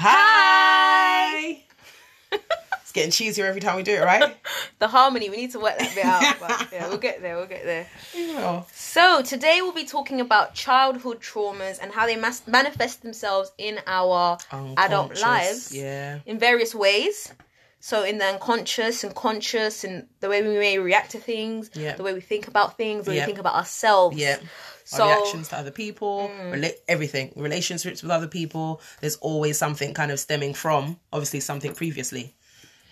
Hi. 0.00 1.60
it's 2.32 2.92
getting 2.92 3.10
cheesier 3.10 3.44
every 3.46 3.60
time 3.60 3.74
we 3.74 3.82
do 3.82 3.94
it, 3.94 4.04
right? 4.04 4.36
The 4.78 4.86
harmony, 4.86 5.28
we 5.28 5.36
need 5.36 5.50
to 5.52 5.58
work 5.58 5.76
that 5.76 5.92
bit 5.92 6.04
out. 6.04 6.36
But 6.38 6.68
yeah, 6.72 6.86
we'll 6.86 6.98
get 6.98 7.20
there, 7.20 7.34
we'll 7.36 7.46
get 7.48 7.64
there. 7.64 7.88
Yeah. 8.14 8.62
So, 8.72 9.22
today 9.22 9.58
we'll 9.60 9.72
be 9.72 9.86
talking 9.86 10.20
about 10.20 10.54
childhood 10.54 11.18
traumas 11.20 11.80
and 11.82 11.90
how 11.90 12.06
they 12.06 12.14
mas- 12.14 12.46
manifest 12.46 13.02
themselves 13.02 13.50
in 13.58 13.80
our 13.88 14.38
adult 14.76 15.20
lives 15.20 15.74
Yeah. 15.74 16.20
in 16.26 16.38
various 16.38 16.76
ways. 16.76 17.32
So, 17.80 18.02
in 18.02 18.18
the 18.18 18.24
unconscious 18.24 19.04
and 19.04 19.14
conscious, 19.14 19.84
and 19.84 20.08
the 20.20 20.28
way 20.28 20.42
we 20.42 20.58
may 20.58 20.78
react 20.78 21.12
to 21.12 21.18
things, 21.18 21.70
Yeah. 21.74 21.94
the 21.94 22.02
way 22.02 22.12
we 22.12 22.20
think 22.20 22.48
about 22.48 22.76
things, 22.76 23.04
the 23.04 23.12
way 23.12 23.16
Yeah. 23.18 23.22
we 23.22 23.26
think 23.26 23.38
about 23.38 23.54
ourselves. 23.54 24.16
Yeah. 24.16 24.38
So, 24.84 25.04
Our 25.04 25.16
reactions 25.16 25.48
to 25.48 25.58
other 25.58 25.70
people, 25.70 26.28
mm. 26.34 26.54
rela- 26.54 26.74
everything, 26.88 27.32
relationships 27.36 28.02
with 28.02 28.10
other 28.10 28.26
people. 28.26 28.80
There's 29.00 29.16
always 29.16 29.58
something 29.58 29.94
kind 29.94 30.10
of 30.10 30.18
stemming 30.18 30.54
from, 30.54 30.98
obviously, 31.12 31.40
something 31.40 31.74
previously. 31.74 32.34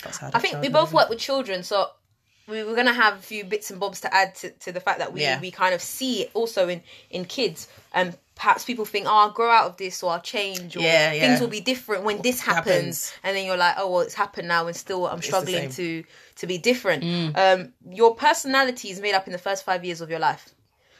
That's 0.04 0.18
how 0.18 0.30
I 0.32 0.38
think 0.38 0.60
we 0.60 0.68
both 0.68 0.92
work 0.92 1.08
with 1.08 1.18
children, 1.18 1.62
so 1.62 1.90
we, 2.48 2.62
we're 2.64 2.76
gonna 2.76 2.92
have 2.92 3.14
a 3.14 3.22
few 3.22 3.44
bits 3.44 3.70
and 3.70 3.80
bobs 3.80 4.00
to 4.02 4.14
add 4.14 4.34
to, 4.36 4.50
to 4.50 4.72
the 4.72 4.80
fact 4.80 4.98
that 4.98 5.12
we, 5.12 5.22
Yeah. 5.22 5.40
we 5.40 5.50
kind 5.50 5.74
of 5.74 5.80
see 5.82 6.22
it 6.22 6.30
also 6.34 6.68
in 6.68 6.82
in 7.10 7.24
kids, 7.24 7.68
and 7.92 8.16
perhaps 8.34 8.64
people 8.64 8.84
think, 8.84 9.06
oh, 9.06 9.10
I'll 9.14 9.30
grow 9.30 9.50
out 9.50 9.64
of 9.70 9.76
this, 9.78 10.02
or 10.02 10.12
I'll 10.12 10.20
change, 10.20 10.76
or 10.76 10.80
Yeah, 10.80 11.12
yeah. 11.12 11.20
things 11.20 11.40
will 11.40 11.48
be 11.48 11.60
different 11.60 12.04
when 12.04 12.20
this 12.22 12.40
happens. 12.40 13.10
Happens. 13.10 13.12
and 13.22 13.36
then 13.36 13.46
you're 13.46 13.56
like, 13.56 13.76
oh, 13.78 13.90
well, 13.90 14.00
it's 14.00 14.14
happened 14.14 14.48
now, 14.48 14.66
and 14.66 14.76
still 14.76 15.06
I'm 15.06 15.22
struggling. 15.22 15.68
Mm. 15.70 15.76
to 15.76 16.04
to 16.36 16.46
be 16.46 16.58
different. 16.58 17.02
Um, 17.36 17.72
your 17.90 18.14
personality 18.14 18.90
is 18.90 19.00
made 19.00 19.14
up 19.14 19.26
in 19.26 19.32
the 19.32 19.38
first 19.38 19.64
five 19.64 19.84
years 19.84 20.00
of 20.00 20.10
your 20.10 20.18
life. 20.18 20.50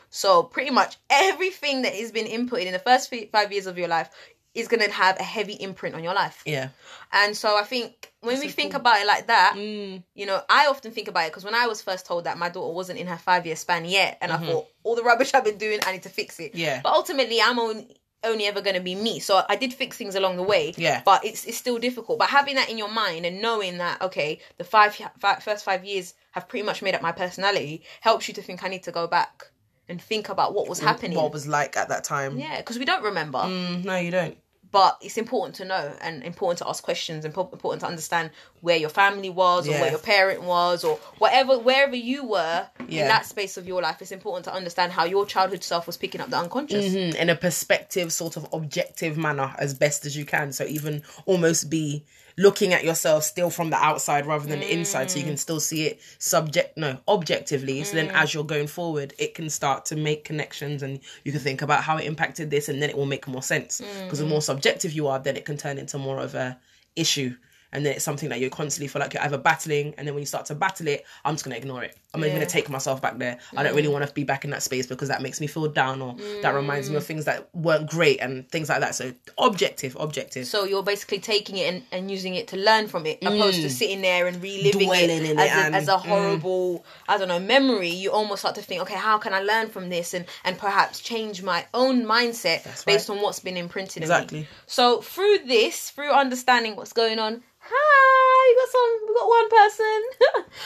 So 0.08 0.44
pretty 0.44 0.70
much 0.70 0.96
everything 1.10 1.82
that 1.82 1.92
has 1.94 2.10
been 2.12 2.26
inputted 2.26 2.66
in 2.66 2.72
the 2.72 2.78
first 2.78 3.12
five 3.32 3.52
years 3.52 3.66
of 3.66 3.76
your 3.76 3.88
life 3.88 4.08
is 4.56 4.68
going 4.68 4.82
to 4.82 4.90
have 4.90 5.18
a 5.20 5.22
heavy 5.22 5.52
imprint 5.52 5.94
on 5.94 6.02
your 6.02 6.14
life. 6.14 6.42
Yeah. 6.46 6.68
And 7.12 7.36
so 7.36 7.56
I 7.56 7.62
think 7.62 8.12
when 8.20 8.38
we 8.40 8.48
so 8.48 8.54
think 8.54 8.74
about 8.74 9.00
it 9.00 9.06
like 9.06 9.26
that, 9.28 9.54
Mm. 9.56 10.02
you 10.14 10.26
know, 10.26 10.40
I 10.48 10.66
often 10.66 10.90
think 10.92 11.08
about 11.08 11.24
it 11.26 11.30
because 11.30 11.44
when 11.44 11.54
I 11.54 11.66
was 11.66 11.82
first 11.82 12.06
told 12.06 12.24
that 12.24 12.38
my 12.38 12.48
daughter 12.48 12.72
wasn't 12.72 12.98
in 12.98 13.06
her 13.06 13.18
five 13.18 13.46
year 13.46 13.56
span 13.56 13.84
yet, 13.84 14.18
and 14.20 14.32
I 14.32 14.38
thought 14.38 14.66
all 14.82 14.96
the 14.96 15.02
rubbish 15.02 15.32
I've 15.34 15.44
been 15.44 15.58
doing, 15.58 15.78
I 15.86 15.92
need 15.92 16.02
to 16.04 16.08
fix 16.08 16.40
it. 16.40 16.52
Mm-hmm. 16.52 16.60
Yeah. 16.60 16.80
But 16.82 16.92
ultimately, 16.94 17.40
I'm 17.40 17.58
only 17.58 17.96
only 18.24 18.46
ever 18.46 18.60
going 18.60 18.74
to 18.74 18.82
be 18.82 18.94
me. 18.96 19.20
So 19.20 19.44
I 19.48 19.54
did 19.56 19.72
fix 19.72 19.96
things 19.96 20.14
along 20.16 20.36
the 20.36 20.42
way. 20.42 20.74
Yeah. 20.76 21.02
But 21.04 21.24
it's 21.24 21.44
it's 21.44 21.58
still 21.58 21.78
difficult. 21.78 22.18
But 22.18 22.28
having 22.30 22.56
that 22.56 22.68
in 22.70 22.76
your 22.78 22.88
mind 22.90 23.24
and 23.26 23.40
knowing 23.40 23.78
that 23.78 24.00
okay, 24.02 24.40
the 24.56 24.64
five, 24.64 24.96
five 25.18 25.42
first 25.44 25.64
five 25.64 25.84
years 25.84 26.14
have 26.32 26.48
pretty 26.48 26.64
much 26.66 26.82
made 26.82 26.94
up 26.94 27.02
my 27.02 27.12
personality 27.12 27.82
helps 28.00 28.26
you 28.26 28.34
to 28.34 28.42
think 28.42 28.64
I 28.64 28.68
need 28.68 28.82
to 28.84 28.90
go 28.92 29.06
back 29.06 29.46
and 29.88 30.02
think 30.02 30.28
about 30.28 30.52
what 30.54 30.68
was 30.68 30.80
happening. 30.80 31.16
What 31.16 31.32
was 31.32 31.46
like 31.46 31.76
at 31.76 31.88
that 31.90 32.02
time. 32.02 32.38
yeah, 32.38 32.56
because 32.56 32.76
we 32.78 32.84
don't 32.84 33.04
remember 33.04 33.38
Mm, 33.38 33.84
no, 33.84 33.96
you 33.96 34.10
don't. 34.10 34.36
But 34.78 34.92
it's 35.00 35.16
important 35.16 35.54
to 35.60 35.64
know 35.64 35.84
and 36.00 36.22
important 36.22 36.58
to 36.58 36.68
ask 36.68 36.82
questions 36.90 37.24
and 37.24 37.32
important 37.36 37.80
to 37.80 37.86
understand 37.86 38.30
where 38.60 38.76
your 38.84 38.90
family 39.02 39.30
was 39.30 39.66
or 39.68 39.72
Yeah. 39.72 39.80
where 39.82 39.90
your 39.96 40.04
parent 40.14 40.42
was 40.42 40.84
or 40.84 40.96
whatever 41.18 41.52
wherever 41.68 41.96
you 42.10 42.20
were 42.34 42.58
Yeah. 42.88 43.02
in 43.02 43.08
that 43.14 43.24
space 43.26 43.56
of 43.56 43.64
your 43.70 43.80
life 43.82 43.98
it's 44.02 44.12
important 44.20 44.44
to 44.48 44.52
understand 44.60 44.92
how 44.92 45.04
your 45.04 45.24
childhood 45.34 45.64
self 45.64 45.86
was 45.86 45.96
picking 45.96 46.20
up 46.20 46.28
the 46.30 46.38
unconscious 46.44 46.84
Mm, 46.94 47.14
in 47.22 47.28
a 47.30 47.36
perspective, 47.36 48.12
sort 48.12 48.36
of 48.36 48.46
objective 48.52 49.16
manner 49.16 49.48
as 49.58 49.72
best 49.84 50.04
as 50.06 50.12
you 50.18 50.24
can. 50.34 50.52
So 50.52 50.64
even 50.76 51.02
almost 51.26 51.70
be 51.70 52.04
looking 52.38 52.74
at 52.74 52.84
yourself 52.84 53.24
still 53.24 53.50
from 53.50 53.70
the 53.70 53.76
outside 53.76 54.26
rather 54.26 54.46
than 54.46 54.60
the 54.60 54.72
inside, 54.72 55.10
so 55.10 55.18
you 55.18 55.24
can 55.24 55.34
mm. 55.34 55.38
still 55.38 55.60
see 55.60 55.86
it 55.86 56.00
subject 56.18 56.76
no 56.76 56.98
objectively. 57.08 57.82
So 57.84 57.96
then 57.96 58.08
mm. 58.08 58.14
as 58.14 58.34
you're 58.34 58.44
going 58.44 58.66
forward, 58.66 59.14
it 59.18 59.34
can 59.34 59.48
start 59.48 59.86
to 59.86 59.96
make 59.96 60.24
connections, 60.24 60.82
and 60.82 61.00
you 61.24 61.32
can 61.32 61.40
think 61.40 61.62
about 61.62 61.82
how 61.82 61.96
it 61.96 62.04
impacted 62.04 62.50
this, 62.50 62.68
and 62.68 62.82
then 62.82 62.90
it 62.90 62.96
will 62.96 63.06
make 63.06 63.26
more 63.26 63.42
sense. 63.42 63.80
Because 64.02 64.18
the 64.18 64.24
mm. 64.24 64.30
more 64.30 64.42
subjective 64.42 64.92
you 64.92 65.08
are, 65.08 65.18
then 65.18 65.36
it 65.36 65.44
can 65.44 65.56
turn 65.56 65.78
into 65.78 65.98
more 65.98 66.18
of 66.18 66.34
a 66.34 66.58
issue. 66.94 67.34
And 67.72 67.84
then 67.84 67.94
it's 67.94 68.04
something 68.04 68.28
that 68.28 68.40
you 68.40 68.48
constantly 68.50 68.88
feel 68.88 69.00
like 69.00 69.14
you're 69.14 69.22
either 69.22 69.38
battling, 69.38 69.94
and 69.98 70.06
then 70.06 70.14
when 70.14 70.22
you 70.22 70.26
start 70.26 70.46
to 70.46 70.54
battle 70.54 70.88
it, 70.88 71.04
I'm 71.24 71.34
just 71.34 71.44
gonna 71.44 71.56
ignore 71.56 71.82
it. 71.82 71.96
I'm 72.14 72.22
Yeah. 72.22 72.30
gonna 72.30 72.46
take 72.46 72.70
myself 72.70 73.02
back 73.02 73.18
there. 73.18 73.38
I 73.56 73.62
don't 73.62 73.74
really 73.74 73.88
want 73.88 74.06
to 74.06 74.12
be 74.12 74.24
back 74.24 74.44
in 74.44 74.50
that 74.50 74.62
space 74.62 74.86
because 74.86 75.08
that 75.08 75.20
makes 75.20 75.40
me 75.40 75.46
feel 75.46 75.68
down, 75.68 76.00
or 76.00 76.16
that 76.42 76.54
reminds 76.54 76.88
me 76.88 76.96
of 76.96 77.02
mm. 77.02 77.06
things 77.06 77.24
that 77.26 77.48
weren't 77.54 77.90
great 77.90 78.20
and 78.20 78.48
things 78.50 78.68
like 78.68 78.80
that. 78.80 78.94
So 78.94 79.12
objective, 79.38 79.96
objective. 79.98 80.46
so 80.46 80.64
you're 80.64 80.82
basically 80.82 81.18
taking 81.18 81.56
it 81.58 81.74
and, 81.74 81.82
and 81.92 82.10
using 82.10 82.34
it 82.34 82.48
to 82.48 82.56
learn 82.56 82.88
from 82.88 83.06
it 83.06 83.18
opposed 83.22 83.60
to 83.60 83.68
mm. 83.68 83.70
sitting 83.70 84.00
there 84.00 84.26
and 84.26 84.42
reliving 84.42 84.86
Dwelling 84.86 85.10
it, 85.10 85.38
as, 85.38 85.50
it 85.50 85.56
a, 85.56 85.64
and- 85.66 85.76
as 85.76 85.88
a 85.88 85.92
mm. 85.92 86.00
horrible 86.00 86.84
i 87.08 87.18
don't 87.18 87.28
know 87.28 87.38
memory 87.38 87.88
you 87.88 88.10
almost 88.10 88.42
start 88.42 88.54
to 88.54 88.62
think 88.62 88.82
okay 88.82 88.94
how 88.94 89.18
can 89.18 89.34
i 89.34 89.40
learn 89.40 89.68
from 89.68 89.88
this 89.88 90.14
and 90.14 90.24
and 90.44 90.58
perhaps 90.58 91.00
change 91.00 91.42
my 91.42 91.64
own 91.74 92.04
mindset 92.04 92.84
based 92.86 93.10
on 93.10 93.20
what's 93.20 93.40
been 93.40 93.56
imprinted 93.56 94.02
in 94.02 94.08
me 94.08 94.14
Exactly. 94.14 94.48
so 94.66 95.00
through 95.00 95.38
this 95.46 95.90
through 95.90 96.10
understanding 96.10 96.76
what's 96.76 96.92
going 96.92 97.18
on 97.18 97.42
hi 97.68 98.52
we 98.52 98.56
got 98.60 98.70
some 98.70 99.08
we 99.08 99.14
got 99.14 99.28
one 99.28 99.48
person 99.50 100.02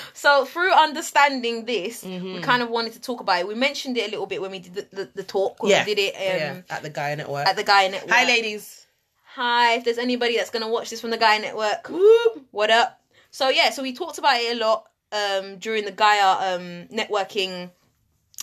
so 0.13 0.45
through 0.45 0.73
understanding 0.73 1.65
this 1.65 2.05
Mm-hmm. 2.05 2.35
we 2.35 2.41
kind 2.41 2.63
of 2.63 2.71
wanted 2.71 2.93
to 2.95 3.01
talk 3.01 3.21
about 3.21 3.41
it 3.41 3.49
we 3.49 3.55
mentioned 3.55 3.97
it 3.97 4.09
a 4.09 4.11
little 4.11 4.27
bit 4.27 4.41
when 4.41 4.51
we 4.51 4.59
did 4.61 4.75
the, 4.75 4.87
the, 4.97 5.09
the 5.17 5.23
talk 5.23 5.57
yeah, 5.65 5.85
we 5.85 5.95
did 5.95 6.01
it 6.01 6.15
um, 6.15 6.21
yeah, 6.69 6.77
at 6.77 6.83
the 6.83 6.91
Gaia 6.91 7.17
network. 7.17 7.47
at 7.47 7.57
the 7.57 7.65
Gaia 7.65 7.91
network 7.91 8.11
Hi, 8.13 8.25
ladies. 8.25 8.87
Hi, 9.35 9.75
if 9.75 9.85
there's 9.85 9.99
anybody 9.99 10.37
that's 10.37 10.51
gonna 10.51 10.69
watch 10.69 10.91
this 10.91 11.01
from 11.01 11.11
the 11.11 11.17
Gaia 11.19 11.39
Network, 11.41 11.89
Woo. 11.89 12.45
what 12.51 12.69
up? 12.71 13.01
So 13.31 13.49
yeah, 13.49 13.71
so 13.71 13.81
we 13.83 13.93
talked 13.93 14.19
about 14.19 14.35
it 14.41 14.57
a 14.57 14.59
lot 14.61 14.89
um, 15.13 15.59
during 15.59 15.85
the 15.85 15.93
Gaia 15.93 16.57
um, 16.57 16.89
networking 16.89 17.71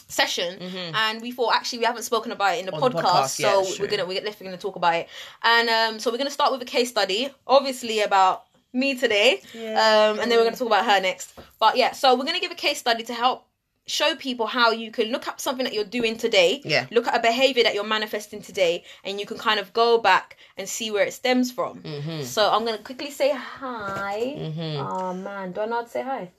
session, 0.07 0.57
and 0.95 1.21
we 1.21 1.31
thought 1.31 1.53
actually 1.55 1.79
we 1.79 1.85
haven't 1.85 2.03
spoken 2.03 2.31
about 2.31 2.55
it 2.55 2.59
in 2.61 2.65
the 2.67 2.71
Mm-hmm. 2.71 2.95
The 2.95 3.01
podcast, 3.01 3.03
podcast, 3.03 3.39
yeah, 3.39 3.61
so 3.63 3.81
we're 3.83 3.89
gonna 3.89 4.05
we're 4.05 4.21
definitely 4.21 4.47
gonna 4.47 4.57
talk 4.57 4.77
about 4.77 4.95
it. 4.95 5.09
And 5.43 5.67
um, 5.69 5.99
so 5.99 6.09
we're 6.09 6.17
gonna 6.19 6.31
start 6.31 6.53
with 6.53 6.61
a 6.61 6.65
case 6.65 6.89
study, 6.89 7.29
obviously 7.45 7.99
about 7.99 8.45
me 8.73 8.95
today, 8.95 9.41
um, 9.55 10.19
and 10.19 10.29
then 10.31 10.37
we're 10.37 10.43
gonna 10.45 10.55
talk 10.57 10.67
about 10.67 10.85
her 10.85 10.99
next. 11.01 11.33
But 11.59 11.77
yeah, 11.77 11.91
so 11.93 12.15
we're 12.15 12.25
gonna 12.25 12.39
give 12.39 12.51
a 12.51 12.55
case 12.55 12.77
study 12.79 13.03
to 13.03 13.13
help 13.13 13.45
show 13.89 14.15
people 14.15 14.45
how 14.47 14.71
you 14.71 14.91
can 14.91 15.07
look 15.13 15.29
up 15.29 15.39
something 15.39 15.63
that 15.63 15.73
you're 15.73 15.85
doing 15.85 16.17
today 16.17 16.61
Yeah. 16.65 16.87
look 16.91 17.07
at 17.07 17.15
a 17.17 17.21
behavior 17.21 17.63
that 17.63 17.73
you're 17.73 17.85
manifesting 17.85 18.41
today 18.41 18.83
and 19.05 19.17
you 19.17 19.25
can 19.25 19.37
kind 19.37 19.61
of 19.61 19.71
go 19.71 19.97
back 19.97 20.35
and 20.57 20.67
see 20.67 20.91
where 20.91 21.05
it 21.05 21.13
stems 21.13 21.53
from 21.53 21.79
Mm-hmm. 21.83 22.23
so 22.23 22.51
i'm 22.51 22.65
gonna 22.65 22.79
quickly 22.79 23.09
say 23.11 23.31
hi 23.33 24.33
oh 24.77 25.13
man 25.13 25.53
do 25.53 25.61
i 25.61 25.65
not 25.65 25.89
say 25.89 26.03
hi 26.03 26.29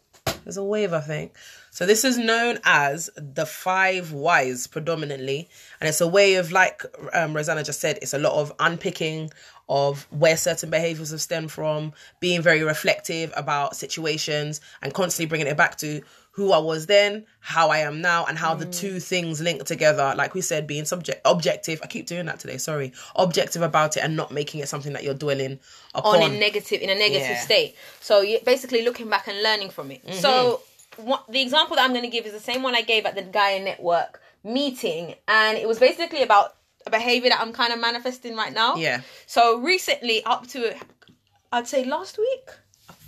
There's 0.45 0.59
a 0.59 0.65
wave, 0.65 0.93
I 0.93 1.01
think. 1.01 1.33
So 1.71 1.87
this 1.87 2.05
is 2.05 2.19
known 2.19 2.59
as 2.65 3.09
the 3.17 3.47
five 3.47 4.13
whys 4.13 4.67
predominantly, 4.67 5.49
and 5.81 5.89
it's 5.89 6.01
a 6.03 6.09
way 6.09 6.35
of 6.37 6.53
like 6.53 6.83
um, 7.15 7.35
Rosanna 7.37 7.63
just 7.65 7.81
said. 7.81 7.99
It's 8.03 8.15
a 8.15 8.19
lot 8.19 8.33
of 8.33 8.53
unpicking 8.59 9.31
of 9.69 10.07
where 10.11 10.37
certain 10.37 10.71
behaviors 10.71 11.11
have 11.11 11.21
stemmed 11.21 11.53
from, 11.53 11.93
being 12.21 12.41
very 12.43 12.63
reflective 12.63 13.33
about 13.37 13.77
situations, 13.77 14.61
and 14.83 14.95
constantly 14.95 15.27
bringing 15.29 15.47
it 15.47 15.57
back 15.57 15.77
to 15.79 16.01
who 16.33 16.53
I 16.53 16.59
was 16.59 16.87
then, 16.87 17.27
how 17.41 17.71
I 17.71 17.79
am 17.79 18.01
now, 18.01 18.25
and 18.25 18.39
how 18.39 18.55
the 18.55 18.65
two 18.65 19.01
things 19.01 19.41
link 19.41 19.65
together. 19.65 20.15
Like 20.17 20.35
we 20.35 20.41
said, 20.41 20.69
being 20.69 20.85
subject 20.85 21.21
objective. 21.25 21.81
I 21.83 21.89
keep 21.89 22.07
doing 22.07 22.27
that 22.27 22.39
today. 22.39 22.59
Sorry, 22.59 22.93
objective 23.17 23.61
about 23.63 23.97
it, 23.97 24.01
and 24.05 24.17
not 24.17 24.31
making 24.31 24.61
it 24.61 24.69
something 24.69 24.93
that 24.93 25.03
you're 25.03 25.15
dwelling 25.15 25.59
upon. 25.97 26.23
on 26.23 26.31
a 26.31 26.39
negative 26.39 26.81
in 26.81 26.91
a 26.91 26.95
negative 26.95 27.23
Yeah. 27.23 27.35
Mm-hmm. 27.35 27.45
state 27.45 27.77
so 28.01 28.21
you're 28.21 28.41
basically 28.41 28.83
looking 28.83 29.09
back 29.09 29.27
and 29.27 29.43
learning 29.43 29.71
from 29.71 29.91
it 29.91 30.01
so 30.15 30.61
what 30.97 31.25
the 31.29 31.41
example 31.41 31.77
that 31.77 31.83
i'm 31.85 31.91
going 31.93 32.05
to 32.05 32.11
give 32.11 32.27
is 32.27 32.33
the 32.33 32.39
same 32.41 32.63
one 32.63 32.75
i 32.75 32.83
gave 32.83 33.05
at 33.07 33.15
the 33.17 33.23
gaia 33.23 33.59
network 33.63 34.21
meeting 34.45 35.15
and 35.27 35.57
it 35.59 35.67
was 35.67 35.79
basically 35.79 36.23
about 36.23 36.55
a 36.89 36.91
behavior 36.91 37.31
that 37.31 37.41
i'm 37.41 37.53
kind 37.53 37.73
of 37.73 37.81
manifesting 37.81 38.35
right 38.37 38.53
now 38.53 38.75
Yeah. 38.77 39.01
so 39.27 39.59
recently 39.61 40.25
up 40.25 40.47
to 40.49 40.75
i'd 41.53 41.69
say 41.69 41.85
last 41.85 42.19
week 42.19 42.47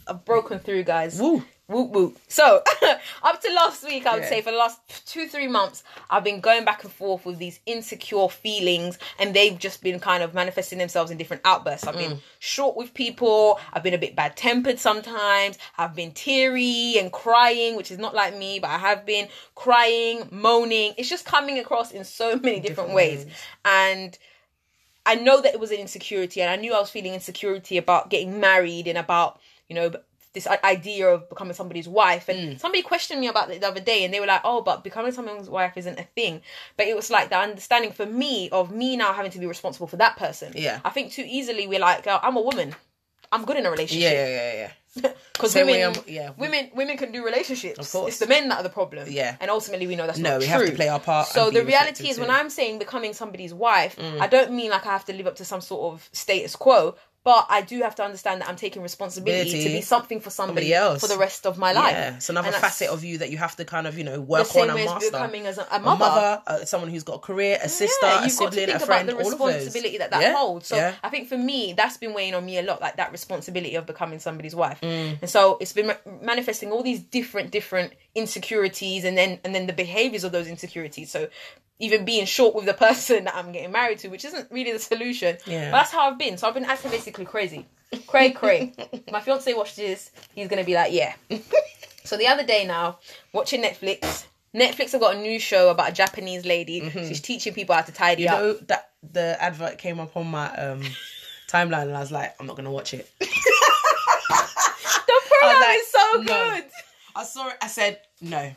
i've 0.06 0.24
broken 0.24 0.58
through 0.58 0.84
guys 0.84 1.20
Woo. 1.20 1.42
Whoop 1.70 1.90
whoop. 1.90 2.18
So, 2.26 2.64
up 3.22 3.40
to 3.40 3.52
last 3.54 3.84
week, 3.84 4.04
I 4.04 4.14
would 4.14 4.24
Yeah. 4.24 4.28
say 4.28 4.42
for 4.42 4.50
the 4.50 4.56
last 4.56 4.80
two, 5.06 5.28
three 5.28 5.46
months, 5.46 5.84
I've 6.10 6.24
been 6.24 6.40
going 6.40 6.64
back 6.64 6.82
and 6.82 6.92
forth 6.92 7.24
with 7.24 7.38
these 7.38 7.60
insecure 7.64 8.28
feelings, 8.28 8.98
and 9.20 9.34
they've 9.34 9.56
just 9.56 9.80
been 9.80 10.00
kind 10.00 10.24
of 10.24 10.34
manifesting 10.34 10.78
themselves 10.78 11.12
in 11.12 11.16
different 11.16 11.42
outbursts. 11.44 11.86
I've 11.86 11.96
been 11.96 12.14
mm. 12.14 12.20
short 12.40 12.76
with 12.76 12.92
people, 12.92 13.60
I've 13.72 13.84
been 13.84 13.94
a 13.94 13.98
bit 13.98 14.16
bad 14.16 14.36
tempered 14.36 14.80
sometimes, 14.80 15.58
I've 15.78 15.94
been 15.94 16.10
teary 16.10 16.96
and 16.98 17.12
crying, 17.12 17.76
which 17.76 17.92
is 17.92 17.98
not 17.98 18.16
like 18.16 18.36
me, 18.36 18.58
but 18.58 18.70
I 18.70 18.78
have 18.78 19.06
been 19.06 19.28
crying, 19.54 20.28
moaning. 20.32 20.94
It's 20.98 21.08
just 21.08 21.24
coming 21.24 21.60
across 21.60 21.92
in 21.92 22.02
so 22.02 22.30
many 22.42 22.58
different, 22.58 22.70
Different 22.70 22.94
ways. 22.94 23.24
ways. 23.26 23.34
And 23.64 24.18
I 25.06 25.14
know 25.14 25.40
that 25.40 25.54
it 25.54 25.60
was 25.60 25.70
an 25.70 25.78
insecurity, 25.78 26.42
and 26.42 26.50
I 26.50 26.56
knew 26.56 26.74
I 26.74 26.80
was 26.80 26.90
feeling 26.90 27.14
insecurity 27.14 27.76
about 27.76 28.10
getting 28.10 28.40
married 28.40 28.88
and 28.88 28.98
about, 28.98 29.40
you 29.68 29.76
know, 29.76 29.92
this 30.32 30.46
idea 30.46 31.08
of 31.08 31.28
becoming 31.28 31.54
somebody's 31.54 31.88
wife. 31.88 32.28
And 32.28 32.38
Mm. 32.56 32.60
somebody 32.60 32.82
questioned 32.82 33.20
me 33.20 33.26
about 33.28 33.50
it 33.50 33.60
the 33.60 33.66
other 33.68 33.80
day, 33.80 34.04
and 34.04 34.14
they 34.14 34.20
were 34.20 34.26
like, 34.26 34.42
"Oh, 34.44 34.60
but 34.62 34.84
becoming 34.84 35.12
someone's 35.12 35.48
wife 35.50 35.76
isn't 35.76 35.98
a 35.98 36.04
thing." 36.14 36.42
But 36.76 36.86
it 36.86 36.94
was 36.94 37.10
like 37.10 37.30
the 37.30 37.36
understanding 37.38 37.92
for 37.92 38.06
me 38.06 38.48
of 38.50 38.70
me 38.70 38.96
now 38.96 39.12
having 39.12 39.32
to 39.32 39.38
be 39.38 39.46
responsible 39.46 39.86
for 39.88 39.96
that 39.96 40.16
person. 40.16 40.52
Yeah. 40.54 40.80
I 40.84 40.90
think 40.90 41.12
too 41.12 41.24
easily 41.26 41.66
we're 41.66 41.80
like, 41.80 42.06
oh, 42.06 42.20
"I'm 42.22 42.36
a 42.36 42.40
woman. 42.40 42.76
I'm 43.32 43.44
good 43.44 43.56
in 43.56 43.66
a 43.66 43.70
relationship." 43.70 44.12
yeah, 44.12 44.26
yeah, 44.28 44.52
yeah. 44.54 44.70
Because 45.32 45.54
women, 45.54 45.94
yeah. 46.06 46.30
women, 46.36 46.70
women 46.74 46.96
can 46.98 47.12
do 47.12 47.24
relationships. 47.24 47.78
Of 47.78 47.90
course. 47.92 48.08
it's 48.08 48.18
the 48.18 48.26
men 48.26 48.48
that 48.50 48.58
are 48.60 48.62
the 48.62 48.68
problem. 48.68 49.06
Yeah. 49.10 49.36
and 49.40 49.50
ultimately 49.50 49.86
we 49.86 49.94
know 49.96 50.06
that's 50.06 50.18
No, 50.18 50.30
not 50.32 50.40
we 50.40 50.46
true. 50.46 50.52
have 50.58 50.66
to 50.66 50.72
play 50.72 50.88
our 50.88 50.98
part 51.00 51.28
So 51.28 51.50
the 51.50 51.64
reality 51.64 52.08
is, 52.10 52.18
when 52.18 52.28
too. 52.28 52.34
Mm. 52.34 52.38
I'm 52.40 52.50
saying 52.50 52.78
becoming 52.80 53.14
somebody's 53.14 53.54
wife, 53.54 53.96
I 53.98 54.26
don't 54.26 54.52
mean 54.52 54.70
like 54.70 54.84
I 54.86 54.90
have 54.92 55.04
to 55.06 55.12
live 55.14 55.26
up 55.28 55.36
to 55.36 55.44
some 55.44 55.60
sort 55.60 55.94
of 55.94 56.08
status 56.12 56.56
quo. 56.56 56.96
But 57.22 57.46
I 57.50 57.60
do 57.60 57.80
have 57.82 57.94
to 57.96 58.02
understand 58.02 58.40
that 58.40 58.48
I'm 58.48 58.56
taking 58.56 58.80
responsibility 58.80 59.62
to 59.64 59.68
be 59.68 59.82
something 59.82 60.20
for 60.20 60.30
somebody, 60.30 60.68
Somebody 60.70 60.74
else. 60.74 61.00
for 61.02 61.06
the 61.08 61.18
rest 61.18 61.44
of 61.44 61.58
my 61.58 61.72
life. 61.72 61.92
Yeah, 61.92 62.16
it's 62.16 62.30
another 62.30 62.48
And 62.48 62.56
facet 62.56 62.88
of 62.88 63.04
you 63.04 63.18
that 63.18 63.30
you 63.30 63.36
have 63.36 63.54
to 63.56 63.66
kind 63.66 63.86
of, 63.86 63.98
you 63.98 64.04
know, 64.04 64.12
the 64.14 64.20
work 64.22 64.46
same 64.46 64.70
on 64.70 64.74
way 64.76 64.80
and 64.82 64.88
as 64.88 64.94
master. 64.94 65.10
becoming 65.10 65.46
as 65.46 65.58
a, 65.58 65.62
a 65.70 65.76
a 65.76 65.80
mother. 65.80 65.98
mother, 65.98 66.42
uh, 66.46 66.64
someone 66.64 66.88
who's 66.88 67.02
got 67.02 67.16
a 67.16 67.18
career, 67.18 67.58
a 67.62 67.68
sister, 67.68 68.06
Yeah, 68.06 68.20
a 68.22 68.24
you've 68.26 68.38
got 68.38 68.52
to 68.52 68.58
sibling, 68.58 68.76
a 68.76 68.80
friend, 68.80 69.06
the 69.08 69.12
all 69.16 69.20
of 69.32 69.38
those. 69.38 69.54
responsibility 69.54 69.98
that 69.98 70.10
that 70.12 70.22
Yeah, 70.22 70.34
holds. 70.34 70.66
So 70.68 70.76
yeah. 70.76 70.94
I 71.04 71.10
think 71.10 71.28
for 71.28 71.36
me, 71.36 71.74
that's 71.76 71.98
been 71.98 72.14
weighing 72.14 72.34
on 72.34 72.46
me 72.46 72.56
a 72.56 72.62
lot, 72.62 72.80
like 72.80 72.96
that 72.96 73.12
responsibility 73.12 73.74
of 73.74 73.84
becoming 73.84 74.18
somebody's 74.18 74.54
wife. 74.56 74.80
Mm. 74.80 75.18
And 75.20 75.28
so 75.30 75.58
it's 75.60 75.74
been 75.74 75.88
ma- 75.88 76.12
manifesting 76.22 76.72
all 76.72 76.82
these 76.82 77.00
different, 77.00 77.50
different 77.50 77.92
insecurities, 78.14 79.04
and 79.04 79.18
then 79.18 79.40
and 79.44 79.54
then 79.54 79.66
the 79.66 79.72
behaviors 79.74 80.24
of 80.24 80.32
those 80.32 80.46
insecurities. 80.48 81.10
So 81.10 81.28
even 81.80 82.04
being 82.04 82.26
short 82.26 82.54
with 82.54 82.66
the 82.66 82.74
person 82.74 83.24
that 83.24 83.34
I'm 83.34 83.50
getting 83.52 83.72
married 83.72 83.98
to, 84.00 84.08
which 84.08 84.24
isn't 84.24 84.48
really 84.52 84.70
the 84.72 84.78
solution. 84.78 85.36
Yeah. 85.46 85.70
But 85.72 85.78
that's 85.78 85.90
how 85.92 86.08
I've 86.10 86.18
been. 86.18 86.36
So 86.38 86.46
I've 86.46 86.54
been 86.54 86.64
acting 86.66 86.90
basically 86.92 87.24
crazy, 87.24 87.66
cray 88.06 88.30
cray. 88.30 88.72
My 89.10 89.20
fiance 89.20 89.52
watched 89.54 89.76
this. 89.76 90.10
He's 90.34 90.46
gonna 90.48 90.64
be 90.64 90.74
like, 90.74 90.92
yeah. 90.92 91.14
So 92.02 92.16
the 92.16 92.26
other 92.26 92.44
day 92.44 92.64
now, 92.66 92.98
watching 93.32 93.62
Netflix. 93.62 94.24
Netflix 94.54 94.92
have 94.92 95.00
got 95.00 95.14
a 95.14 95.18
new 95.20 95.38
show 95.38 95.68
about 95.70 95.90
a 95.90 95.92
Japanese 95.92 96.44
lady. 96.44 96.90
She's 96.90 97.20
teaching 97.20 97.52
people 97.54 97.74
how 97.74 97.82
to 97.82 97.92
tidy 97.92 98.24
Mm-hmm. 98.24 98.42
You 98.44 98.50
up. 98.50 98.56
know 98.60 98.66
that 98.66 98.90
the 99.12 99.36
advert 99.40 99.78
came 99.78 100.00
up 100.00 100.16
on 100.16 100.26
my 100.26 100.48
um 100.56 100.82
timeline, 101.48 101.82
and 101.82 101.96
I 101.96 102.00
was 102.00 102.10
like, 102.10 102.34
I'm 102.40 102.46
not 102.46 102.56
gonna 102.56 102.70
watch 102.72 102.94
it. 102.94 103.08
The 103.20 103.26
program 105.28 105.60
like, 105.60 105.78
is 105.78 105.86
so 105.88 106.22
no. 106.22 106.24
good. 106.24 106.64
I 107.16 107.24
saw 107.24 107.48
it. 107.48 107.56
I 107.62 107.66
said 107.68 108.00
no. 108.20 108.52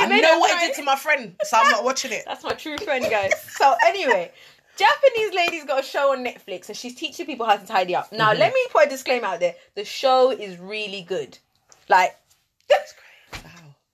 I 0.00 0.20
know 0.20 0.38
what 0.38 0.50
it 0.62 0.66
did 0.66 0.76
to 0.76 0.82
my 0.82 0.96
friend, 0.96 1.34
so 1.42 1.56
I'm 1.56 1.70
not 1.70 1.84
watching 1.84 2.12
it. 2.12 2.24
That's 2.26 2.44
my 2.44 2.52
true 2.52 2.76
friend, 2.78 3.04
guys. 3.10 3.32
So 3.56 3.74
anyway, 3.86 4.32
Japanese 4.76 5.34
lady's 5.34 5.64
got 5.64 5.80
a 5.80 5.86
show 5.86 6.12
on 6.12 6.24
Netflix, 6.24 6.68
and 6.68 6.76
she's 6.76 6.94
teaching 6.94 7.24
people 7.26 7.46
how 7.46 7.56
to 7.56 7.66
tidy 7.66 7.94
up. 7.94 8.12
Now, 8.12 8.30
Mm-hmm. 8.30 8.40
let 8.40 8.52
me 8.52 8.60
put 8.70 8.86
a 8.86 8.90
disclaimer 8.90 9.26
out 9.26 9.40
there: 9.40 9.54
the 9.74 9.84
show 9.84 10.30
is 10.30 10.58
really 10.58 11.02
good. 11.02 11.38
Like, 11.88 12.16
that's 12.68 12.94
great. 13.32 13.44
Wow. 13.44 13.50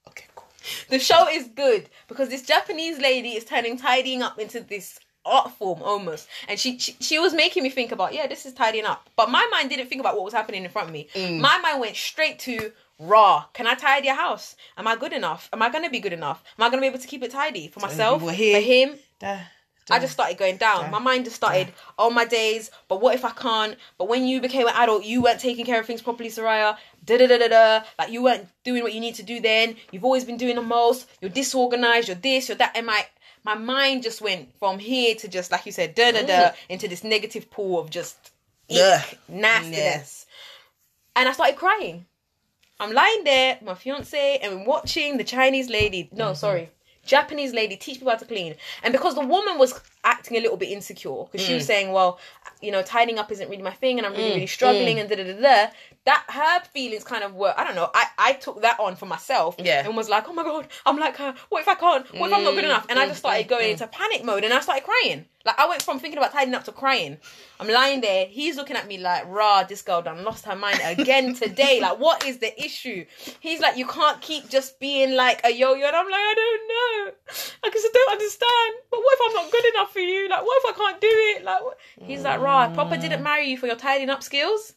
Okay, 0.08 0.26
cool. 0.34 0.48
the 0.90 0.98
show 0.98 1.28
is 1.28 1.48
good 1.54 1.88
because 2.08 2.28
this 2.28 2.42
Japanese 2.42 2.98
lady 2.98 3.30
is 3.30 3.44
turning 3.44 3.76
tidying 3.76 4.22
up 4.22 4.38
into 4.38 4.60
this 4.60 4.98
art 5.24 5.52
form 5.52 5.80
almost 5.84 6.26
and 6.48 6.58
she, 6.58 6.76
she 6.80 6.96
she 6.98 7.16
was 7.20 7.32
making 7.32 7.62
me 7.62 7.70
think 7.70 7.92
about 7.92 8.12
yeah 8.12 8.26
this 8.26 8.44
is 8.44 8.52
tidying 8.52 8.84
up 8.84 9.08
but 9.14 9.30
my 9.30 9.46
mind 9.52 9.70
didn't 9.70 9.86
think 9.88 10.00
about 10.00 10.16
what 10.16 10.24
was 10.24 10.32
happening 10.34 10.64
in 10.64 10.68
front 10.68 10.88
of 10.88 10.92
me 10.92 11.06
Mm. 11.14 11.38
my 11.38 11.58
mind 11.58 11.78
went 11.78 11.94
straight 11.94 12.40
to 12.40 12.72
raw 12.98 13.44
can 13.52 13.66
i 13.66 13.74
tidy 13.74 14.08
a 14.08 14.14
house 14.14 14.54
am 14.76 14.86
i 14.86 14.94
good 14.96 15.12
enough 15.12 15.48
am 15.52 15.62
i 15.62 15.68
gonna 15.70 15.90
be 15.90 15.98
good 16.00 16.12
enough 16.12 16.42
am 16.58 16.64
i 16.64 16.68
gonna 16.68 16.80
be 16.80 16.86
able 16.86 16.98
to 16.98 17.08
keep 17.08 17.22
it 17.22 17.30
tidy 17.30 17.68
for 17.68 17.80
myself 17.80 18.22
for 18.54 18.60
him 18.60 18.94
Da, 19.18 19.38
I 19.90 19.98
just 19.98 20.12
started 20.12 20.38
going 20.38 20.58
down. 20.58 20.90
My 20.92 21.00
mind 21.00 21.24
just 21.24 21.34
started, 21.36 21.72
oh 21.98 22.08
my 22.08 22.24
days, 22.24 22.70
but 22.86 23.00
what 23.00 23.16
if 23.16 23.24
I 23.24 23.30
can't? 23.30 23.76
But 23.98 24.08
when 24.08 24.26
you 24.26 24.40
became 24.40 24.68
an 24.68 24.74
adult, 24.76 25.04
you 25.04 25.20
weren't 25.22 25.40
taking 25.40 25.66
care 25.66 25.80
of 25.80 25.86
things 25.86 26.00
properly, 26.00 26.30
Soraia. 26.30 26.76
Da 27.04 27.18
da 27.18 27.26
da 27.26 27.38
da 27.38 27.48
da. 27.48 27.84
Like 27.98 28.10
you 28.12 28.22
weren't 28.22 28.46
doing 28.62 28.84
what 28.84 28.92
you 28.92 29.00
need 29.00 29.16
to 29.16 29.24
do 29.24 29.40
then. 29.40 29.74
You've 29.90 30.04
always 30.04 30.24
been 30.24 30.36
doing 30.36 30.54
the 30.54 30.62
most. 30.62 31.08
You're 31.20 31.30
disorganized, 31.30 32.06
you're 32.08 32.14
this, 32.14 32.48
you're 32.48 32.58
that. 32.58 32.76
And 32.76 32.86
my 32.86 33.04
my 33.44 33.54
mind 33.56 34.04
just 34.04 34.22
went 34.22 34.54
from 34.60 34.78
here 34.78 35.16
to 35.16 35.26
just 35.26 35.50
like 35.50 35.66
you 35.66 35.72
said, 35.72 35.96
da 35.96 36.12
da 36.12 36.22
da, 36.26 36.50
into 36.68 36.86
this 36.86 37.02
negative 37.02 37.50
pool 37.50 37.80
of 37.80 37.90
just 37.90 38.30
ick, 38.70 39.18
nastiness. 39.28 40.26
And 41.16 41.28
I 41.28 41.32
started 41.32 41.56
crying. 41.56 42.06
I'm 42.82 42.92
lying 42.92 43.22
there, 43.22 43.58
my 43.62 43.74
fiance, 43.74 44.38
and 44.38 44.66
watching 44.66 45.16
the 45.16 45.22
Chinese 45.22 45.70
lady. 45.70 46.08
No, 46.10 46.26
mm-hmm. 46.26 46.34
sorry. 46.34 46.70
Japanese 47.04 47.52
lady 47.52 47.76
teach 47.76 47.98
people 47.98 48.10
how 48.10 48.18
to 48.18 48.24
clean. 48.24 48.54
And 48.82 48.92
because 48.92 49.14
the 49.14 49.26
woman 49.26 49.58
was 49.58 49.80
acting 50.04 50.36
a 50.36 50.40
little 50.40 50.56
bit 50.56 50.70
insecure, 50.70 51.24
because 51.24 51.46
she 51.46 51.54
was 51.54 51.64
mm. 51.64 51.66
saying, 51.66 51.92
Well, 51.92 52.18
you 52.60 52.70
know, 52.70 52.82
tidying 52.82 53.18
up 53.18 53.30
isn't 53.32 53.48
really 53.48 53.62
my 53.62 53.72
thing 53.72 53.98
and 53.98 54.06
I'm 54.06 54.12
really, 54.12 54.30
mm, 54.30 54.34
really 54.34 54.46
struggling 54.46 54.96
mm. 54.96 55.00
and 55.00 55.08
da 55.08 55.16
da 55.16 55.24
da 55.24 55.40
da. 55.40 55.72
That 56.04 56.24
her 56.28 56.68
feelings 56.72 57.04
kind 57.04 57.22
of 57.22 57.34
were 57.34 57.54
I 57.56 57.64
don't 57.64 57.74
know, 57.74 57.90
I, 57.94 58.06
I 58.18 58.32
took 58.34 58.62
that 58.62 58.78
on 58.80 58.96
for 58.96 59.06
myself 59.06 59.56
Yeah. 59.58 59.84
and 59.84 59.96
was 59.96 60.08
like, 60.08 60.28
Oh 60.28 60.32
my 60.32 60.42
god, 60.42 60.68
I'm 60.86 60.98
like 60.98 61.16
her, 61.16 61.34
what 61.48 61.62
if 61.62 61.68
I 61.68 61.74
can't? 61.74 62.06
What 62.18 62.28
if 62.28 62.36
I'm 62.36 62.44
not 62.44 62.54
good 62.54 62.64
enough? 62.64 62.86
And 62.88 62.98
I 62.98 63.06
just 63.06 63.20
started 63.20 63.48
going 63.48 63.70
into 63.70 63.86
panic 63.86 64.24
mode 64.24 64.44
and 64.44 64.52
I 64.52 64.60
started 64.60 64.84
crying. 64.84 65.26
Like 65.44 65.58
I 65.58 65.68
went 65.68 65.82
from 65.82 65.98
thinking 65.98 66.18
about 66.18 66.32
tidying 66.32 66.54
up 66.54 66.64
to 66.64 66.72
crying. 66.72 67.18
I'm 67.58 67.68
lying 67.68 68.00
there, 68.00 68.26
he's 68.26 68.56
looking 68.56 68.76
at 68.76 68.86
me 68.86 68.98
like, 68.98 69.24
rah, 69.26 69.64
this 69.64 69.82
girl 69.82 70.02
done 70.02 70.24
lost 70.24 70.44
her 70.44 70.56
mind 70.56 70.80
again 70.84 71.34
today. 71.34 71.80
Like, 71.80 71.98
what 71.98 72.24
is 72.26 72.38
the 72.38 72.62
issue? 72.62 73.04
He's 73.40 73.60
like, 73.60 73.76
you 73.76 73.86
can't 73.86 74.20
keep 74.20 74.48
just 74.48 74.78
being 74.78 75.14
like 75.14 75.40
a 75.44 75.50
yo-yo. 75.50 75.86
And 75.86 75.96
I'm 75.96 76.06
like, 76.06 76.14
I 76.14 76.34
don't 76.36 76.68
know. 77.06 77.12
I 77.64 77.70
just 77.70 77.92
don't 77.92 78.12
understand. 78.12 78.74
But 78.90 78.98
what 79.00 79.18
if 79.18 79.20
I'm 79.28 79.34
not 79.44 79.52
good 79.52 79.64
enough 79.74 79.92
for 79.92 79.98
you? 80.00 80.28
Like, 80.28 80.44
what 80.44 80.62
if 80.64 80.74
I 80.74 80.78
can't 80.78 81.00
do 81.00 81.08
it? 81.10 81.44
Like, 81.44 81.62
what? 81.62 81.78
he's 82.02 82.22
like, 82.22 82.40
right, 82.40 82.72
Papa 82.74 82.98
didn't 82.98 83.22
marry 83.22 83.48
you 83.48 83.56
for 83.58 83.66
your 83.66 83.76
tidying 83.76 84.10
up 84.10 84.22
skills. 84.22 84.74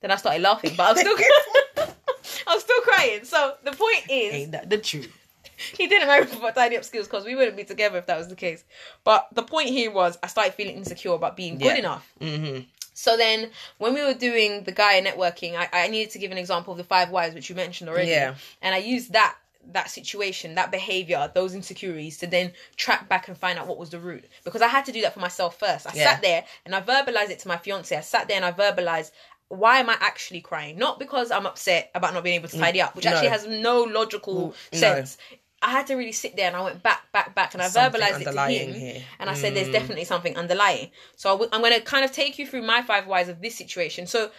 Then 0.00 0.10
I 0.10 0.16
started 0.16 0.42
laughing, 0.42 0.74
but 0.76 0.84
I 0.84 0.92
was 0.92 1.00
still, 1.00 1.16
I 2.46 2.54
was 2.54 2.62
still 2.62 2.80
crying. 2.82 3.24
So 3.24 3.54
the 3.64 3.72
point 3.72 4.04
is, 4.10 4.34
Ain't 4.34 4.52
that 4.52 4.68
the 4.70 4.78
truth? 4.78 5.12
he 5.76 5.86
didn't 5.86 6.08
marry 6.08 6.24
me 6.24 6.32
for 6.32 6.52
tidy 6.52 6.76
up 6.76 6.84
skills 6.84 7.06
because 7.06 7.24
we 7.24 7.34
wouldn't 7.34 7.56
be 7.56 7.64
together 7.64 7.98
if 7.98 8.06
that 8.06 8.18
was 8.18 8.28
the 8.28 8.36
case. 8.36 8.62
But 9.04 9.28
the 9.32 9.42
point 9.42 9.68
here 9.70 9.90
was 9.90 10.18
I 10.22 10.26
started 10.26 10.54
feeling 10.54 10.76
insecure 10.76 11.12
about 11.14 11.36
being 11.36 11.56
good 11.58 11.66
Yeah. 11.66 11.76
enough. 11.76 12.12
Mm-hmm. 12.20 12.64
So 12.92 13.16
then, 13.16 13.50
when 13.78 13.92
we 13.92 14.02
were 14.02 14.14
doing 14.14 14.64
the 14.64 14.72
Gaia 14.72 15.02
networking, 15.02 15.54
I, 15.54 15.68
I 15.70 15.88
needed 15.88 16.12
to 16.12 16.18
give 16.18 16.30
an 16.32 16.38
example 16.38 16.72
of 16.72 16.78
the 16.78 16.84
five 16.84 17.10
whys, 17.10 17.34
which 17.34 17.50
you 17.50 17.54
mentioned 17.54 17.90
already. 17.90 18.10
Yeah. 18.10 18.36
And 18.62 18.74
I 18.74 18.78
used 18.78 19.12
that 19.12 19.36
that 19.72 19.90
situation, 19.90 20.54
that 20.54 20.70
behavior, 20.70 21.30
those 21.34 21.54
insecurities 21.54 22.18
to 22.18 22.26
then 22.26 22.52
track 22.76 23.08
back 23.08 23.28
and 23.28 23.36
find 23.36 23.58
out 23.58 23.66
what 23.66 23.78
was 23.78 23.90
the 23.90 23.98
root. 23.98 24.24
Because 24.44 24.62
I 24.62 24.68
had 24.68 24.84
to 24.86 24.92
do 24.92 25.02
that 25.02 25.14
for 25.14 25.20
myself 25.20 25.58
first. 25.58 25.86
I 25.86 25.92
Yeah. 25.94 26.12
sat 26.12 26.22
there 26.22 26.44
and 26.64 26.74
I 26.74 26.80
verbalized 26.80 27.30
it 27.30 27.38
to 27.40 27.48
my 27.48 27.56
fiance. 27.56 27.96
I 27.96 28.00
sat 28.00 28.28
there 28.28 28.36
and 28.36 28.44
I 28.44 28.52
verbalized 28.52 29.10
why 29.48 29.78
am 29.78 29.88
I 29.88 29.96
actually 30.00 30.40
crying? 30.40 30.76
Not 30.76 30.98
because 30.98 31.30
I'm 31.30 31.46
upset 31.46 31.92
about 31.94 32.12
not 32.14 32.24
being 32.24 32.34
able 32.34 32.48
to 32.48 32.58
tidy 32.58 32.80
up, 32.80 32.96
which 32.96 33.04
No. 33.04 33.12
actually 33.12 33.28
has 33.28 33.46
no 33.46 33.82
logical 33.84 34.34
no. 34.72 34.78
sense. 34.78 35.18
I 35.62 35.70
had 35.70 35.86
to 35.86 35.94
really 35.94 36.10
sit 36.10 36.34
there 36.36 36.48
and 36.48 36.56
I 36.56 36.62
went 36.62 36.82
back, 36.82 37.12
back, 37.12 37.32
back, 37.32 37.54
and 37.54 37.62
I 37.62 37.68
Something 37.68 38.00
verbalized 38.00 38.20
it 38.22 38.24
to 38.32 38.40
him. 38.48 38.74
here. 38.74 39.02
And 39.20 39.30
I 39.30 39.34
said, 39.34 39.52
Mm. 39.52 39.54
"There's 39.54 39.68
definitely 39.68 40.04
something 40.04 40.36
underlying." 40.36 40.90
So 41.14 41.28
I 41.30 41.32
w- 41.34 41.48
I'm 41.52 41.60
going 41.60 41.72
to 41.74 41.80
kind 41.80 42.04
of 42.04 42.10
take 42.10 42.40
you 42.40 42.46
through 42.46 42.62
my 42.62 42.82
five 42.82 43.06
whys 43.06 43.28
of 43.28 43.40
this 43.40 43.56
situation. 43.56 44.08
So 44.08 44.32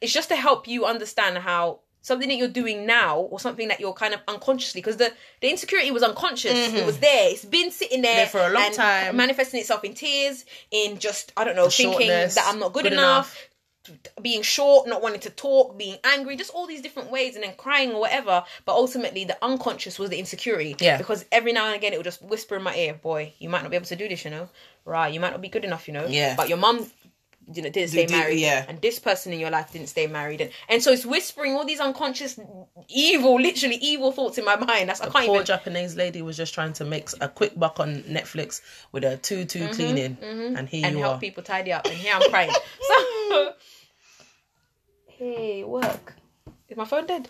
it's 0.00 0.12
just 0.12 0.28
to 0.30 0.36
help 0.36 0.66
you 0.66 0.84
understand 0.84 1.38
how 1.38 1.80
something 2.02 2.28
that 2.28 2.36
you're 2.36 2.48
doing 2.48 2.86
now 2.86 3.18
or 3.18 3.38
something 3.38 3.68
that 3.68 3.80
you're 3.80 3.92
kind 3.92 4.14
of 4.14 4.20
unconsciously 4.28 4.80
because 4.80 4.96
the 4.96 5.12
the 5.40 5.50
insecurity 5.50 5.90
was 5.90 6.02
unconscious. 6.02 6.52
It 6.52 6.74
mm-hmm. 6.74 6.86
was 6.86 6.98
there. 6.98 7.30
It's 7.30 7.44
been 7.44 7.70
sitting 7.70 8.02
there, 8.02 8.16
There 8.16 8.26
for 8.26 8.40
a 8.40 8.50
long 8.50 8.72
time. 8.72 9.16
manifesting 9.16 9.60
itself 9.60 9.84
in 9.84 9.94
tears 9.94 10.44
in 10.70 10.98
just 10.98 11.32
i 11.36 11.44
don't 11.44 11.56
know 11.56 11.68
thinking 11.68 12.08
shortness, 12.08 12.34
that 12.34 12.46
i'm 12.48 12.58
not 12.58 12.72
good, 12.72 12.84
good 12.84 12.92
enough, 12.92 13.36
being 14.20 14.42
short 14.42 14.86
not 14.88 15.02
wanting 15.02 15.20
to 15.20 15.30
talk 15.30 15.76
being 15.76 15.96
angry 16.04 16.36
just 16.36 16.50
all 16.54 16.66
these 16.66 16.82
different 16.82 17.10
ways 17.10 17.34
and 17.34 17.42
then 17.42 17.54
crying 17.56 17.92
or 17.92 18.00
whatever. 18.00 18.44
But 18.64 18.72
ultimately 18.72 19.24
the 19.24 19.42
unconscious 19.42 19.98
was 19.98 20.10
the 20.10 20.18
insecurity. 20.18 20.76
Yeah. 20.78 20.98
because 20.98 21.24
every 21.32 21.52
now 21.52 21.66
and 21.66 21.74
again 21.74 21.92
it 21.92 21.96
would 21.96 22.04
just 22.04 22.22
whisper 22.22 22.56
in 22.56 22.62
my 22.62 22.74
ear 22.74 22.94
boy 22.94 23.32
you 23.38 23.48
might 23.48 23.62
not 23.62 23.70
be 23.70 23.76
able 23.76 23.86
to 23.86 23.96
do 23.96 24.08
this 24.08 24.24
you 24.24 24.30
know? 24.30 24.48
Right 24.84 25.12
you 25.12 25.20
might 25.20 25.30
not 25.30 25.40
be 25.40 25.48
good 25.48 25.64
enough 25.64 25.88
you 25.88 25.94
know? 25.94 26.06
Yeah. 26.06 26.36
but 26.36 26.48
your 26.48 26.58
mum 26.58 26.86
you 27.52 27.62
know, 27.62 27.70
didn't 27.70 27.90
stay 27.90 28.06
do- 28.06 28.14
married, 28.14 28.38
yeah. 28.38 28.64
and 28.68 28.80
this 28.80 28.98
person 28.98 29.32
in 29.32 29.40
your 29.40 29.50
life 29.50 29.72
didn't 29.72 29.88
stay 29.88 30.06
married, 30.06 30.40
and 30.40 30.50
and 30.68 30.82
so 30.82 30.92
it's 30.92 31.06
whispering 31.06 31.54
all 31.54 31.64
these 31.64 31.80
unconscious, 31.80 32.38
evil, 32.88 33.40
literally 33.40 33.76
evil 33.76 34.12
thoughts 34.12 34.38
in 34.38 34.44
my 34.44 34.56
mind. 34.56 34.88
That's 34.88 35.00
I 35.00 35.08
can't 35.08 35.26
Poor 35.26 35.36
even. 35.36 35.46
Japanese 35.46 35.96
lady 35.96 36.22
was 36.22 36.36
just 36.36 36.54
trying 36.54 36.72
to 36.74 36.84
make 36.84 37.08
a 37.20 37.28
quick 37.28 37.58
buck 37.58 37.80
on 37.80 38.02
Netflix 38.02 38.60
with 38.92 39.04
a 39.04 39.16
two-two 39.16 39.60
mm-hmm, 39.60 39.72
cleaning, 39.72 40.16
mm-hmm. 40.16 40.56
and 40.56 40.68
here 40.68 40.86
and 40.86 40.96
you 40.96 41.02
help 41.02 41.16
are. 41.16 41.20
people 41.20 41.42
tidy 41.42 41.72
up. 41.72 41.86
And 41.86 41.94
here 41.94 42.14
I'm 42.14 42.30
crying. 42.30 42.50
so, 42.80 43.52
hey, 45.06 45.64
work. 45.64 46.14
Is 46.68 46.76
my 46.76 46.84
phone 46.84 47.06
dead? 47.06 47.28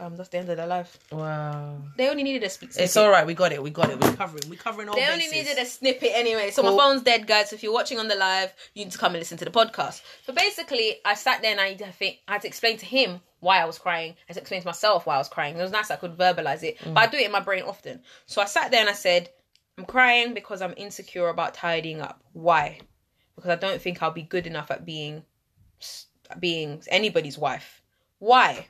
Um, 0.00 0.16
that's 0.16 0.30
the 0.30 0.38
end 0.38 0.48
of 0.48 0.56
their 0.56 0.66
life. 0.66 0.98
Wow, 1.12 1.76
They 1.98 2.08
only 2.08 2.22
needed 2.22 2.42
a 2.42 2.48
speak. 2.48 2.70
it's 2.74 2.96
all 2.96 3.10
right. 3.10 3.26
We 3.26 3.34
got 3.34 3.52
it. 3.52 3.62
We 3.62 3.68
got 3.68 3.90
it. 3.90 4.00
We're 4.00 4.16
covering. 4.16 4.44
We're 4.48 4.56
covering 4.56 4.88
all 4.88 4.94
They 4.96 5.06
only 5.06 5.26
needed 5.28 5.58
a 5.58 5.66
snippet 5.66 6.12
anyway. 6.14 6.50
So 6.52 6.62
Cool. 6.62 6.72
my 6.74 6.82
phone's 6.82 7.02
dead, 7.02 7.26
guys. 7.26 7.50
So 7.50 7.54
if 7.56 7.62
you're 7.62 7.72
watching 7.72 7.98
on 7.98 8.08
the 8.08 8.14
live, 8.14 8.52
you 8.74 8.84
need 8.84 8.92
to 8.92 8.98
come 8.98 9.12
and 9.12 9.18
listen 9.20 9.36
to 9.38 9.44
the 9.44 9.50
podcast. 9.50 10.00
So 10.24 10.32
basically, 10.32 10.96
I 11.04 11.14
sat 11.14 11.42
there 11.42 11.50
and 11.50 11.60
I, 11.60 11.76
I 11.86 11.90
think 11.90 12.18
I 12.26 12.32
had 12.32 12.42
to 12.42 12.48
explain 12.48 12.78
to 12.78 12.86
him 12.86 13.20
why 13.40 13.60
I 13.60 13.66
was 13.66 13.78
crying. 13.78 14.12
I 14.12 14.16
had 14.28 14.34
to 14.34 14.40
explain 14.40 14.62
to 14.62 14.66
myself 14.66 15.04
why 15.04 15.16
I 15.16 15.18
was 15.18 15.28
crying. 15.28 15.56
It 15.58 15.62
was 15.62 15.70
nice 15.70 15.90
I 15.90 15.96
could 15.96 16.16
verbalize 16.16 16.62
it, 16.62 16.78
but 16.82 16.96
I 16.98 17.06
do 17.06 17.18
it 17.18 17.26
in 17.26 17.32
my 17.32 17.40
brain 17.40 17.62
often. 17.64 18.00
So 18.26 18.40
I 18.40 18.46
sat 18.46 18.70
there 18.70 18.80
and 18.80 18.88
I 18.88 18.94
said, 18.94 19.28
I'm 19.76 19.84
crying 19.84 20.32
because 20.32 20.62
I'm 20.62 20.74
insecure 20.78 21.28
about 21.28 21.52
tidying 21.54 22.00
up. 22.00 22.22
Why? 22.32 22.80
Because 23.36 23.50
I 23.50 23.56
don't 23.56 23.80
think 23.80 24.02
I'll 24.02 24.10
be 24.10 24.22
good 24.22 24.46
enough 24.46 24.70
at 24.70 24.84
being 24.86 25.24
being 26.38 26.82
anybody's 26.88 27.36
wife. 27.38 27.82
Why? 28.18 28.66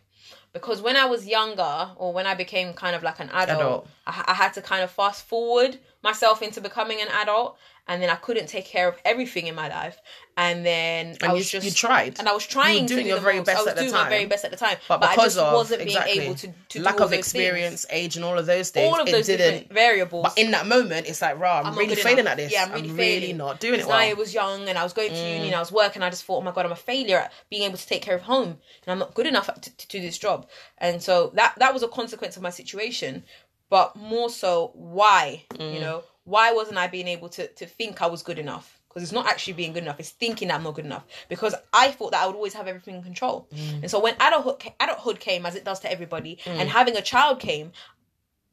Because 0.52 0.82
when 0.82 0.96
I 0.96 1.04
was 1.04 1.26
younger, 1.26 1.90
or 1.96 2.12
when 2.12 2.26
I 2.26 2.34
became 2.34 2.72
kind 2.72 2.96
of 2.96 3.02
like 3.02 3.20
an 3.20 3.30
adult, 3.30 3.60
Adult. 3.60 3.88
I, 4.06 4.24
I 4.28 4.34
had 4.34 4.52
to 4.54 4.62
kind 4.62 4.82
of 4.82 4.90
fast 4.90 5.24
forward 5.24 5.78
myself 6.02 6.42
into 6.42 6.60
becoming 6.60 7.00
an 7.00 7.08
adult. 7.08 7.56
And 7.90 8.00
then 8.00 8.08
I 8.08 8.14
couldn't 8.14 8.46
take 8.46 8.66
care 8.66 8.88
of 8.88 8.96
everything 9.04 9.48
in 9.48 9.56
my 9.56 9.68
life, 9.68 10.00
and 10.36 10.64
then 10.64 11.16
I 11.22 11.32
was 11.32 11.52
you, 11.52 11.58
just 11.58 11.66
you 11.66 11.72
tried. 11.72 12.20
and 12.20 12.28
I 12.28 12.32
was 12.32 12.46
trying 12.46 12.76
You 12.76 12.82
were 12.82 12.88
doing 12.88 12.98
to 12.98 13.02
do 13.02 13.08
your 13.08 13.16
the 13.16 13.22
very 13.24 13.36
most. 13.38 13.46
best 13.46 13.58
I 13.58 13.62
was 13.64 13.74
doing 13.74 13.90
time. 13.92 14.04
my 14.04 14.08
very 14.08 14.26
best 14.26 14.44
at 14.44 14.52
the 14.52 14.56
time, 14.56 14.76
but 14.88 15.02
I 15.02 15.10
because 15.10 15.34
just 15.34 15.38
of 15.38 15.52
wasn't 15.52 15.82
exactly, 15.82 16.12
being 16.12 16.24
able 16.26 16.34
to, 16.36 16.54
to 16.68 16.82
lack 16.82 17.00
of 17.00 17.12
experience, 17.12 17.84
things. 17.84 18.00
age, 18.04 18.14
and 18.14 18.24
all 18.24 18.38
of 18.38 18.46
those 18.46 18.70
things, 18.70 18.86
all 18.94 19.00
of 19.00 19.10
those 19.10 19.26
didn't. 19.26 19.50
different 19.50 19.72
variables. 19.72 20.22
But 20.22 20.38
in 20.38 20.52
that 20.52 20.68
moment, 20.68 21.08
it's 21.08 21.20
like, 21.20 21.36
rah, 21.40 21.58
I'm, 21.58 21.66
I'm 21.66 21.76
really 21.76 21.96
failing 21.96 22.20
enough. 22.20 22.32
at 22.32 22.36
this. 22.36 22.52
Yeah, 22.52 22.66
I'm 22.66 22.74
I'm 22.74 22.82
really, 22.82 22.96
really, 22.96 23.32
not 23.32 23.58
doing 23.58 23.80
it 23.80 23.86
well. 23.86 23.96
I 23.96 24.12
was 24.12 24.32
young 24.32 24.68
and 24.68 24.78
I 24.78 24.84
was 24.84 24.92
going 24.92 25.10
to 25.10 25.16
uni 25.16 25.46
and 25.48 25.56
I 25.56 25.58
was 25.58 25.72
working. 25.72 26.00
I 26.02 26.10
just 26.10 26.24
thought, 26.24 26.38
oh 26.38 26.42
my 26.42 26.52
god, 26.52 26.66
I'm 26.66 26.72
a 26.72 26.76
failure 26.76 27.18
at 27.18 27.32
being 27.50 27.64
able 27.64 27.76
to 27.76 27.86
take 27.86 28.02
care 28.02 28.14
of 28.14 28.22
home, 28.22 28.50
and 28.50 28.86
I'm 28.92 29.00
not 29.00 29.14
good 29.14 29.26
enough 29.26 29.52
to, 29.52 29.76
to 29.76 29.88
do 29.88 30.00
this 30.00 30.16
job. 30.16 30.48
And 30.78 31.02
so 31.02 31.32
that 31.34 31.54
that 31.58 31.74
was 31.74 31.82
a 31.82 31.88
consequence 31.88 32.36
of 32.36 32.42
my 32.44 32.50
situation. 32.50 33.24
But 33.68 33.94
more 33.94 34.30
so, 34.30 34.72
why? 34.74 35.44
Mm. 35.54 35.74
You 35.74 35.80
know, 35.80 36.02
why 36.24 36.52
wasn't 36.52 36.78
I 36.78 36.86
being 36.86 37.08
able 37.08 37.28
to 37.30 37.46
to 37.46 37.66
think 37.66 38.02
I 38.02 38.06
was 38.06 38.22
good 38.22 38.38
enough? 38.38 38.78
Because 38.88 39.02
it's 39.04 39.12
not 39.12 39.26
actually 39.26 39.52
being 39.52 39.72
good 39.72 39.82
enough; 39.84 40.00
it's 40.00 40.10
thinking 40.10 40.50
I'm 40.50 40.62
not 40.62 40.74
good 40.74 40.84
enough. 40.84 41.04
Because 41.28 41.54
I 41.72 41.90
thought 41.92 42.10
that 42.12 42.22
I 42.22 42.26
would 42.26 42.34
always 42.36 42.54
have 42.54 42.66
everything 42.66 42.96
in 42.96 43.02
control. 43.02 43.48
Mm. 43.54 43.82
And 43.82 43.90
so 43.90 44.00
when 44.00 44.14
adulthood 44.20 44.72
adulthood 44.80 45.20
came, 45.20 45.46
as 45.46 45.54
it 45.54 45.64
does 45.64 45.80
to 45.80 45.90
everybody, 45.90 46.38
and 46.46 46.68
having 46.68 46.96
a 46.96 47.02
child 47.02 47.38
came, 47.40 47.72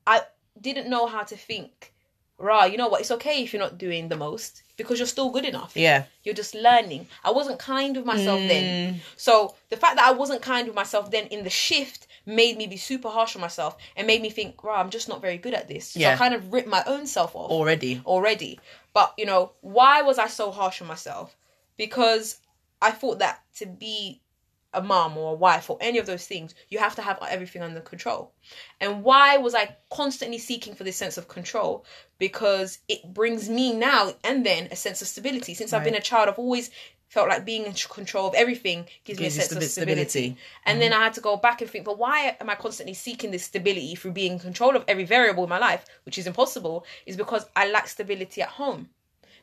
I 0.06 0.22
didn't 0.60 0.90
know 0.90 1.06
how 1.08 1.24
to 1.24 1.36
think. 1.36 1.94
Rah, 2.40 2.66
you 2.66 2.78
know 2.78 2.88
what? 2.88 3.02
It's 3.02 3.10
okay 3.10 3.42
if 3.44 3.52
you're 3.52 3.60
not 3.62 3.80
doing 3.80 4.10
the 4.10 4.16
most 4.16 4.62
because 4.78 5.00
you're 5.00 5.08
still 5.08 5.32
good 5.32 5.44
enough. 5.44 5.76
yeah, 5.76 6.04
You're 6.24 6.36
just 6.36 6.54
learning. 6.54 7.08
I 7.24 7.32
wasn't 7.32 7.58
kind 7.58 7.98
with 7.98 8.06
myself 8.06 8.40
Mm. 8.40 8.48
then. 8.48 9.02
So 9.16 9.56
the 9.70 9.76
fact 9.78 9.96
that 9.96 10.06
I 10.08 10.12
wasn't 10.12 10.44
kind 10.44 10.68
with 10.68 10.76
myself 10.76 11.10
then 11.10 11.26
in 11.28 11.44
the 11.44 11.50
shift 11.50 12.06
made 12.28 12.58
me 12.58 12.68
be 12.68 12.78
super 12.78 13.10
harsh 13.10 13.36
on 13.36 13.42
myself 13.42 13.78
and 13.96 14.06
made 14.06 14.22
me 14.22 14.30
think, 14.30 14.64
wow, 14.64 14.74
I'm 14.74 14.90
just 14.90 15.08
not 15.08 15.22
very 15.22 15.38
good 15.38 15.54
at 15.54 15.68
this. 15.68 15.88
So 15.92 16.00
Yeah. 16.00 16.14
I 16.14 16.18
kind 16.18 16.36
of 16.36 16.52
ripped 16.54 16.68
my 16.68 16.84
own 16.86 17.08
self 17.08 17.36
off 17.36 17.50
already. 17.50 18.02
already. 18.06 18.60
But 18.94 19.14
you 19.18 19.26
know, 19.26 19.54
why 19.62 20.02
was 20.02 20.20
I 20.20 20.28
so 20.28 20.52
harsh 20.52 20.82
on 20.82 20.88
myself? 20.88 21.36
Because 21.78 22.38
I 22.82 22.92
thought 22.92 23.20
that 23.20 23.42
to 23.58 23.66
be 23.66 24.22
a 24.74 24.82
mom 24.82 25.18
or 25.18 25.32
a 25.32 25.36
wife 25.36 25.70
or 25.70 25.78
any 25.80 25.98
of 25.98 26.06
those 26.06 26.28
things, 26.28 26.54
you 26.68 26.78
have 26.80 26.96
to 26.96 27.02
have 27.02 27.18
everything 27.30 27.62
under 27.62 27.80
control. 27.80 28.34
And 28.82 29.04
why 29.04 29.38
was 29.38 29.56
I 29.56 29.78
constantly 29.90 30.38
seeking 30.38 30.76
for 30.76 30.84
this 30.84 30.98
sense 30.98 31.18
of 31.18 31.30
control? 31.30 31.86
Because 32.20 32.80
it 32.90 33.14
brings 33.14 33.50
me 33.50 33.74
now 33.74 34.14
and 34.26 34.46
then 34.46 34.68
a 34.70 34.76
sense 34.76 35.02
of 35.02 35.08
stability. 35.08 35.54
Since 35.54 35.72
I've 35.72 35.86
been 35.86 35.96
a 35.96 36.02
child, 36.02 36.28
I've 36.28 36.38
always 36.38 36.70
felt 37.08 37.30
like 37.30 37.46
being 37.46 37.66
in 37.66 37.74
control 37.74 38.28
of 38.28 38.36
everything 38.36 38.86
gives, 39.06 39.20
Gives 39.20 39.22
me 39.22 39.28
a 39.28 39.32
sense 39.32 39.52
of 39.52 39.64
stability. 39.64 40.10
stability. 40.10 40.38
And 40.66 40.76
mm-hmm. 40.76 40.80
then 40.82 40.94
I 40.94 41.04
had 41.04 41.14
to 41.14 41.22
go 41.22 41.38
back 41.38 41.62
and 41.62 41.70
think, 41.70 41.86
but 41.86 41.98
why 41.98 42.36
am 42.40 42.50
I 42.50 42.56
constantly 42.56 42.94
seeking 42.94 43.32
this 43.32 43.44
stability 43.44 43.96
through 43.96 44.12
being 44.12 44.34
in 44.34 44.40
control 44.40 44.76
of 44.76 44.84
every 44.88 45.06
variable 45.06 45.44
in 45.44 45.50
my 45.50 45.58
life, 45.58 45.86
which 46.06 46.18
is 46.18 46.28
impossible, 46.28 46.86
is 47.06 47.16
because 47.16 47.46
I 47.56 47.70
lack 47.70 47.88
stability 47.88 48.42
at 48.42 48.50
home. 48.50 48.90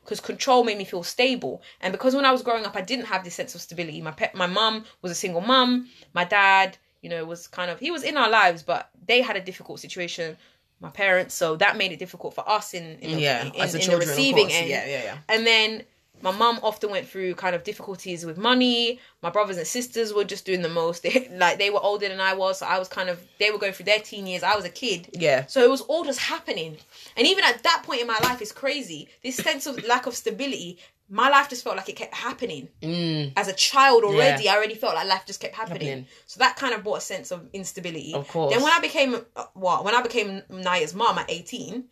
Because 0.03 0.19
control 0.19 0.63
made 0.63 0.77
me 0.77 0.85
feel 0.85 1.01
stable, 1.01 1.63
and 1.81 1.91
because 1.91 2.13
when 2.13 2.25
I 2.25 2.31
was 2.31 2.43
growing 2.43 2.63
up, 2.63 2.75
I 2.75 2.81
didn't 2.81 3.05
have 3.05 3.23
this 3.23 3.33
sense 3.33 3.55
of 3.55 3.61
stability. 3.61 4.01
My 4.01 4.11
pet, 4.11 4.35
my 4.35 4.45
mum 4.45 4.85
was 5.01 5.11
a 5.11 5.15
single 5.15 5.41
mum. 5.41 5.89
My 6.13 6.23
dad, 6.23 6.77
you 7.01 7.09
know, 7.09 7.25
was 7.25 7.47
kind 7.47 7.71
of 7.71 7.79
he 7.79 7.89
was 7.89 8.03
in 8.03 8.15
our 8.15 8.29
lives, 8.29 8.61
but 8.61 8.91
they 9.07 9.23
had 9.23 9.35
a 9.35 9.41
difficult 9.41 9.79
situation. 9.79 10.37
My 10.79 10.91
parents, 10.91 11.33
so 11.33 11.55
that 11.55 11.75
made 11.75 11.91
it 11.91 11.97
difficult 11.97 12.35
for 12.35 12.47
us 12.47 12.75
in, 12.75 12.99
in 12.99 13.15
the, 13.15 13.21
Yeah, 13.21 13.45
in, 13.45 13.55
as 13.55 13.71
the 13.71 13.79
in 13.79 13.85
children, 13.85 14.07
the 14.07 14.13
receiving 14.15 14.51
end. 14.51 14.69
Yeah, 14.69 14.85
yeah, 14.85 15.03
yeah. 15.05 15.17
And 15.27 15.47
then 15.47 15.83
my 16.21 16.31
mum 16.31 16.59
often 16.63 16.89
went 16.89 17.07
through 17.07 17.35
kind 17.35 17.55
of 17.55 17.63
difficulties 17.63 18.25
with 18.25 18.37
money. 18.37 18.99
My 19.21 19.29
brothers 19.29 19.57
and 19.57 19.67
sisters 19.67 20.13
were 20.13 20.23
just 20.23 20.45
doing 20.45 20.61
the 20.61 20.69
most. 20.69 21.03
They, 21.03 21.29
like 21.37 21.59
they 21.59 21.69
were 21.69 21.81
older 21.83 22.07
than 22.07 22.19
I 22.19 22.33
was, 22.33 22.59
so 22.59 22.65
I 22.65 22.79
was 22.79 22.87
kind 22.87 23.09
of 23.09 23.21
they 23.39 23.51
were 23.51 23.57
going 23.59 23.73
through 23.73 23.85
their 23.85 23.99
teen 23.99 24.25
years. 24.25 24.41
I 24.43 24.55
was 24.55 24.65
a 24.65 24.69
kid. 24.69 25.09
Yeah. 25.13 25.45
So 25.45 25.61
it 25.63 25.69
was 25.69 25.81
all 25.81 26.03
just 26.03 26.19
happening. 26.19 26.77
And 27.17 27.27
even 27.27 27.43
at 27.43 27.61
that 27.63 27.83
point 27.85 28.01
in 28.01 28.07
my 28.07 28.17
life, 28.23 28.41
it's 28.41 28.51
crazy. 28.51 29.07
This 29.23 29.35
sense 29.35 29.67
of 29.67 29.85
lack 29.85 30.07
of 30.07 30.15
stability, 30.15 30.79
my 31.09 31.29
life 31.29 31.49
just 31.49 31.63
felt 31.63 31.75
like 31.77 31.89
it 31.89 31.95
kept 31.95 32.15
happening. 32.15 32.69
Mm, 32.81 33.33
As 33.35 33.47
a 33.47 33.53
child 33.53 34.03
already, 34.03 34.49
I 34.49 34.55
already 34.55 34.73
felt 34.75 34.95
like 34.95 35.07
life 35.07 35.25
just 35.27 35.39
kept 35.39 35.55
happening. 35.55 35.87
Happening. 35.87 36.07
So 36.25 36.39
that 36.39 36.55
kind 36.55 36.73
of 36.73 36.83
brought 36.83 36.97
a 36.97 37.01
sense 37.01 37.29
of 37.29 37.47
instability. 37.53 38.13
Of 38.15 38.27
course. 38.27 38.51
Then 38.53 38.63
when 38.63 38.71
I 38.73 38.79
became, 38.79 39.15
uh, 39.35 39.45
what, 39.53 39.85
when 39.85 39.93
I 39.93 40.01
became 40.01 40.41
Naya's 40.49 40.95
mum 40.95 41.19
at 41.19 41.29
18, 41.29 41.83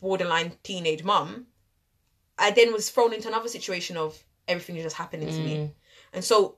borderline 0.00 0.52
teenage 0.62 1.02
mum, 1.04 1.46
I 2.38 2.50
then 2.50 2.72
was 2.72 2.90
thrown 2.90 3.12
into 3.12 3.28
another 3.28 3.48
situation 3.48 3.96
of 3.96 4.22
everything 4.48 4.76
just 4.76 4.96
happening 4.96 5.28
to 5.28 5.40
Mm. 5.40 5.44
me. 5.44 5.74
And 6.12 6.24
so 6.24 6.56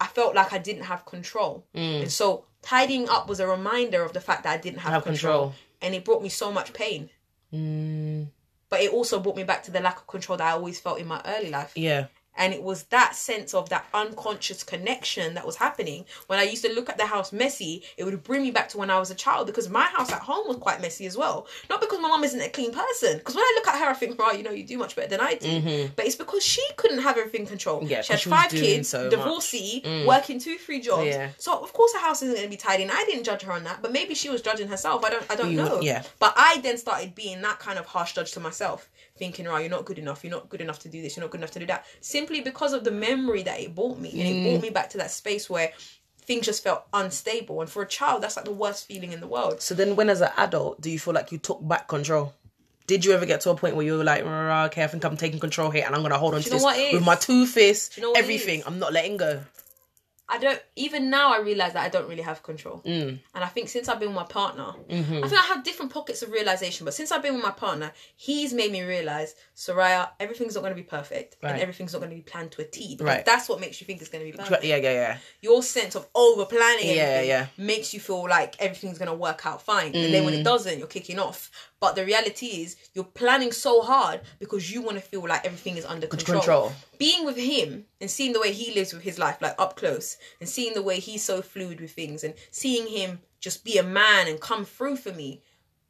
I 0.00 0.06
felt 0.06 0.34
like 0.34 0.52
I 0.52 0.58
didn't 0.58 0.84
have 0.84 1.04
control. 1.06 1.66
Mm. 1.74 2.02
And 2.02 2.12
so 2.12 2.46
tidying 2.62 3.08
up 3.08 3.28
was 3.28 3.40
a 3.40 3.46
reminder 3.46 4.02
of 4.02 4.12
the 4.12 4.20
fact 4.20 4.44
that 4.44 4.52
I 4.52 4.56
didn't 4.56 4.80
have, 4.80 4.92
Have 4.92 5.04
control. 5.04 5.32
control. 5.50 5.54
And 5.80 5.94
it 5.94 6.04
brought 6.04 6.22
me 6.22 6.28
so 6.28 6.50
much 6.52 6.72
pain. 6.72 7.10
mm, 7.52 8.28
But 8.68 8.80
it 8.80 8.92
also 8.92 9.20
brought 9.20 9.36
me 9.36 9.44
back 9.44 9.62
to 9.64 9.70
the 9.70 9.80
lack 9.80 9.98
of 9.98 10.06
control 10.06 10.38
that 10.38 10.46
I 10.48 10.52
always 10.52 10.80
felt 10.80 10.98
in 10.98 11.06
my 11.06 11.20
early 11.26 11.50
life. 11.50 11.72
yeah. 11.76 12.06
And 12.36 12.54
it 12.54 12.62
was 12.62 12.84
that 12.84 13.14
sense 13.14 13.52
of 13.52 13.68
that 13.68 13.84
unconscious 13.92 14.62
connection 14.62 15.34
that 15.34 15.46
was 15.46 15.56
happening. 15.56 16.06
When 16.28 16.38
I 16.38 16.44
used 16.44 16.64
to 16.64 16.72
look 16.72 16.88
at 16.88 16.96
the 16.96 17.06
house 17.06 17.32
messy, 17.32 17.82
it 17.96 18.04
would 18.04 18.22
bring 18.22 18.42
me 18.42 18.50
back 18.50 18.68
to 18.70 18.78
when 18.78 18.90
I 18.90 18.98
was 18.98 19.10
a 19.10 19.14
child 19.14 19.46
because 19.46 19.68
my 19.68 19.84
house 19.84 20.10
at 20.10 20.20
home 20.22 20.48
was 20.48 20.56
quite 20.56 20.80
messy 20.80 21.04
as 21.06 21.16
well. 21.16 21.46
Not 21.68 21.80
because 21.82 22.00
my 22.00 22.08
mum 22.08 22.24
isn't 22.24 22.40
a 22.40 22.48
clean 22.48 22.72
person. 22.72 23.18
Because 23.18 23.34
when 23.34 23.44
I 23.44 23.52
look 23.56 23.68
at 23.68 23.78
her, 23.80 23.90
I 23.90 23.94
think, 23.94 24.18
right, 24.18 24.36
you 24.36 24.44
know, 24.44 24.50
you 24.50 24.64
do 24.64 24.78
much 24.78 24.96
better 24.96 25.08
than 25.08 25.20
I 25.20 25.34
do. 25.34 25.88
But 25.94 26.06
it's 26.06 26.16
because 26.16 26.44
she 26.44 26.62
couldn't 26.76 27.02
have 27.02 27.18
everything 27.18 27.46
controlled. 27.46 27.82
Mm-hmm. 27.82 27.90
Yeah, 27.92 28.02
she 28.02 28.12
had 28.14 28.20
she 28.20 28.30
five 28.30 28.50
kids, 28.50 28.88
so 28.88 29.10
divorcee, 29.10 29.82
working 30.06 30.38
two, 30.38 30.56
three 30.56 30.80
jobs. 30.80 31.06
Yeah. 31.08 31.28
So 31.38 31.62
of 31.62 31.72
course 31.74 31.92
her 31.92 32.00
house 32.00 32.22
isn't 32.22 32.34
going 32.34 32.46
to 32.46 32.50
be 32.50 32.56
tidy. 32.56 32.84
And 32.84 32.92
I 32.92 33.04
didn't 33.04 33.24
judge 33.24 33.42
her 33.42 33.52
on 33.52 33.64
that, 33.64 33.82
but 33.82 33.92
maybe 33.92 34.14
she 34.14 34.30
was 34.30 34.40
judging 34.40 34.68
herself. 34.68 35.04
I 35.04 35.10
don't, 35.10 35.24
I 35.30 35.36
don't 35.36 35.50
You- 35.50 35.56
know. 35.58 35.80
yeah. 35.82 36.02
But 36.18 36.32
I 36.36 36.60
then 36.62 36.78
started 36.78 37.14
being 37.14 37.42
that 37.42 37.58
kind 37.58 37.78
of 37.78 37.84
harsh 37.84 38.14
judge 38.14 38.32
to 38.32 38.40
myself, 38.40 38.88
thinking, 39.18 39.44
right, 39.46 39.60
you're 39.60 39.70
not 39.70 39.84
good 39.84 39.98
enough. 39.98 40.24
You're 40.24 40.30
not 40.32 40.48
good 40.48 40.62
enough 40.62 40.78
to 40.80 40.88
do 40.88 41.02
this. 41.02 41.16
You're 41.16 41.24
not 41.24 41.30
good 41.30 41.40
enough 41.40 41.50
to 41.52 41.58
do 41.60 41.66
that. 41.66 41.84
Simply 42.00 42.21
because 42.26 42.72
of 42.72 42.84
the 42.84 42.90
memory 42.90 43.42
that 43.42 43.60
it 43.60 43.74
brought 43.74 43.98
me. 43.98 44.10
And 44.10 44.20
it 44.22 44.34
Mm. 44.36 44.42
brought 44.44 44.62
me 44.62 44.70
back 44.70 44.90
to 44.90 44.98
that 44.98 45.10
space 45.10 45.48
where 45.50 45.72
things 46.24 46.46
just 46.46 46.62
felt 46.62 46.84
unstable. 46.92 47.60
And 47.60 47.70
for 47.70 47.82
a 47.82 47.86
child, 47.86 48.22
that's 48.22 48.36
like 48.36 48.44
the 48.44 48.52
worst 48.52 48.86
feeling 48.86 49.12
in 49.12 49.20
the 49.20 49.26
world. 49.26 49.60
So 49.60 49.74
then, 49.74 49.96
when 49.96 50.08
as 50.08 50.20
an 50.20 50.30
adult, 50.36 50.80
do 50.80 50.90
you 50.90 50.98
feel 50.98 51.14
like 51.14 51.32
you 51.32 51.38
took 51.38 51.66
back 51.66 51.88
control? 51.88 52.34
Did 52.86 53.04
you 53.04 53.12
ever 53.12 53.26
get 53.26 53.40
to 53.42 53.50
a 53.50 53.54
point 53.54 53.76
where 53.76 53.86
you 53.86 53.96
were 53.96 54.04
like, 54.04 54.24
"Rah, 54.24 54.64
okay, 54.66 54.82
I 54.82 54.86
think 54.88 55.04
I'm 55.04 55.16
taking 55.16 55.38
control 55.38 55.70
here, 55.70 55.84
and 55.86 55.94
I'm 55.94 56.02
gonna 56.02 56.18
hold 56.18 56.34
on 56.34 56.42
to 56.42 56.50
this 56.50 56.64
with 56.92 57.02
my 57.04 57.14
two 57.14 57.46
fists, 57.46 57.96
you 57.96 58.02
know 58.02 58.12
everything. 58.12 58.62
I'm 58.66 58.78
not 58.78 58.92
letting 58.92 59.16
go." 59.16 59.40
I 60.34 60.38
don't 60.38 60.60
even 60.76 61.10
now. 61.10 61.32
I 61.34 61.40
realize 61.40 61.74
that 61.74 61.84
I 61.84 61.90
don't 61.90 62.08
really 62.08 62.22
have 62.22 62.42
control, 62.42 62.82
Mm. 62.86 63.20
and 63.34 63.44
I 63.44 63.48
think 63.48 63.68
since 63.68 63.86
I've 63.88 64.00
been 64.00 64.08
with 64.08 64.16
my 64.16 64.24
partner, 64.24 64.72
Mm-hmm. 64.88 65.22
I 65.24 65.28
think 65.28 65.40
I 65.40 65.46
have 65.52 65.62
different 65.62 65.92
pockets 65.92 66.22
of 66.22 66.30
realization. 66.32 66.84
But 66.86 66.94
since 66.94 67.12
I've 67.12 67.22
been 67.22 67.34
with 67.34 67.42
my 67.42 67.50
partner, 67.50 67.92
he's 68.16 68.52
made 68.54 68.72
me 68.72 68.82
realize, 68.82 69.34
Soraia, 69.54 70.08
everything's 70.18 70.54
not 70.54 70.62
going 70.62 70.72
to 70.72 70.82
be 70.84 70.88
perfect, 70.98 71.36
Right. 71.42 71.52
and 71.52 71.60
everything's 71.60 71.92
not 71.92 71.98
going 72.00 72.10
to 72.10 72.16
be 72.16 72.22
planned 72.22 72.50
to 72.52 72.62
a 72.62 72.64
T. 72.64 72.96
Right. 73.00 73.24
That's 73.24 73.48
what 73.48 73.60
makes 73.60 73.80
you 73.80 73.86
think 73.86 74.00
it's 74.00 74.08
going 74.10 74.24
to 74.24 74.32
be 74.32 74.36
perfect. 74.36 74.64
Yeah, 74.64 74.76
yeah, 74.76 74.92
yeah. 74.92 75.18
Your 75.42 75.62
sense 75.62 75.94
of 75.94 76.08
over 76.14 76.46
planning, 76.46 76.96
Yeah, 76.96 77.20
yeah. 77.20 77.46
makes 77.58 77.92
you 77.92 78.00
feel 78.00 78.26
like 78.28 78.60
everything's 78.60 78.98
going 78.98 79.10
to 79.10 79.14
work 79.14 79.44
out 79.46 79.60
fine, 79.62 79.94
and 79.94 80.12
then 80.14 80.24
when 80.24 80.34
Mm. 80.34 80.40
it 80.40 80.44
doesn't, 80.44 80.78
you're 80.78 80.86
kicking 80.88 81.18
off. 81.18 81.50
But 81.80 81.96
the 81.96 82.04
reality 82.04 82.46
is, 82.62 82.76
you're 82.94 83.02
planning 83.04 83.50
so 83.52 83.82
hard 83.82 84.20
because 84.38 84.70
you 84.72 84.82
want 84.82 84.96
to 84.98 85.02
feel 85.02 85.26
like 85.28 85.44
everything 85.44 85.76
is 85.76 85.84
under 85.84 86.06
control. 86.06 86.38
Control. 86.40 86.72
Being 86.96 87.24
with 87.26 87.36
him 87.36 87.86
and 88.00 88.08
seeing 88.08 88.32
the 88.32 88.40
way 88.40 88.52
he 88.52 88.72
lives 88.72 88.92
with 88.92 89.02
his 89.02 89.18
life, 89.18 89.38
like 89.40 89.56
up 89.58 89.74
close, 89.76 90.16
and 90.40 90.48
seeing 90.48 90.74
the 90.74 90.82
way 90.82 90.98
he's 91.00 91.22
so 91.22 91.42
fluid 91.42 91.80
with 91.80 91.92
things, 91.92 92.24
and 92.24 92.34
seeing 92.50 92.86
him 92.86 93.20
just 93.40 93.64
be 93.64 93.78
a 93.78 93.82
man 93.82 94.28
and 94.28 94.40
come 94.40 94.64
through 94.64 94.96
for 94.96 95.12
me 95.12 95.40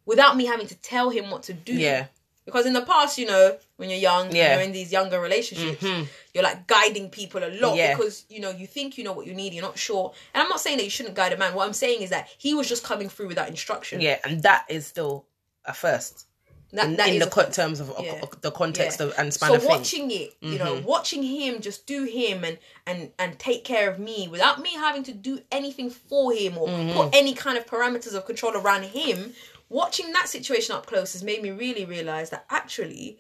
without 0.07 0.37
me 0.37 0.47
having 0.47 0.67
to 0.67 0.75
tell 0.77 1.11
him 1.11 1.31
what 1.31 1.43
to 1.45 1.53
do. 1.53 1.75
Yeah. 1.75 2.07
Because 2.45 2.67
in 2.67 2.73
the 2.73 2.83
past, 2.85 3.19
you 3.19 3.27
know, 3.27 3.57
when 3.77 3.89
you're 3.89 3.99
young, 4.01 4.35
Yeah. 4.35 4.55
you're 4.55 4.65
in 4.65 4.73
these 4.73 4.91
younger 4.91 5.21
relationships, 5.21 5.81
Mhm. 5.81 6.09
you're 6.35 6.43
like 6.43 6.67
guiding 6.67 7.09
people 7.09 7.45
a 7.45 7.51
lot 7.61 7.77
Yeah. 7.77 7.95
because, 7.95 8.25
you 8.29 8.41
know, 8.41 8.51
you 8.51 8.67
think 8.67 8.99
you 8.99 9.05
know 9.05 9.13
what 9.13 9.27
you 9.27 9.35
need, 9.35 9.53
you're 9.55 9.63
not 9.63 9.79
sure. 9.79 10.13
And 10.35 10.43
I'm 10.43 10.49
not 10.49 10.61
saying 10.61 10.79
that 10.79 10.85
you 10.85 10.91
shouldn't 10.91 11.15
guide 11.15 11.33
a 11.33 11.37
man. 11.37 11.55
What 11.55 11.67
I'm 11.69 11.73
saying 11.73 12.03
is 12.03 12.11
that 12.11 12.29
he 12.39 12.53
was 12.55 12.69
just 12.69 12.83
coming 12.83 13.09
through 13.09 13.29
without 13.29 13.49
instruction. 13.49 14.01
Yeah, 14.01 14.19
and 14.25 14.43
that 14.43 14.65
is 14.69 14.87
still 14.89 15.27
a 15.65 15.73
first 15.73 16.27
That, 16.75 16.87
in, 16.87 16.97
that 16.97 17.09
in 17.11 17.19
the 17.19 17.27
co- 17.27 17.51
terms 17.51 17.81
of 17.81 17.93
Yeah. 18.01 18.25
the 18.41 18.51
context 18.51 18.99
Yeah. 18.99 19.07
of 19.07 19.15
and 19.19 19.33
span 19.33 19.51
so 19.51 19.57
of 19.57 19.65
watching 19.65 20.11
it, 20.11 20.35
you 20.41 20.59
know, 20.59 20.77
mm-hmm. 20.77 20.87
watching 20.87 21.23
him 21.23 21.61
just 21.61 21.87
do 21.87 22.05
him 22.05 22.45
and 22.45 22.59
and 22.87 23.13
and 23.19 23.39
take 23.39 23.63
care 23.63 23.91
of 23.91 23.99
me 23.99 24.27
without 24.27 24.61
me 24.61 24.71
having 24.71 25.03
to 25.05 25.13
do 25.13 25.43
anything 25.53 25.91
for 25.91 26.33
him 26.33 26.57
or 26.57 26.69
mm-hmm. 26.69 26.97
put 26.97 27.15
any 27.15 27.35
kind 27.35 27.59
of 27.59 27.67
parameters 27.67 28.15
of 28.15 28.25
control 28.25 28.57
around 28.57 28.85
him. 28.85 29.35
Watching 29.69 30.13
that 30.13 30.29
situation 30.29 30.75
up 30.75 30.87
close 30.87 31.13
has 31.13 31.23
made 31.23 31.43
me 31.43 31.51
really 31.51 31.85
realize 31.85 32.31
that 32.31 32.47
actually, 32.49 33.19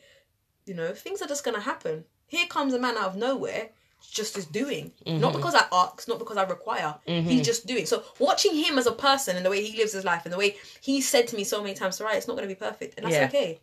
you 0.65 0.73
know, 0.73 0.93
things 0.95 1.21
are 1.21 1.29
just 1.29 1.45
gonna 1.45 1.61
happen. 1.61 2.05
Here 2.27 2.47
comes 2.47 2.73
a 2.73 2.79
man 2.79 2.97
out 2.97 3.09
of 3.09 3.17
nowhere. 3.17 3.71
Just 4.11 4.37
is 4.37 4.47
doing, 4.47 4.93
not 5.07 5.33
because 5.33 5.55
I 5.55 5.65
ask, 5.73 6.07
not 6.09 6.19
because 6.19 6.37
I 6.37 6.43
require. 6.45 6.95
He's 7.07 7.47
just 7.47 7.67
doing. 7.67 7.87
So 7.87 8.03
watching 8.19 8.55
him 8.55 8.79
as 8.79 8.87
a 8.87 8.93
person 8.93 9.37
and 9.37 9.45
the 9.47 9.51
way 9.51 9.65
he 9.65 9.77
lives 9.77 9.93
his 9.93 10.05
life 10.05 10.23
and 10.25 10.33
the 10.33 10.39
way 10.39 10.57
he 10.81 11.01
said 11.01 11.29
to 11.29 11.37
me 11.37 11.45
so 11.45 11.63
many 11.63 11.75
times, 11.75 12.01
"Right, 12.01 12.17
it's 12.17 12.29
not 12.29 12.37
going 12.37 12.49
to 12.49 12.55
be 12.55 12.59
perfect," 12.59 12.95
and 12.97 13.05
that's 13.07 13.15
Yeah. 13.17 13.27
okay. 13.27 13.61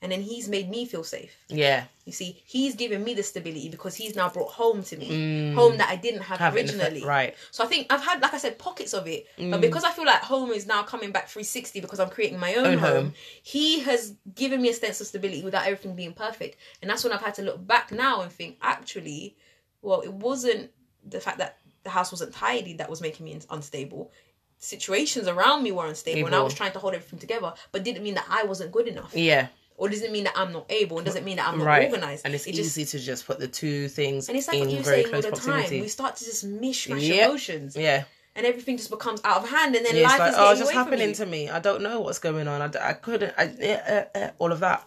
and 0.00 0.12
then 0.12 0.22
he's 0.22 0.48
made 0.48 0.70
me 0.70 0.86
feel 0.86 1.02
safe. 1.02 1.36
Yeah. 1.48 1.82
You 2.04 2.12
see, 2.12 2.40
he's 2.46 2.76
given 2.76 3.02
me 3.02 3.14
the 3.14 3.24
stability 3.24 3.68
because 3.68 3.96
he's 3.96 4.14
now 4.14 4.28
brought 4.28 4.52
home 4.52 4.84
to 4.84 4.96
me, 4.96 5.52
home 5.54 5.76
that 5.78 5.88
I 5.88 5.96
didn't 5.96 6.20
have, 6.20 6.38
Mm. 6.38 6.42
Have 6.42 6.56
it 6.56 6.70
in 6.70 6.78
the 6.78 6.84
originally. 6.84 7.04
right. 7.04 7.34
So 7.50 7.64
I 7.64 7.66
think 7.66 7.92
I've 7.92 8.04
had, 8.04 8.22
like 8.22 8.32
I 8.32 8.38
said, 8.38 8.60
pockets 8.60 8.94
of 8.94 9.08
it, 9.08 9.26
Mm. 9.38 9.50
but 9.50 9.60
because 9.60 9.82
I 9.82 9.90
feel 9.90 10.04
like 10.06 10.20
home 10.22 10.52
is 10.52 10.66
now 10.68 10.84
coming 10.84 11.10
back 11.10 11.28
360 11.28 11.80
because 11.80 11.98
I'm 11.98 12.10
creating 12.10 12.38
my 12.38 12.54
own, 12.54 12.66
Own 12.66 12.78
home, 12.78 12.94
home. 13.06 13.14
he 13.42 13.80
has 13.80 14.14
given 14.36 14.62
me 14.62 14.68
a 14.68 14.74
sense 14.74 15.00
of 15.00 15.08
stability 15.08 15.42
without 15.42 15.64
everything 15.66 15.96
being 15.96 16.12
perfect. 16.12 16.58
And 16.80 16.88
that's 16.88 17.02
when 17.02 17.12
I've 17.12 17.22
had 17.22 17.34
to 17.34 17.42
look 17.42 17.66
back 17.66 17.90
now 17.90 18.20
and 18.20 18.30
think, 18.30 18.56
actually, 18.62 19.34
well, 19.82 20.00
it 20.00 20.12
wasn't 20.12 20.70
the 21.04 21.20
fact 21.20 21.38
that 21.38 21.56
the 21.84 21.90
house 21.90 22.10
wasn't 22.12 22.34
tidy 22.34 22.74
that 22.74 22.90
was 22.90 23.00
making 23.00 23.24
me 23.24 23.38
unstable. 23.50 24.10
Situations 24.58 25.28
around 25.28 25.62
me 25.62 25.70
were 25.72 25.86
unstable, 25.86 26.26
and 26.26 26.34
I 26.34 26.40
was 26.42 26.52
trying 26.54 26.72
to 26.72 26.78
hold 26.80 26.94
everything 26.94 27.18
together, 27.20 27.54
but 27.70 27.84
didn't 27.84 28.02
mean 28.02 28.14
that 28.14 28.26
I 28.28 28.42
wasn't 28.42 28.72
good 28.72 28.88
enough, 28.88 29.12
Yeah. 29.14 29.46
or 29.76 29.88
doesn't 29.88 30.10
mean 30.10 30.24
that 30.24 30.32
I'm 30.36 30.52
not 30.52 30.66
able, 30.68 30.98
and 30.98 31.06
doesn't 31.06 31.24
mean 31.24 31.36
that 31.36 31.46
I'm 31.46 31.58
not 31.58 31.66
Right. 31.66 31.84
organized. 31.88 32.22
And 32.26 32.34
it's 32.34 32.44
It 32.46 32.54
just- 32.56 32.76
easy 32.76 32.98
to 32.98 33.04
just 33.04 33.24
put 33.24 33.38
the 33.38 33.46
two 33.46 33.88
things 33.88 34.28
and 34.28 34.36
it's 34.36 34.48
like 34.48 34.56
in 34.56 34.62
what 34.62 34.70
you 34.70 34.76
were 34.78 34.82
very 34.82 34.96
saying 35.04 35.06
all 35.06 35.10
close 35.12 35.24
the 35.24 35.30
proximity. 35.30 35.68
time. 35.76 35.80
We 35.80 35.88
start 35.88 36.16
to 36.16 36.24
just 36.24 36.44
mishmash 36.44 37.06
Yep. 37.06 37.28
emotions, 37.28 37.76
yeah. 37.76 38.04
and 38.34 38.46
everything 38.46 38.76
just 38.76 38.90
becomes 38.90 39.20
out 39.24 39.44
of 39.44 39.48
hand, 39.48 39.76
and 39.76 39.86
then 39.86 39.94
Yeah, 39.96 40.02
life 40.02 40.12
it's 40.12 40.18
like, 40.20 40.32
is 40.32 40.38
oh, 40.38 40.50
it's 40.50 40.60
just 40.60 40.72
happening 40.72 41.12
to 41.12 41.26
me. 41.26 41.48
I 41.50 41.60
don't 41.60 41.82
know 41.82 42.00
what's 42.00 42.18
going 42.18 42.48
on. 42.48 42.60
I 42.76 42.92
couldn't. 42.94 43.34
I, 43.38 43.44
eh, 43.60 44.04
eh, 44.14 44.30
all 44.40 44.50
of 44.52 44.58
that. 44.60 44.84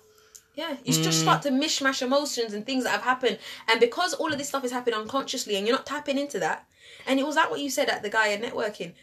Yeah, 0.55 0.75
you 0.83 0.93
Mm. 0.93 1.03
just 1.03 1.21
start 1.21 1.41
to 1.43 1.49
mishmash 1.49 2.01
emotions 2.01 2.53
and 2.53 2.65
things 2.65 2.83
that 2.83 2.89
have 2.91 3.03
happened, 3.03 3.39
and 3.69 3.79
because 3.79 4.13
all 4.13 4.31
of 4.31 4.37
this 4.37 4.49
stuff 4.49 4.65
is 4.65 4.71
happening 4.71 4.99
unconsciously, 4.99 5.55
and 5.55 5.65
you're 5.65 5.75
not 5.75 5.85
tapping 5.85 6.17
into 6.17 6.39
that. 6.39 6.65
And 7.07 7.19
it 7.19 7.25
was 7.25 7.35
like 7.37 7.49
what 7.49 7.59
you 7.61 7.69
said 7.69 7.89
at 7.89 8.03
the 8.03 8.09
Gaia 8.09 8.37
networking. 8.37 8.93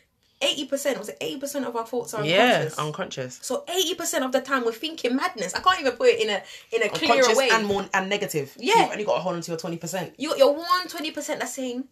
Eighty 0.41 0.67
percent 0.67 0.99
was 0.99 1.09
it? 1.09 1.17
Eighty 1.21 1.41
percent 1.41 1.65
of 1.65 1.75
our 1.75 1.85
thoughts 1.87 2.15
are 2.15 2.25
Yeah, 2.25 2.45
unconscious. 2.69 2.79
unconscious. 2.79 3.39
so 3.43 3.65
eighty 3.69 3.95
percent 3.97 4.25
of 4.25 4.31
the 4.31 4.41
time 4.41 4.65
we're 4.65 4.73
thinking 4.73 5.17
madness. 5.17 5.53
I 5.55 5.61
can't 5.61 5.81
even 5.81 5.93
put 5.93 6.11
it 6.11 6.21
in 6.21 6.31
a 6.31 6.43
in 6.71 6.83
a 6.85 6.89
clearer 6.91 7.35
way. 7.35 7.49
and 7.51 7.67
more 7.67 7.89
and 7.93 8.09
negative. 8.09 8.53
Yeah. 8.57 8.83
You've 8.83 8.93
only 8.93 9.05
got 9.05 9.15
to 9.17 9.21
hold 9.23 9.35
on 9.35 9.41
to 9.43 9.51
your 9.51 9.59
twenty 9.59 9.79
percent. 9.79 10.15
you 10.17 10.29
got 10.29 10.39
your 10.39 10.55
one 10.55 10.87
twenty 10.87 11.11
percent 11.11 11.41
that's 11.41 11.55
saying 11.55 11.89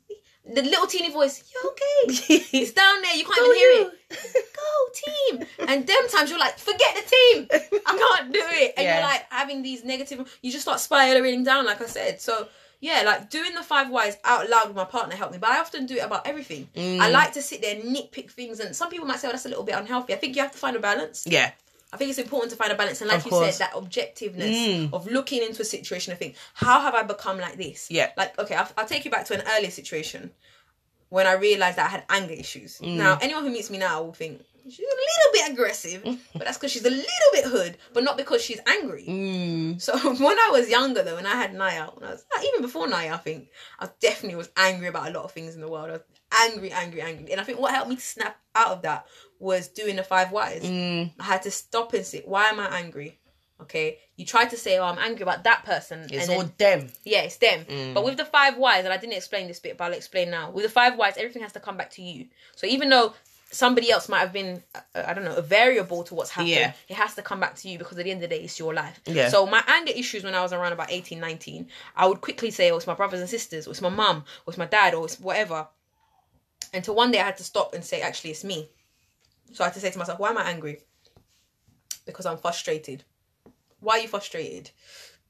the 0.54 0.62
little 0.62 0.86
teeny 0.86 1.10
voice. 1.10 1.42
You 1.52 1.70
okay? 1.70 2.44
it's 2.58 2.72
down 2.72 3.02
there. 3.02 3.14
You 3.16 3.24
can't 3.24 3.36
Go 3.38 3.44
even 3.46 3.56
hear 3.56 3.70
you. 3.70 3.90
it. 4.10 4.56
Go 4.56 5.38
team. 5.38 5.46
And 5.68 5.86
them 5.86 6.08
times 6.08 6.30
you're 6.30 6.38
like, 6.38 6.58
forget 6.58 6.94
the 6.94 7.02
team. 7.02 7.48
I 7.86 7.96
can't 7.98 8.32
do 8.32 8.40
it. 8.42 8.74
And 8.76 8.84
Yeah. 8.84 8.98
you're 9.00 9.08
like 9.08 9.26
having 9.30 9.62
these 9.62 9.84
negative. 9.84 10.38
You 10.42 10.50
just 10.52 10.62
start 10.62 10.80
spiraling 10.80 11.42
down, 11.44 11.66
like 11.66 11.80
I 11.82 11.86
said. 11.86 12.20
So 12.20 12.48
yeah, 12.80 13.02
like 13.04 13.30
doing 13.30 13.54
the 13.54 13.62
five 13.62 13.90
whys 13.90 14.16
out 14.24 14.48
loud 14.48 14.68
with 14.68 14.76
my 14.76 14.84
partner 14.84 15.16
helped 15.16 15.32
me. 15.32 15.38
But 15.38 15.50
I 15.50 15.58
often 15.60 15.86
do 15.86 15.96
it 15.96 16.04
about 16.04 16.26
everything. 16.26 16.68
Mm. 16.76 17.00
I 17.00 17.08
like 17.08 17.32
to 17.32 17.42
sit 17.42 17.62
there 17.62 17.74
and 17.74 17.96
nitpick 17.96 18.30
things. 18.30 18.60
And 18.60 18.76
some 18.76 18.90
people 18.90 19.06
might 19.06 19.18
say, 19.18 19.28
"Oh, 19.28 19.32
that's 19.32 19.46
a 19.46 19.48
little 19.48 19.64
bit 19.64 19.74
unhealthy." 19.74 20.12
I 20.14 20.16
think 20.16 20.36
you 20.36 20.42
have 20.42 20.52
to 20.52 20.58
find 20.58 20.76
a 20.76 20.80
balance. 20.80 21.24
Yeah. 21.26 21.52
I 21.92 21.96
think 21.96 22.10
it's 22.10 22.18
important 22.18 22.50
to 22.50 22.56
find 22.56 22.72
a 22.72 22.74
balance, 22.74 23.00
and 23.00 23.08
like 23.08 23.18
Of 23.20 23.26
you 23.26 23.30
course. 23.30 23.56
said, 23.56 23.66
that 23.68 23.74
objectiveness 23.74 24.88
Mm. 24.88 24.92
of 24.92 25.06
looking 25.06 25.42
into 25.42 25.62
a 25.62 25.64
situation 25.64 26.10
and 26.10 26.18
think, 26.18 26.34
how 26.54 26.80
have 26.80 26.94
I 26.94 27.02
become 27.04 27.38
like 27.38 27.56
this? 27.56 27.90
Yeah. 27.90 28.10
Like, 28.16 28.38
okay, 28.38 28.54
I'll, 28.56 28.68
I'll 28.76 28.86
take 28.86 29.04
you 29.04 29.10
back 29.10 29.24
to 29.26 29.34
an 29.34 29.42
earlier 29.56 29.70
situation 29.70 30.32
when 31.08 31.26
I 31.26 31.34
realized 31.34 31.78
that 31.78 31.86
I 31.86 31.90
had 31.90 32.04
anger 32.10 32.34
issues. 32.34 32.78
Mm. 32.78 32.96
Now, 32.96 33.18
anyone 33.22 33.44
who 33.44 33.50
meets 33.50 33.70
me 33.70 33.78
now 33.78 34.02
will 34.02 34.12
think 34.12 34.42
she's 34.68 34.80
a 34.80 34.82
little 34.82 35.32
bit 35.32 35.52
aggressive, 35.52 36.02
but 36.32 36.42
that's 36.44 36.58
because 36.58 36.72
she's 36.72 36.84
a 36.84 36.90
little 36.90 37.06
bit 37.32 37.44
hood, 37.44 37.78
but 37.94 38.02
not 38.02 38.16
because 38.16 38.42
she's 38.42 38.58
angry. 38.66 39.06
Mm. 39.08 39.80
So 39.80 39.96
when 40.14 40.38
I 40.38 40.48
was 40.52 40.68
younger, 40.68 41.04
though, 41.04 41.14
when 41.14 41.26
I 41.26 41.36
had 41.36 41.54
Naya, 41.54 41.86
when 41.94 42.08
I 42.08 42.12
was 42.14 42.24
even 42.48 42.62
before 42.62 42.88
Naya, 42.88 43.14
I 43.14 43.18
think 43.18 43.48
I 43.78 43.88
definitely 44.00 44.36
was 44.36 44.50
angry 44.56 44.88
about 44.88 45.08
a 45.08 45.12
lot 45.12 45.22
of 45.24 45.30
things 45.30 45.54
in 45.54 45.60
the 45.60 45.68
world. 45.68 45.90
I 45.90 45.92
was 45.92 46.02
angry, 46.50 46.72
angry, 46.72 47.00
angry, 47.00 47.30
and 47.30 47.40
I 47.40 47.44
think 47.44 47.60
what 47.60 47.72
helped 47.72 47.90
me 47.90 47.94
to 47.94 48.02
snap 48.02 48.36
out 48.56 48.72
of 48.72 48.82
that 48.82 49.06
was 49.38 49.68
doing 49.68 49.96
the 49.96 50.02
five 50.02 50.32
whys. 50.32 50.62
Mm. 50.62 51.12
I 51.20 51.24
had 51.24 51.42
to 51.42 51.50
stop 51.50 51.92
and 51.94 52.04
sit. 52.04 52.26
Why 52.26 52.46
am 52.48 52.60
I 52.60 52.66
angry? 52.78 53.18
Okay, 53.58 53.98
you 54.16 54.26
try 54.26 54.44
to 54.44 54.56
say, 54.56 54.76
"Oh, 54.78 54.84
I'm 54.84 54.98
angry 54.98 55.22
about 55.22 55.44
that 55.44 55.64
person," 55.64 56.00
It's 56.00 56.12
and 56.12 56.28
then, 56.28 56.36
all 56.36 56.50
them. 56.58 56.92
yeah, 57.04 57.22
it's 57.22 57.36
them. 57.36 57.64
Mm. 57.64 57.94
But 57.94 58.04
with 58.04 58.18
the 58.18 58.26
five 58.26 58.58
whys, 58.58 58.84
and 58.84 58.92
I 58.92 58.98
didn't 58.98 59.14
explain 59.16 59.48
this 59.48 59.60
bit, 59.60 59.78
but 59.78 59.84
I'll 59.84 59.92
explain 59.94 60.30
now. 60.30 60.50
With 60.50 60.64
the 60.64 60.70
five 60.70 60.96
whys, 60.98 61.16
everything 61.16 61.40
has 61.42 61.52
to 61.52 61.60
come 61.60 61.76
back 61.78 61.90
to 61.92 62.02
you. 62.02 62.26
So 62.54 62.66
even 62.66 62.90
though 62.90 63.14
somebody 63.50 63.90
else 63.90 64.10
might 64.10 64.18
have 64.18 64.32
been, 64.32 64.62
uh, 64.74 64.80
I 65.06 65.14
don't 65.14 65.24
know, 65.24 65.34
a 65.36 65.40
variable 65.40 66.02
to 66.04 66.14
what's 66.14 66.30
happened, 66.30 66.50
Yeah. 66.50 66.72
it 66.88 66.96
has 66.96 67.14
to 67.14 67.22
come 67.22 67.40
back 67.40 67.54
to 67.56 67.68
you 67.68 67.78
because 67.78 67.96
at 67.96 68.04
the 68.04 68.10
end 68.10 68.22
of 68.22 68.28
the 68.28 68.36
day, 68.36 68.42
it's 68.42 68.58
your 68.58 68.74
life. 68.74 69.00
Yeah. 69.06 69.28
So 69.30 69.46
my 69.46 69.62
anger 69.68 69.92
issues 69.94 70.22
when 70.24 70.34
I 70.34 70.42
was 70.42 70.52
around 70.52 70.72
about 70.72 70.90
18, 70.90 71.18
19, 71.18 71.68
I 71.96 72.06
would 72.06 72.20
quickly 72.20 72.50
say, 72.50 72.70
oh, 72.72 72.76
it's 72.76 72.86
my 72.88 72.94
brothers 72.94 73.20
and 73.20 73.30
sisters, 73.30 73.66
or 73.66 73.70
it's 73.70 73.80
my 73.80 73.88
mum, 73.88 74.18
or 74.46 74.50
it's 74.50 74.58
my 74.58 74.66
dad, 74.66 74.92
or 74.94 75.06
it's 75.06 75.18
whatever. 75.18 75.68
Until 76.74 76.94
one 76.96 77.10
day 77.12 77.20
I 77.20 77.24
had 77.24 77.36
to 77.38 77.44
stop 77.44 77.72
and 77.72 77.82
say, 77.84 78.02
actually, 78.02 78.30
it's 78.32 78.44
me. 78.44 78.68
So 79.52 79.64
I 79.64 79.68
had 79.68 79.74
to 79.74 79.80
say 79.80 79.90
to 79.90 79.98
myself, 79.98 80.18
why 80.18 80.30
am 80.30 80.38
I 80.38 80.44
angry? 80.44 80.80
Because 82.04 82.26
I'm 82.26 82.38
frustrated. 82.38 83.04
Why 83.80 83.98
are 83.98 84.00
you 84.00 84.08
frustrated? 84.08 84.70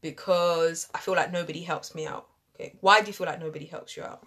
Because 0.01 0.89
I 0.95 0.99
feel 0.99 1.15
like 1.15 1.33
nobody 1.33 1.63
helps 1.63 1.95
me 1.95 2.07
out. 2.07 2.29
Okay. 2.55 2.75
Why 2.81 3.01
do 3.01 3.09
you 3.09 3.13
feel 3.13 3.27
like 3.27 3.41
nobody 3.41 3.67
helps 3.67 3.97
you 3.97 4.03
out? 4.03 4.25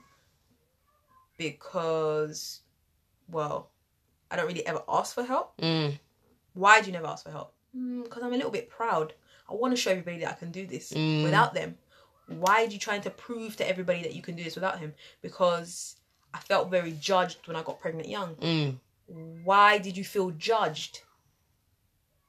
Because, 1.38 2.62
well, 3.30 3.72
I 4.30 4.36
don't 4.36 4.48
really 4.48 4.66
ever 4.68 4.82
ask 4.88 5.16
for 5.16 5.24
help. 5.24 5.58
Mm. 5.58 5.98
Why 6.54 6.82
do 6.82 6.88
you 6.88 6.94
never 6.94 7.08
ask 7.08 7.24
for 7.24 7.32
help? 7.32 7.54
Because 7.74 8.24
I'm 8.24 8.34
a 8.34 8.36
little 8.36 8.52
bit 8.52 8.70
proud. 8.70 9.14
I 9.50 9.54
want 9.54 9.76
to 9.76 9.82
show 9.82 9.92
everybody 9.92 10.20
that 10.20 10.32
I 10.32 10.36
can 10.36 10.52
do 10.52 10.66
this 10.68 10.92
Mm. 10.92 11.24
without 11.24 11.54
them. 11.54 11.78
Why 12.28 12.64
are 12.64 12.68
you 12.68 12.78
trying 12.78 13.02
to 13.02 13.10
prove 13.10 13.56
to 13.58 13.68
everybody 13.68 14.04
that 14.04 14.14
you 14.14 14.22
can 14.22 14.36
do 14.36 14.44
this 14.44 14.56
without 14.56 14.80
him? 14.80 14.94
Because 15.22 15.96
I 16.34 16.40
felt 16.40 16.70
very 16.70 16.92
judged 16.92 17.48
when 17.48 17.56
I 17.56 17.64
got 17.64 17.80
pregnant 17.80 18.08
young. 18.08 18.36
Why 19.44 19.78
did 19.80 19.98
you 19.98 20.04
feel 20.04 20.32
judged? 20.32 21.02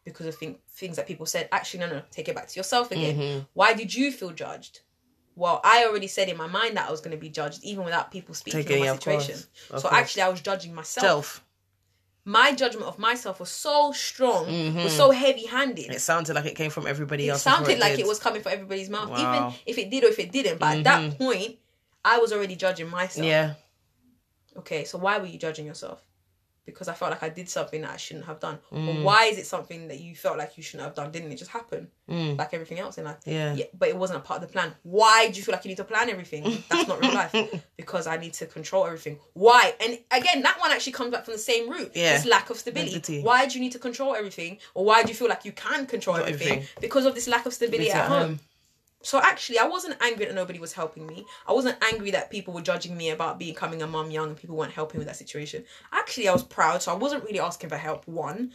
Because 0.05 0.27
of 0.27 0.35
thing, 0.37 0.59
things 0.71 0.97
that 0.97 1.07
people 1.07 1.27
said. 1.27 1.49
Actually, 1.53 1.81
no, 1.81 1.89
no, 1.91 2.03
take 2.11 2.29
it 2.29 2.35
back 2.35 2.49
to 2.49 2.57
yourself 2.59 2.91
again. 2.91 3.17
Mhm. 3.19 3.47
Why 3.53 3.75
did 3.75 3.95
you 3.95 4.11
feel 4.11 4.31
judged? 4.31 4.81
Well, 5.37 5.61
I 5.63 5.85
already 5.85 6.07
said 6.09 6.29
in 6.29 6.37
my 6.37 6.47
mind 6.47 6.77
that 6.77 6.89
I 6.89 6.91
was 6.91 7.01
going 7.01 7.13
to 7.13 7.21
be 7.21 7.29
judged, 7.29 7.63
even 7.63 7.85
without 7.85 8.11
people 8.11 8.35
speaking 8.35 8.61
Taking 8.61 8.81
on 8.83 8.89
my 8.89 8.95
it, 8.95 9.01
course. 9.01 9.25
situation. 9.27 9.49
So 9.69 9.81
course. 9.83 9.93
actually, 9.95 10.23
I 10.23 10.29
was 10.29 10.41
judging 10.41 10.75
myself. 10.75 11.05
Self. 11.05 11.45
My 12.25 12.53
judgment 12.53 12.87
of 12.87 12.99
myself 12.99 13.41
was 13.41 13.51
so 13.51 13.93
strong, 13.93 14.47
Mhm. 14.47 14.85
was 14.85 14.95
so 14.97 15.11
heavy-handed. 15.11 15.91
It 15.93 16.01
sounded 16.01 16.35
like 16.35 16.45
it 16.45 16.55
came 16.57 16.71
from 16.71 16.87
everybody 16.87 17.27
It 17.29 17.33
else. 17.33 17.43
sounded 17.43 17.79
like 17.79 17.93
did. 17.97 18.01
it 18.01 18.07
was 18.07 18.19
coming 18.19 18.43
from 18.43 18.53
everybody's 18.53 18.91
mouth, 18.91 19.11
Wow. 19.11 19.49
even 19.55 19.63
if 19.67 19.79
it 19.79 19.91
did 19.91 20.05
or 20.05 20.09
if 20.09 20.19
it 20.19 20.31
didn't. 20.31 20.59
But 20.59 20.79
at 20.79 20.85
that 20.85 21.01
Mhm. 21.01 21.17
point, 21.19 21.59
I 22.05 22.19
was 22.19 22.33
already 22.33 22.57
judging 22.57 22.89
myself. 22.89 23.27
Yeah. 23.27 23.55
Okay, 24.57 24.85
so 24.85 24.99
why 24.99 25.19
were 25.19 25.27
you 25.27 25.39
judging 25.39 25.65
yourself? 25.67 26.03
Because 26.71 26.89
I 26.89 26.95
felt 26.95 27.11
like 27.11 27.23
I 27.23 27.29
did 27.29 27.49
something 27.49 27.81
that 27.83 27.91
I 27.91 27.97
shouldn't 27.97 28.27
have 28.27 28.41
done. 28.41 28.59
Or 28.71 28.79
Mm. 28.79 29.03
why 29.03 29.25
is 29.27 29.39
it 29.39 29.47
something 29.47 29.89
that 29.89 30.01
you 30.01 30.15
felt 30.15 30.39
like 30.39 30.57
you 30.57 30.63
shouldn't 30.63 30.85
have 30.87 30.95
done? 30.95 31.11
Didn't 31.11 31.31
it 31.33 31.37
just 31.37 31.51
happen? 31.51 31.89
Mm. 32.09 32.39
Like 32.39 32.53
everything 32.55 32.79
else 32.79 32.99
in 32.99 33.05
life. 33.05 33.19
Yeah. 33.25 33.55
Yeah, 33.55 33.67
but 33.79 33.89
it 33.89 33.97
wasn't 33.97 34.19
a 34.19 34.23
part 34.23 34.43
of 34.43 34.49
the 34.49 34.53
plan. 34.53 34.75
Why 34.83 35.29
do 35.31 35.37
you 35.39 35.43
feel 35.45 35.53
like 35.55 35.65
you 35.65 35.69
need 35.69 35.77
to 35.77 35.85
plan 35.85 36.09
everything? 36.11 36.43
That's 36.69 36.89
not 36.89 37.01
real 37.01 37.15
life. 37.15 37.35
Because 37.77 38.07
I 38.07 38.17
need 38.17 38.33
to 38.35 38.47
control 38.47 38.87
everything. 38.87 39.19
Why? 39.35 39.75
And 39.81 39.99
again, 40.11 40.43
that 40.43 40.59
one 40.59 40.71
actually 40.73 40.93
comes 40.93 41.11
back 41.13 41.25
from 41.25 41.35
the 41.35 41.39
same 41.39 41.71
root. 41.71 41.93
Yeah. 41.95 42.17
This 42.17 42.27
lack 42.27 42.51
of 42.51 42.57
stability. 42.59 42.91
Stability. 42.99 43.23
Why 43.23 43.47
do 43.47 43.55
you 43.55 43.61
need 43.61 43.73
to 43.73 43.79
control 43.79 44.15
everything? 44.15 44.59
Or 44.75 44.85
why 44.85 45.03
do 45.03 45.09
you 45.11 45.15
feel 45.15 45.29
like 45.29 45.45
you 45.45 45.53
can 45.53 45.87
control 45.87 46.17
everything? 46.17 46.49
everything. 46.59 46.69
Because 46.81 47.07
of 47.07 47.15
this 47.15 47.29
lack 47.29 47.47
of 47.47 47.53
stability 47.55 47.91
at 47.91 48.01
at 48.05 48.09
home. 48.09 48.21
home. 48.23 48.41
So 49.03 49.19
actually, 49.21 49.59
I 49.59 49.67
wasn't 49.67 49.97
angry 50.03 50.27
that 50.27 50.35
nobody 50.35 50.59
was 50.59 50.75
helping 50.75 51.07
me. 51.07 51.25
I 51.47 51.53
wasn't 51.53 51.83
angry 51.83 52.11
that 52.11 52.31
people 52.31 52.53
were 52.53 52.61
judging 52.61 52.97
me 52.97 53.11
about 53.11 53.39
becoming 53.39 53.81
a 53.83 53.87
mum 53.87 54.11
young 54.11 54.29
and 54.29 54.37
people 54.37 54.57
weren't 54.57 54.73
helping 54.73 54.99
with 54.99 55.07
that 55.07 55.17
situation. 55.17 55.65
Actually, 55.93 56.29
I 56.29 56.33
was 56.33 56.43
proud, 56.43 56.83
so 56.83 56.93
I 56.93 56.97
wasn't 56.97 57.25
really 57.25 57.41
asking 57.41 57.71
for 57.71 57.77
help. 57.77 58.07
One, 58.07 58.53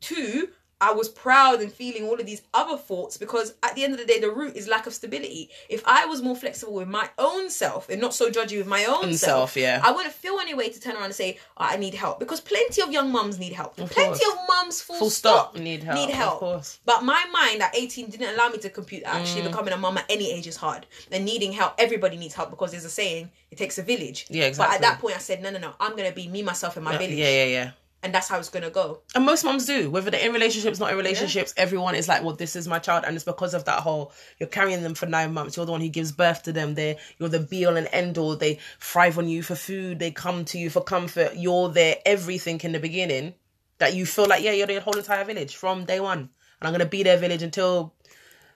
two. 0.00 0.48
I 0.80 0.92
was 0.92 1.08
proud 1.08 1.60
and 1.60 1.72
feeling 1.72 2.04
all 2.04 2.20
of 2.20 2.24
these 2.26 2.42
other 2.54 2.76
thoughts 2.76 3.16
because 3.16 3.54
at 3.64 3.74
the 3.74 3.82
end 3.82 3.94
of 3.94 3.98
the 3.98 4.04
day, 4.06 4.20
the 4.20 4.30
root 4.30 4.54
is 4.56 4.68
lack 4.68 4.86
of 4.86 4.94
stability. 4.94 5.50
If 5.68 5.82
I 5.86 6.04
was 6.06 6.22
more 6.22 6.36
flexible 6.36 6.74
with 6.74 6.86
my 6.88 7.10
own 7.18 7.50
self 7.50 7.88
and 7.88 8.00
not 8.00 8.14
so 8.14 8.30
judgy 8.30 8.58
with 8.58 8.68
my 8.68 8.84
own 8.84 9.12
self, 9.14 9.56
yeah. 9.56 9.80
I 9.82 9.90
wouldn't 9.90 10.14
feel 10.14 10.38
any 10.38 10.54
way 10.54 10.68
to 10.70 10.78
turn 10.80 10.94
around 10.94 11.06
and 11.06 11.14
say, 11.14 11.38
oh, 11.56 11.66
I 11.68 11.76
need 11.78 11.94
help. 11.94 12.20
Because 12.20 12.40
plenty 12.40 12.80
of 12.80 12.92
young 12.92 13.10
mums 13.10 13.38
need 13.40 13.52
help. 13.54 13.76
Of 13.80 13.90
plenty 13.90 14.24
course. 14.24 14.38
of 14.40 14.48
mums, 14.48 14.80
full, 14.80 14.96
Full 14.98 15.10
stop, 15.10 15.50
stop. 15.50 15.62
Need 15.62 15.82
help. 15.82 15.98
Need 15.98 16.10
help. 16.10 16.34
Of 16.34 16.38
course. 16.40 16.78
But 16.84 17.02
my 17.02 17.24
mind 17.32 17.60
at 17.62 17.74
18 17.76 18.10
didn't 18.10 18.34
allow 18.34 18.48
me 18.48 18.58
to 18.58 18.70
compute 18.70 19.02
that 19.04 19.16
actually 19.16 19.42
Mm. 19.42 19.46
becoming 19.48 19.72
a 19.74 19.76
mum 19.78 19.98
at 19.98 20.04
any 20.08 20.30
age 20.32 20.46
is 20.46 20.56
hard. 20.56 20.86
And 21.10 21.24
needing 21.24 21.52
help, 21.52 21.74
everybody 21.78 22.16
needs 22.16 22.34
help 22.34 22.50
because 22.50 22.70
there's 22.70 22.84
a 22.84 22.90
saying, 22.90 23.30
it 23.50 23.58
takes 23.58 23.78
a 23.78 23.82
village. 23.82 24.26
Yeah, 24.28 24.44
exactly. 24.44 24.72
But 24.72 24.74
at 24.76 24.80
that 24.88 25.00
point, 25.00 25.16
I 25.16 25.18
said, 25.18 25.42
no, 25.42 25.50
no, 25.50 25.58
no, 25.58 25.72
I'm 25.80 25.96
going 25.96 26.08
to 26.08 26.14
be 26.14 26.28
me, 26.28 26.42
myself, 26.42 26.76
and 26.76 26.84
my 26.84 26.92
Yeah, 26.92 26.98
village. 26.98 27.14
Yeah, 27.16 27.30
yeah, 27.30 27.44
yeah. 27.44 27.70
And 28.00 28.14
that's 28.14 28.28
how 28.28 28.38
it's 28.38 28.48
going 28.48 28.62
to 28.62 28.70
go. 28.70 29.00
And 29.16 29.26
most 29.26 29.44
moms 29.44 29.66
do, 29.66 29.90
whether 29.90 30.08
they're 30.10 30.24
in 30.24 30.32
relationships, 30.32 30.78
not 30.78 30.92
in 30.92 30.96
relationships. 30.96 31.52
Everyone 31.56 31.96
is 31.96 32.06
like, 32.06 32.22
"Well, 32.22 32.36
this 32.36 32.54
is 32.54 32.68
my 32.68 32.78
child," 32.78 33.04
and 33.04 33.16
it's 33.16 33.24
because 33.24 33.54
of 33.54 33.64
that 33.64 33.80
whole 33.80 34.12
you're 34.38 34.48
carrying 34.48 34.84
them 34.84 34.94
for 34.94 35.06
nine 35.06 35.34
months. 35.34 35.56
You're 35.56 35.66
the 35.66 35.72
one 35.72 35.80
who 35.80 35.88
gives 35.88 36.12
birth 36.12 36.44
to 36.44 36.52
them. 36.52 36.74
They, 36.74 36.96
you're 37.18 37.28
the 37.28 37.40
be 37.40 37.66
all 37.66 37.76
and 37.76 37.88
end 37.90 38.16
all. 38.16 38.36
They 38.36 38.60
thrive 38.78 39.18
on 39.18 39.28
you 39.28 39.42
for 39.42 39.56
food. 39.56 39.98
They 39.98 40.12
come 40.12 40.44
to 40.46 40.58
you 40.58 40.70
for 40.70 40.80
comfort. 40.80 41.32
You're 41.34 41.70
their 41.70 41.96
everything 42.06 42.60
in 42.62 42.70
the 42.70 42.78
beginning. 42.78 43.34
That 43.78 43.94
you 43.94 44.06
feel 44.06 44.26
like, 44.26 44.42
yeah, 44.42 44.52
you're 44.52 44.66
the 44.66 44.80
whole 44.80 44.96
entire 44.96 45.24
village 45.24 45.56
from 45.56 45.84
day 45.84 45.98
one, 45.98 46.18
and 46.18 46.28
I'm 46.62 46.72
gonna 46.72 46.86
be 46.86 47.02
their 47.02 47.16
village 47.16 47.42
until, 47.42 47.94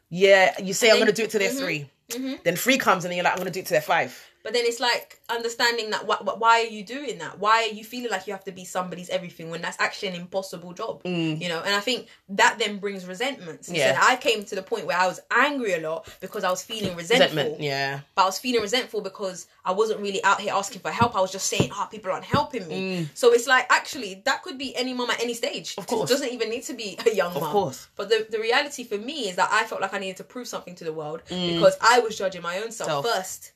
yeah, 0.09 0.61
you 0.61 0.72
say 0.72 0.88
I'm 0.88 0.94
then- 0.94 1.07
gonna 1.07 1.12
do 1.12 1.24
it 1.24 1.31
till 1.31 1.40
they're 1.40 1.50
mm-hmm. 1.50 1.59
3 1.59 1.90
mm-hmm. 2.11 2.35
Then 2.44 2.57
three 2.57 2.78
comes, 2.78 3.05
and 3.05 3.11
then 3.11 3.16
you're 3.16 3.24
like, 3.24 3.33
I'm 3.33 3.38
gonna 3.38 3.50
do 3.50 3.61
it 3.61 3.66
to 3.66 3.72
they're 3.72 3.83
five. 3.83 4.32
But 4.42 4.52
then 4.55 4.64
it's 4.66 4.81
like 4.81 5.20
understanding 5.28 5.90
that 5.90 6.02
wh- 6.09 6.22
wh- 6.24 6.40
why 6.40 6.61
are 6.62 6.66
you 6.66 6.85
doing 6.85 7.18
that? 7.18 7.38
Why 7.38 7.62
are 7.68 7.74
you 7.74 7.85
feeling 7.85 8.11
like 8.11 8.26
you 8.26 8.33
have 8.33 8.44
to 8.44 8.52
be 8.52 8.64
somebody's 8.64 9.09
everything 9.09 9.50
when 9.50 9.62
that's 9.62 9.78
actually 9.81 10.09
an 10.09 10.14
impossible 10.16 10.72
job? 10.72 11.00
You 11.05 11.48
know, 11.48 11.61
and 11.64 11.74
I 11.74 11.81
think 11.81 12.09
that 12.31 12.59
then 12.59 12.78
brings 12.78 13.07
resentment. 13.07 13.64
So 13.66 13.72
Mm. 13.72 13.76
Yeah. 13.76 13.98
I 14.02 14.16
came 14.16 14.44
to 14.44 14.55
the 14.55 14.62
point 14.62 14.87
where 14.87 14.96
I 14.98 15.07
was 15.07 15.20
angry 15.31 15.74
a 15.74 15.81
lot 15.81 16.09
because 16.20 16.44
I 16.44 16.50
was 16.50 16.62
feeling 16.62 16.96
resentful. 16.96 17.28
Resentment. 17.37 17.61
Yeah. 17.61 18.00
But 18.14 18.22
I 18.22 18.26
was 18.26 18.38
feeling 18.38 18.62
resentful 18.62 19.00
because 19.00 19.46
I 19.64 19.72
wasn't 19.72 20.00
really 20.00 20.22
out 20.24 20.40
here 20.40 20.52
asking 20.55 20.81
for 20.81 20.90
help. 20.90 21.14
I 21.16 21.20
was 21.20 21.31
just 21.33 21.46
saying, 21.46 21.70
"Ah, 21.72 21.87
people 21.87 22.11
aren't 22.11 22.24
helping 22.24 22.66
me." 22.68 22.81
Mm. 23.05 23.09
So 23.14 23.33
it's 23.33 23.46
like 23.46 23.66
actually 23.70 24.22
that 24.24 24.42
could 24.42 24.59
be 24.59 24.74
any 24.76 24.92
mum 24.92 25.11
at 25.11 25.20
any 25.22 25.35
stage. 25.35 25.74
Of 25.78 25.87
course. 25.87 26.11
it 26.11 26.14
doesn't 26.14 26.33
even 26.33 26.50
need 26.50 26.64
to 26.64 26.74
be 26.74 26.98
a 27.07 27.14
young 27.14 27.33
mum. 27.35 27.42
Of 27.44 27.48
course. 27.50 27.88
But 27.96 28.09
the 28.09 28.26
the 28.28 28.40
reality 28.40 28.85
for 28.85 28.98
me 28.98 29.28
is 29.28 29.37
that 29.37 29.48
I 29.52 29.64
felt 29.64 29.81
like 29.81 29.94
I 29.94 29.98
needed 29.98 30.16
to 30.18 30.24
prove 30.24 30.48
something 30.48 30.74
to 30.76 30.85
the 30.85 30.92
world 30.92 31.22
because 31.28 31.76
I 31.81 32.00
was 32.00 32.18
judging 32.18 32.42
my 32.42 32.59
own 32.62 32.72
self, 32.72 32.88
Mm. 32.90 32.92
Self. 32.92 33.07
first, 33.07 33.52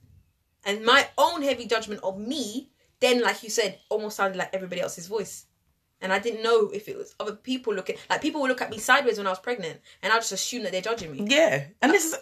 and 0.67 0.85
my 0.85 1.09
own 1.17 1.41
heavy 1.43 1.67
judgment 1.67 2.03
of 2.03 2.19
me. 2.19 2.71
Then, 2.99 3.23
like 3.23 3.43
you 3.43 3.51
said, 3.51 3.79
almost 3.91 4.17
sounded 4.17 4.39
like 4.39 4.55
everybody 4.55 4.81
else's 4.81 5.07
voice. 5.07 5.47
And 6.01 6.13
I 6.13 6.19
didn't 6.19 6.43
know 6.43 6.69
if 6.69 6.89
it 6.89 6.97
was 6.97 7.15
other 7.21 7.35
people 7.35 7.75
looking 7.75 7.97
like 8.11 8.21
people 8.21 8.41
would 8.43 8.49
look 8.49 8.61
at 8.63 8.71
me 8.71 8.79
sideways 8.79 9.19
when 9.19 9.27
I 9.27 9.31
was 9.31 9.39
pregnant, 9.39 9.81
and 10.03 10.13
I 10.13 10.17
just 10.17 10.33
assume 10.33 10.63
that 10.65 10.73
they're 10.73 10.83
judging 10.83 11.13
me. 11.13 11.27
Yeah, 11.27 11.65
and 11.81 11.93
this 11.93 12.05
is 12.05 12.17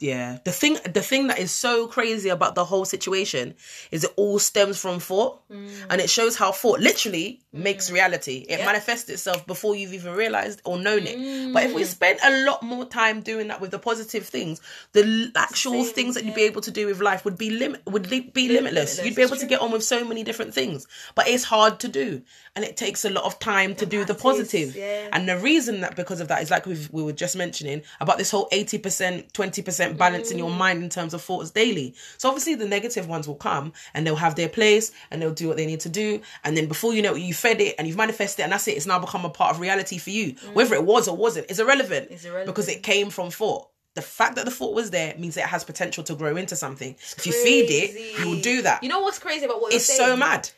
yeah 0.00 0.38
the 0.44 0.52
thing. 0.52 0.76
The 0.92 1.02
thing 1.02 1.28
that 1.28 1.38
is 1.38 1.50
so 1.50 1.86
crazy 1.86 2.28
about 2.28 2.54
the 2.54 2.64
whole 2.64 2.84
situation 2.84 3.54
is 3.90 4.04
it 4.04 4.12
all 4.16 4.38
stems 4.38 4.78
from 4.80 4.98
thought, 5.00 5.48
mm. 5.50 5.70
and 5.88 6.00
it 6.00 6.10
shows 6.10 6.36
how 6.36 6.52
thought 6.52 6.80
literally 6.80 7.40
mm. 7.54 7.62
makes 7.62 7.90
reality. 7.90 8.44
It 8.48 8.58
Yeah. 8.58 8.66
manifests 8.66 9.08
itself 9.08 9.46
before 9.46 9.74
you've 9.76 9.94
even 9.94 10.14
realized 10.14 10.60
or 10.64 10.78
known 10.78 11.06
it. 11.06 11.52
But 11.52 11.64
if 11.64 11.74
we 11.74 11.82
mm. 11.82 11.86
spent 11.86 12.18
a 12.24 12.44
lot 12.44 12.62
more 12.62 12.84
time 12.84 13.20
doing 13.20 13.48
that 13.48 13.60
with 13.60 13.70
the 13.70 13.78
positive 13.78 14.26
things, 14.26 14.60
the 14.92 15.30
actual 15.36 15.84
Same, 15.84 15.94
things 15.94 16.14
that 16.14 16.24
you'd 16.24 16.34
be 16.34 16.42
able 16.42 16.62
to 16.62 16.70
do 16.70 16.86
with 16.86 17.00
life 17.00 17.24
would 17.24 17.38
be 17.38 17.50
limit 17.50 17.82
would 17.86 18.10
li- 18.10 18.20
be 18.20 18.48
limitless. 18.48 18.98
limitless, 18.98 19.04
You'd 19.04 19.16
be 19.16 19.22
able 19.22 19.36
to 19.36 19.46
get 19.46 19.60
on 19.60 19.70
with 19.70 19.84
so 19.84 20.04
many 20.04 20.24
different 20.24 20.54
things, 20.54 20.86
but 21.14 21.28
it's 21.28 21.44
hard 21.44 21.80
to 21.80 21.88
do, 21.88 22.22
and 22.56 22.64
it 22.64 22.76
takes 22.76 23.04
a 23.04 23.10
lot 23.10 23.24
of 23.24 23.38
time 23.38 23.74
to 23.76 23.86
do 23.86 24.04
the 24.04 24.14
positive. 24.14 24.74
yeah. 24.74 25.08
And 25.12 25.28
the 25.28 25.38
reason 25.38 25.80
that 25.82 25.96
because 25.96 26.20
of 26.20 26.28
that 26.28 26.42
is 26.42 26.50
like 26.50 26.66
we 26.66 26.76
we 26.90 27.02
were 27.02 27.12
just 27.12 27.36
mentioning 27.36 27.82
about 28.00 28.18
this 28.18 28.30
whole 28.30 28.48
80%, 28.50 29.32
20% 29.32 29.89
balance 29.94 30.30
in 30.30 30.38
your 30.38 30.50
mind 30.50 30.82
in 30.82 30.88
terms 30.88 31.14
of 31.14 31.22
thoughts 31.22 31.50
daily. 31.50 31.94
So 32.18 32.28
obviously 32.28 32.54
the 32.54 32.66
negative 32.66 33.08
ones 33.08 33.26
will 33.26 33.36
come 33.36 33.72
and 33.94 34.06
they'll 34.06 34.16
have 34.16 34.34
their 34.34 34.48
place 34.48 34.92
and 35.10 35.20
they'll 35.20 35.32
do 35.32 35.48
what 35.48 35.56
they 35.56 35.66
need 35.66 35.80
to 35.80 35.88
do. 35.88 36.20
And 36.44 36.56
then 36.56 36.66
before 36.66 36.94
you 36.94 37.02
know 37.02 37.14
it, 37.14 37.20
you 37.20 37.34
fed 37.34 37.60
it 37.60 37.74
and 37.78 37.86
you've 37.86 37.96
manifested 37.96 38.40
it 38.40 38.42
and 38.44 38.52
that's 38.52 38.68
it. 38.68 38.72
It's 38.72 38.86
now 38.86 38.98
become 38.98 39.24
a 39.24 39.30
part 39.30 39.54
of 39.54 39.60
reality 39.60 39.98
for 39.98 40.10
you. 40.10 40.34
Mm. 40.34 40.54
Whether 40.54 40.74
it 40.74 40.84
was 40.84 41.08
or 41.08 41.16
wasn't, 41.16 41.46
it's 41.50 41.58
irrelevant. 41.58 42.08
It's 42.10 42.24
irrelevant. 42.24 42.46
Because 42.46 42.68
it 42.68 42.82
came 42.82 43.10
from 43.10 43.30
thought. 43.30 43.68
The 43.94 44.02
fact 44.02 44.36
that 44.36 44.44
the 44.44 44.52
thought 44.52 44.74
was 44.74 44.90
there 44.90 45.14
means 45.18 45.34
that 45.34 45.44
it 45.44 45.48
has 45.48 45.64
potential 45.64 46.04
to 46.04 46.14
grow 46.14 46.36
into 46.36 46.54
something. 46.54 46.94
if 46.94 47.26
you 47.26 47.32
feed 47.32 47.68
it, 47.70 48.20
you 48.20 48.30
will 48.30 48.40
do 48.40 48.62
that. 48.62 48.82
You 48.82 48.88
know 48.88 49.00
what's 49.00 49.18
crazy 49.18 49.44
about 49.46 49.60
what 49.60 49.74
it's 49.74 49.88
you're 49.88 50.08
so 50.08 50.16
mad. 50.16 50.48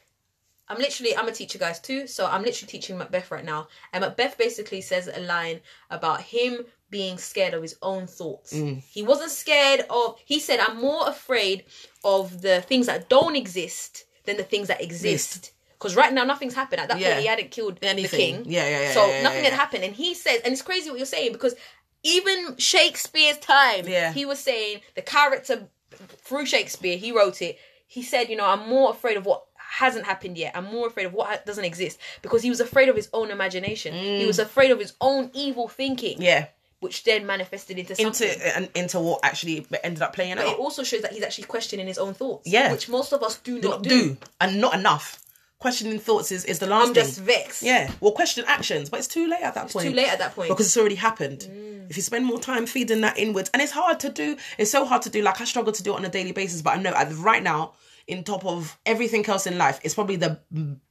I'm 0.68 0.78
literally 0.78 1.16
I'm 1.16 1.28
a 1.28 1.32
teacher 1.32 1.58
guys 1.58 1.80
too, 1.80 2.06
so 2.06 2.26
I'm 2.26 2.42
literally 2.42 2.70
teaching 2.70 2.96
Macbeth 2.96 3.30
right 3.30 3.44
now. 3.44 3.68
And 3.92 4.02
Macbeth 4.02 4.38
basically 4.38 4.80
says 4.80 5.08
a 5.12 5.20
line 5.20 5.60
about 5.90 6.22
him 6.22 6.64
being 6.92 7.18
scared 7.18 7.54
of 7.54 7.62
his 7.62 7.76
own 7.82 8.06
thoughts. 8.06 8.52
Mm. 8.52 8.82
He 8.84 9.02
wasn't 9.02 9.32
scared 9.32 9.80
of 9.90 10.16
he 10.24 10.38
said 10.38 10.60
I'm 10.60 10.76
more 10.80 11.08
afraid 11.08 11.64
of 12.04 12.42
the 12.42 12.60
things 12.60 12.86
that 12.86 13.08
don't 13.08 13.34
exist 13.34 14.04
than 14.24 14.36
the 14.36 14.44
things 14.44 14.68
that 14.68 14.80
exist. 14.80 15.50
Because 15.76 15.96
right 15.96 16.12
now 16.12 16.22
nothing's 16.22 16.54
happened. 16.54 16.80
At 16.82 16.88
that 16.90 17.00
Yeah. 17.00 17.08
point 17.14 17.20
he 17.22 17.26
hadn't 17.26 17.50
killed 17.50 17.78
Anything. 17.82 18.36
the 18.36 18.42
king. 18.44 18.52
Yeah, 18.52 18.68
yeah, 18.68 18.80
yeah, 18.82 18.92
So 18.92 19.06
yeah, 19.06 19.12
yeah, 19.16 19.22
nothing 19.24 19.44
had 19.44 19.52
happened. 19.54 19.82
And 19.82 19.94
he 19.96 20.14
says 20.14 20.40
and 20.44 20.52
it's 20.52 20.62
crazy 20.62 20.88
what 20.90 20.98
you're 21.00 21.06
saying 21.06 21.32
because 21.32 21.54
even 22.04 22.56
Shakespeare's 22.58 23.38
time, 23.38 23.88
Yeah. 23.88 24.12
he 24.12 24.24
was 24.24 24.38
saying 24.38 24.80
the 24.94 25.02
character 25.02 25.68
through 26.22 26.46
Shakespeare, 26.46 26.96
he 26.96 27.10
wrote 27.12 27.42
it. 27.42 27.58
He 27.86 28.02
said, 28.02 28.30
you 28.30 28.36
know, 28.36 28.46
I'm 28.46 28.68
more 28.68 28.90
afraid 28.90 29.16
of 29.16 29.26
what 29.26 29.44
hasn't 29.56 30.04
happened 30.06 30.36
yet. 30.38 30.52
I'm 30.54 30.64
more 30.66 30.86
afraid 30.86 31.06
of 31.06 31.12
what 31.14 31.44
doesn't 31.46 31.64
exist 31.64 31.98
because 32.22 32.42
he 32.42 32.50
was 32.50 32.60
afraid 32.60 32.88
of 32.88 32.96
his 32.96 33.08
own 33.12 33.30
imagination. 33.30 33.94
He 33.94 34.26
was 34.26 34.38
afraid 34.38 34.70
of 34.70 34.78
his 34.78 34.92
own 35.00 35.30
evil 35.34 35.66
thinking, 35.68 36.18
Mm. 36.18 36.22
Yeah. 36.22 36.46
Which 36.82 37.04
then 37.04 37.24
manifested 37.24 37.78
into 37.78 37.94
something. 37.94 38.28
Into 38.28 38.56
and 38.56 38.68
into 38.74 38.98
what 38.98 39.20
actually 39.22 39.64
ended 39.84 40.02
up 40.02 40.14
playing 40.14 40.34
but 40.34 40.46
out. 40.46 40.52
it 40.54 40.58
also 40.58 40.82
shows 40.82 41.02
that 41.02 41.12
he's 41.12 41.22
actually 41.22 41.44
questioning 41.44 41.86
his 41.86 41.96
own 41.96 42.12
thoughts. 42.12 42.48
Yeah. 42.48 42.72
which 42.72 42.88
most 42.88 43.12
of 43.12 43.22
us 43.22 43.38
do 43.38 43.54
not 43.60 43.62
not 43.62 43.82
do. 43.84 43.88
do 43.88 44.16
and 44.40 44.60
not 44.60 44.74
enough. 44.74 45.20
Questioning 45.60 46.00
thoughts 46.00 46.32
is, 46.32 46.44
is 46.44 46.58
the 46.58 46.66
last 46.66 46.88
I'm 46.88 46.94
thing. 46.94 47.04
just 47.04 47.20
vexed. 47.20 47.62
Yeah, 47.62 47.88
well, 48.00 48.10
question 48.10 48.44
actions, 48.48 48.90
but 48.90 48.98
it's 48.98 49.06
too 49.06 49.28
late 49.28 49.42
at 49.42 49.54
that 49.54 49.70
point. 49.70 49.86
too 49.86 49.94
late 49.94 50.08
at 50.08 50.18
that 50.18 50.34
point. 50.34 50.48
because 50.48 50.66
it's 50.66 50.76
already 50.76 50.96
happened. 50.96 51.46
Mm. 51.48 51.88
If 51.88 51.96
you 51.96 52.02
spend 52.02 52.26
more 52.26 52.40
time 52.40 52.66
feeding 52.66 53.02
that 53.02 53.16
inwards, 53.16 53.48
and 53.54 53.62
it's 53.62 53.70
hard 53.70 54.00
to 54.00 54.08
do. 54.10 54.36
It's 54.58 54.72
so 54.72 54.84
hard 54.84 55.02
to 55.02 55.10
do. 55.10 55.22
Like 55.22 55.40
I 55.40 55.44
struggle 55.44 55.72
to 55.72 55.82
do 55.84 55.92
it 55.92 55.96
on 55.98 56.04
a 56.04 56.08
daily 56.08 56.32
basis, 56.32 56.62
but 56.62 56.76
I 56.76 56.82
know 56.82 56.90
at, 56.90 57.14
right 57.14 57.44
now, 57.44 57.74
in 58.08 58.24
top 58.24 58.44
of 58.44 58.76
everything 58.84 59.24
else 59.26 59.46
in 59.46 59.56
life, 59.56 59.78
it's 59.84 59.94
probably 59.94 60.16
the 60.16 60.40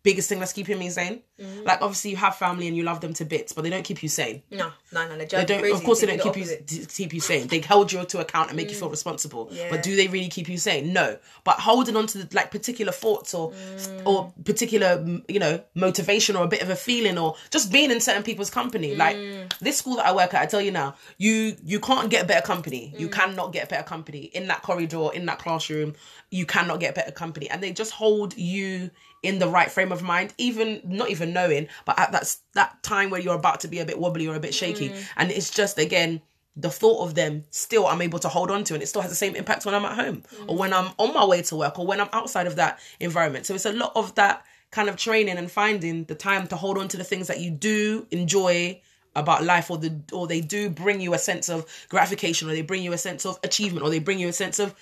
biggest 0.04 0.30
thing 0.30 0.40
that's 0.40 0.54
keeping 0.54 0.80
me 0.80 0.90
sane. 0.90 1.22
Mm. 1.40 1.66
Like 1.66 1.82
obviously, 1.82 2.12
you 2.12 2.18
have 2.18 2.36
family 2.36 2.68
and 2.68 2.76
you 2.76 2.84
love 2.84 3.02
them 3.02 3.14
to 3.14 3.26
bits, 3.26 3.54
but 3.54 3.64
they 3.64 3.70
don't 3.70 3.84
keep 3.84 4.02
you 4.04 4.10
sane. 4.10 4.42
No, 4.52 4.72
no, 4.92 5.08
no. 5.08 5.18
They 5.18 5.26
They 5.26 5.46
don't, 5.46 5.72
of 5.72 5.84
course, 5.84 6.02
they 6.02 6.08
don't 6.08 6.22
keep 6.22 6.38
you 6.38 6.58
keep 6.88 7.14
you 7.14 7.20
sane. 7.20 7.48
They 7.48 7.60
hold 7.60 7.92
you 7.92 8.04
to 8.06 8.20
account 8.20 8.50
and 8.50 8.58
make 8.58 8.70
you 8.70 8.76
feel 8.76 8.90
responsible. 8.90 9.48
Mm. 9.48 9.56
Yeah. 9.58 9.68
But 9.70 9.84
do 9.84 9.96
they 9.96 10.08
really 10.08 10.30
keep 10.30 10.50
you 10.50 10.58
sane? 10.58 10.94
No. 10.94 11.18
But 11.44 11.60
holding 11.60 11.96
on 11.96 12.08
to 12.08 12.20
the, 12.26 12.36
like 12.36 12.52
particular 12.52 12.92
thoughts 12.92 13.34
or 13.34 13.52
Mm. 13.52 14.06
or 14.06 14.34
particular 14.44 14.98
mm, 14.98 15.24
you 15.30 15.40
know 15.40 15.62
motivation 15.76 16.36
or 16.36 16.44
a 16.44 16.48
bit 16.48 16.62
of 16.62 16.70
a 16.70 16.76
feeling 16.76 17.18
or 17.18 17.36
just 17.50 17.72
being 17.72 17.92
in 17.92 18.00
certain 18.00 18.24
people's 18.24 18.50
company. 18.50 18.96
Like 18.96 19.16
Mm. 19.16 19.52
this 19.60 19.78
school 19.78 19.96
that 19.98 20.06
I 20.08 20.14
work 20.14 20.34
at, 20.34 20.42
I 20.42 20.46
tell 20.46 20.62
you 20.62 20.72
now, 20.72 20.96
you 21.18 21.56
you 21.64 21.80
can't 21.80 22.10
get 22.10 22.28
better 22.28 22.46
company. 22.46 22.94
You 22.98 23.08
Mm. 23.08 23.12
cannot 23.14 23.54
get 23.54 23.70
better 23.70 23.84
company 23.84 24.24
in 24.34 24.48
that 24.48 24.62
corridor 24.64 25.10
in 25.14 25.26
that 25.28 25.40
classroom. 25.40 25.94
You 26.30 26.46
cannot 26.46 26.80
get 26.80 26.96
better 26.96 27.12
company, 27.12 27.50
and 27.50 27.62
they 27.62 27.72
just 27.72 27.92
hold 27.92 28.38
you 28.38 28.90
in 29.24 29.40
the 29.40 29.48
right 29.48 29.70
frame 29.70 29.92
of 29.92 30.02
mind, 30.02 30.34
even 30.38 30.82
not 30.84 31.10
even 31.10 31.32
knowing, 31.34 31.68
but 31.86 31.98
at 32.00 32.12
that 32.12 32.36
that 32.54 32.82
time 32.84 33.10
where 33.10 33.22
you're 33.22 33.36
about 33.36 33.60
to 33.62 33.68
be 33.68 33.80
a 33.80 33.86
bit 33.86 34.00
wobbly 34.00 34.28
or 34.28 34.36
a 34.36 34.40
bit 34.40 34.54
shaky, 34.54 34.90
Mm. 34.90 35.04
and 35.18 35.32
it's 35.32 35.50
just 35.52 35.78
again 35.78 36.22
the 36.56 36.70
thought 36.70 37.06
of 37.06 37.16
them 37.16 37.46
still 37.50 37.88
I'm 37.88 38.02
able 38.02 38.20
to 38.20 38.28
hold 38.28 38.52
on 38.52 38.66
to 38.66 38.74
and 38.74 38.84
it 38.84 38.88
still 38.88 39.02
has 39.02 39.10
the 39.10 39.16
same 39.16 39.36
impact 39.36 39.66
when 39.66 39.74
I'm 39.74 39.86
at 39.86 39.96
home 39.96 40.24
or 40.48 40.58
when 40.58 40.74
I'm 40.74 40.92
on 40.98 41.14
my 41.14 41.24
way 41.24 41.42
to 41.44 41.56
work 41.56 41.80
or 41.80 41.88
when 41.88 42.02
I'm 42.02 42.10
outside 42.12 42.46
of 42.46 42.58
that 42.58 42.80
environment. 43.00 43.46
So 43.46 43.56
it's 43.56 43.66
a 43.66 43.72
lot 43.72 43.94
of 43.96 44.16
that 44.16 44.44
kind 44.70 44.90
of 44.90 44.98
training 44.98 45.38
and 45.38 45.50
finding 45.50 46.04
the 46.06 46.16
time 46.16 46.48
to 46.48 46.58
hold 46.58 46.78
on 46.78 46.90
to 46.90 46.98
the 46.98 47.06
things 47.06 47.28
that 47.28 47.40
you 47.40 47.52
do 47.52 48.06
enjoy 48.12 48.82
about 49.16 49.44
life 49.46 49.72
or 49.72 49.78
the 49.78 49.94
or 50.12 50.28
they 50.28 50.42
do 50.42 50.70
bring 50.70 51.00
you 51.00 51.14
a 51.14 51.18
sense 51.18 51.48
of 51.50 51.66
gratification 51.90 52.50
or 52.50 52.54
they 52.54 52.62
bring 52.62 52.84
you 52.84 52.92
a 52.94 52.98
sense 52.98 53.26
of 53.26 53.40
achievement 53.44 53.86
or 53.86 53.90
they 53.90 54.00
bring 54.00 54.20
you 54.20 54.28
a 54.28 54.34
sense 54.34 54.60
of 54.60 54.74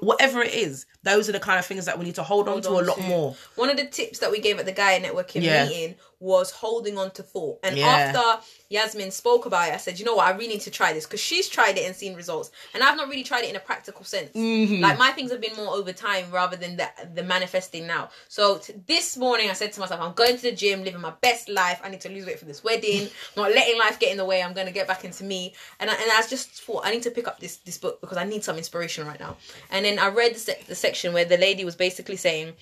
whatever 0.00 0.42
it 0.42 0.54
is 0.54 0.86
those 1.02 1.28
are 1.28 1.32
the 1.32 1.40
kind 1.40 1.58
of 1.58 1.64
things 1.64 1.84
that 1.86 1.98
we 1.98 2.04
need 2.04 2.16
to 2.16 2.22
hold, 2.24 2.48
on 2.48 2.60
to 2.62 2.70
a 2.70 2.82
lot 2.82 2.96
to. 2.96 3.02
more 3.04 3.36
One 3.54 3.70
of 3.70 3.76
the 3.76 3.86
tips 3.86 4.18
that 4.18 4.30
we 4.32 4.40
gave 4.40 4.58
at 4.58 4.66
the 4.66 4.72
Gaia 4.72 5.00
Networking 5.00 5.42
Yeah. 5.42 5.66
meeting 5.68 5.94
was 6.18 6.50
holding 6.50 6.96
on 6.98 7.10
to 7.12 7.22
thought. 7.22 7.58
And 7.62 7.76
Yeah. 7.76 7.86
after 7.86 8.42
Yasmin 8.70 9.10
spoke 9.12 9.44
about 9.46 9.68
it, 9.68 9.74
I 9.74 9.76
said, 9.76 9.98
you 9.98 10.04
know 10.04 10.14
what, 10.16 10.26
I 10.26 10.30
really 10.30 10.48
need 10.48 10.62
to 10.62 10.70
try 10.70 10.92
this 10.94 11.04
because 11.04 11.20
she's 11.20 11.46
tried 11.48 11.76
it 11.78 11.84
and 11.86 11.94
seen 11.94 12.14
results. 12.16 12.50
And 12.74 12.82
I've 12.82 12.96
not 12.96 13.08
really 13.08 13.22
tried 13.22 13.44
it 13.44 13.50
in 13.50 13.56
a 13.56 13.60
practical 13.60 14.02
sense. 14.04 14.30
Mm-hmm. 14.34 14.82
Like 14.82 14.98
my 14.98 15.10
things 15.10 15.30
have 15.30 15.40
been 15.40 15.54
more 15.56 15.74
over 15.76 15.92
time 15.92 16.30
rather 16.32 16.56
than 16.56 16.76
the, 16.78 16.88
the 17.14 17.22
manifesting 17.22 17.86
now. 17.86 18.08
So 18.28 18.58
t- 18.58 18.72
this 18.86 19.16
morning 19.16 19.50
I 19.50 19.52
said 19.52 19.72
to 19.74 19.80
myself, 19.80 20.00
I'm 20.00 20.14
going 20.14 20.36
to 20.36 20.42
the 20.42 20.52
gym, 20.52 20.82
living 20.82 21.00
my 21.02 21.12
best 21.20 21.48
life. 21.48 21.80
I 21.84 21.90
need 21.90 22.00
to 22.00 22.08
lose 22.08 22.26
weight 22.26 22.38
for 22.40 22.46
this 22.46 22.64
wedding. 22.64 23.08
not 23.36 23.52
letting 23.52 23.78
life 23.78 24.00
get 24.00 24.10
in 24.10 24.16
the 24.16 24.24
way. 24.24 24.42
I'm 24.42 24.54
going 24.54 24.66
to 24.66 24.72
get 24.72 24.88
back 24.88 25.04
into 25.04 25.22
me. 25.22 25.54
And 25.78 25.90
I, 25.90 25.94
and 25.94 26.10
I 26.10 26.22
just 26.26 26.48
thought, 26.50 26.84
I 26.84 26.90
need 26.90 27.02
to 27.02 27.10
pick 27.10 27.28
up 27.28 27.38
this, 27.38 27.58
this 27.58 27.78
book 27.78 28.00
because 28.00 28.16
I 28.16 28.24
need 28.24 28.42
some 28.42 28.56
inspiration 28.56 29.06
right 29.06 29.20
now. 29.20 29.36
And 29.70 29.84
then 29.84 29.98
I 29.98 30.08
read 30.08 30.34
the, 30.34 30.38
sec- 30.38 30.64
the 30.66 30.74
section 30.74 31.12
where 31.12 31.24
the 31.24 31.36
lady 31.36 31.64
was 31.64 31.76
basically 31.76 32.16
saying, 32.16 32.54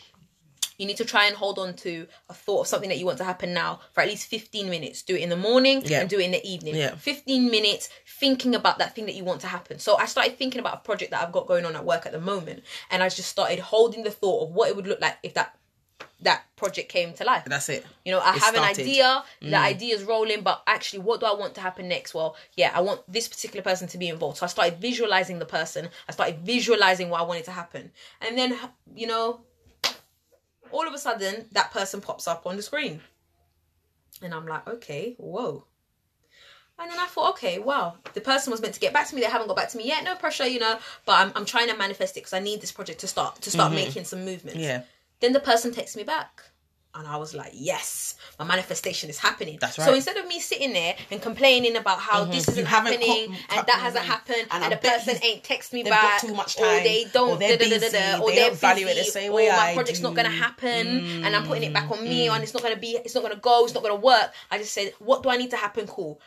you 0.77 0.87
need 0.87 0.97
to 0.97 1.05
try 1.05 1.27
and 1.27 1.37
hold 1.37 1.59
on 1.59 1.75
to 1.75 2.07
a 2.29 2.35
thought 2.35 2.63
of 2.63 2.67
something 2.67 2.89
that 2.89 2.99
you 2.99 3.07
want 3.07 3.19
to 3.19 3.25
happen 3.25 3.55
now 3.55 3.79
for 3.93 4.01
at 4.01 4.09
least 4.09 4.27
15 4.27 4.69
minutes. 4.69 5.03
Do 5.03 5.15
it 5.15 5.21
in 5.23 5.29
the 5.29 5.37
morning 5.37 5.83
Yeah. 5.85 6.01
and 6.01 6.11
do 6.11 6.19
it 6.19 6.25
in 6.25 6.33
the 6.33 6.45
evening. 6.45 6.75
Yeah. 6.75 6.97
15 6.97 7.49
minutes 7.49 7.89
thinking 8.19 8.57
about 8.57 8.79
that 8.79 8.95
thing 8.95 9.07
that 9.07 9.15
you 9.15 9.23
want 9.23 9.41
to 9.43 9.47
happen. 9.47 9.79
So 9.79 9.97
I 9.97 10.07
started 10.07 10.37
thinking 10.37 10.59
about 10.59 10.75
a 10.75 10.81
project 10.81 11.13
that 11.13 11.23
I've 11.23 11.31
got 11.33 11.47
going 11.47 11.65
on 11.65 11.77
at 11.77 11.85
work 11.85 12.07
at 12.07 12.13
the 12.13 12.21
moment. 12.21 12.65
And 12.91 13.05
I 13.05 13.09
just 13.09 13.29
started 13.29 13.61
holding 13.61 14.03
the 14.03 14.11
thought 14.11 14.49
of 14.49 14.51
what 14.51 14.69
it 14.69 14.75
would 14.75 14.89
look 14.89 15.01
like 15.01 15.17
if 15.23 15.35
that 15.35 15.55
that 16.25 16.45
project 16.57 16.89
came 16.89 17.13
to 17.15 17.25
life. 17.25 17.45
that's 17.47 17.69
it 17.69 17.87
You 18.05 18.13
know, 18.13 18.19
I 18.19 18.31
It 18.31 18.43
have 18.43 18.55
started. 18.55 18.59
an 18.59 18.65
idea, 18.65 19.25
the 19.41 19.49
mm. 19.49 19.55
idea 19.55 19.95
is 19.95 20.03
rolling, 20.05 20.43
but 20.43 20.63
actually, 20.67 21.01
what 21.01 21.21
do 21.21 21.27
I 21.27 21.35
want 21.35 21.55
to 21.57 21.61
happen 21.61 21.89
next? 21.89 22.15
Well, 22.15 22.37
yeah, 22.55 22.73
I 22.75 22.81
want 22.81 23.01
this 23.07 23.29
particular 23.29 23.63
person 23.63 23.89
to 23.89 23.99
be 23.99 24.09
involved. 24.09 24.39
So 24.39 24.47
I 24.47 24.49
started 24.49 24.79
visualizing 24.79 25.39
the 25.39 25.47
person, 25.47 25.89
I 26.09 26.13
started 26.13 26.39
visualizing 26.41 27.11
what 27.11 27.21
I 27.21 27.25
wanted 27.25 27.45
to 27.45 27.51
happen. 27.51 27.93
And 28.21 28.37
then, 28.37 28.59
you 28.95 29.07
know, 29.07 29.41
all 30.71 30.87
of 30.87 30.95
a 30.95 30.99
sudden, 30.99 31.47
that 31.53 31.71
person 31.71 32.01
pops 32.01 32.27
up 32.27 32.47
on 32.47 32.57
the 32.57 32.63
screen. 32.63 33.01
And 34.23 34.33
I'm 34.33 34.47
like, 34.47 34.67
okay, 34.67 35.15
whoa. 35.19 35.67
And 36.77 36.91
then 36.91 36.99
I 36.99 37.07
thought, 37.07 37.35
okay, 37.35 37.61
wow, 37.61 37.99
the 38.15 38.21
person 38.21 38.51
was 38.51 38.61
meant 38.61 38.75
to 38.75 38.81
get 38.81 38.93
back 38.93 39.09
to 39.09 39.15
me. 39.15 39.21
They 39.21 39.29
haven't 39.29 39.47
got 39.47 39.57
back 39.57 39.69
to 39.71 39.77
me 39.77 39.87
yet. 39.87 40.03
No 40.03 40.17
pressure, 40.17 40.47
you 40.47 40.59
know. 40.59 40.77
But 41.07 41.21
I'm, 41.21 41.33
I'm 41.37 41.45
trying 41.45 41.69
to 41.69 41.77
manifest 41.77 42.17
it 42.17 42.21
because 42.21 42.33
I 42.33 42.41
need 42.41 42.61
this 42.61 42.73
project 42.73 43.01
to 43.01 43.07
start 43.07 43.41
to 43.43 43.51
start 43.51 43.73
mm-hmm. 43.73 43.85
making 43.85 44.05
some 44.05 44.25
movements. 44.25 44.59
yeah 44.59 44.83
Then 45.25 45.33
the 45.33 45.41
person 45.41 45.73
texts 45.73 45.97
me 45.97 46.03
back. 46.03 46.43
And 46.95 47.09
I 47.09 47.17
was 47.17 47.35
like, 47.35 47.53
yes, 47.55 48.15
my 48.39 48.45
manifestation 48.45 49.09
is 49.09 49.19
happening. 49.19 49.57
That's 49.59 49.77
So 49.77 49.85
right. 49.85 49.89
Mm-hmm. 49.89 49.97
instead 49.97 50.17
of 50.19 50.27
me 50.29 50.39
sitting 50.39 50.75
there 50.75 50.95
and 51.11 51.23
complaining 51.23 51.77
about 51.77 51.99
how 51.99 52.27
this 52.27 52.47
isn't 52.51 52.67
happening 52.67 53.01
co- 53.01 53.57
and 53.57 53.67
that 53.67 53.79
hasn't 53.81 54.05
happened 54.05 54.47
and 54.51 54.65
and, 54.65 54.73
the 54.75 54.77
person 54.77 55.17
ain't 55.25 55.43
text 55.43 55.73
me 55.73 55.83
back 55.83 56.21
too 56.21 56.35
much 56.35 56.61
or 56.61 56.67
they 56.67 57.07
don't 57.11 57.31
or 57.31 57.37
they're 57.39 57.57
da, 57.57 57.65
da, 57.65 57.79
da, 57.79 57.89
da, 57.89 57.91
busy, 57.91 58.23
or 58.23 58.29
they 58.31 58.37
they're 58.37 58.51
value 58.53 58.87
it 58.87 58.91
the 58.91 58.95
busy, 58.97 59.11
same 59.11 59.33
or 59.33 59.37
way 59.37 59.49
my 59.49 59.71
I 59.71 59.73
project's 59.73 60.03
not 60.03 60.15
gonna 60.15 60.29
do. 60.29 60.35
happen 60.37 61.07
and 61.25 61.35
I'm 61.35 61.45
putting 61.45 61.65
it 61.65 61.73
back 61.73 61.91
on 61.91 61.99
Mm, 61.99 62.05
me 62.05 62.29
and 62.29 62.43
it's 62.43 62.53
not 62.53 62.63
gonna 62.63 62.77
be 62.77 62.99
it's 63.03 63.15
not 63.15 63.23
gonna 63.25 63.37
go, 63.37 63.65
it's 63.65 63.73
not 63.75 63.83
gonna 63.83 63.97
work. 63.97 64.31
I 64.51 64.59
just 64.59 64.75
said, 64.75 64.93
what 64.99 65.23
do 65.23 65.31
I 65.31 65.39
need 65.39 65.51
to 65.53 65.57
happen? 65.57 65.87
Cool. 65.87 66.21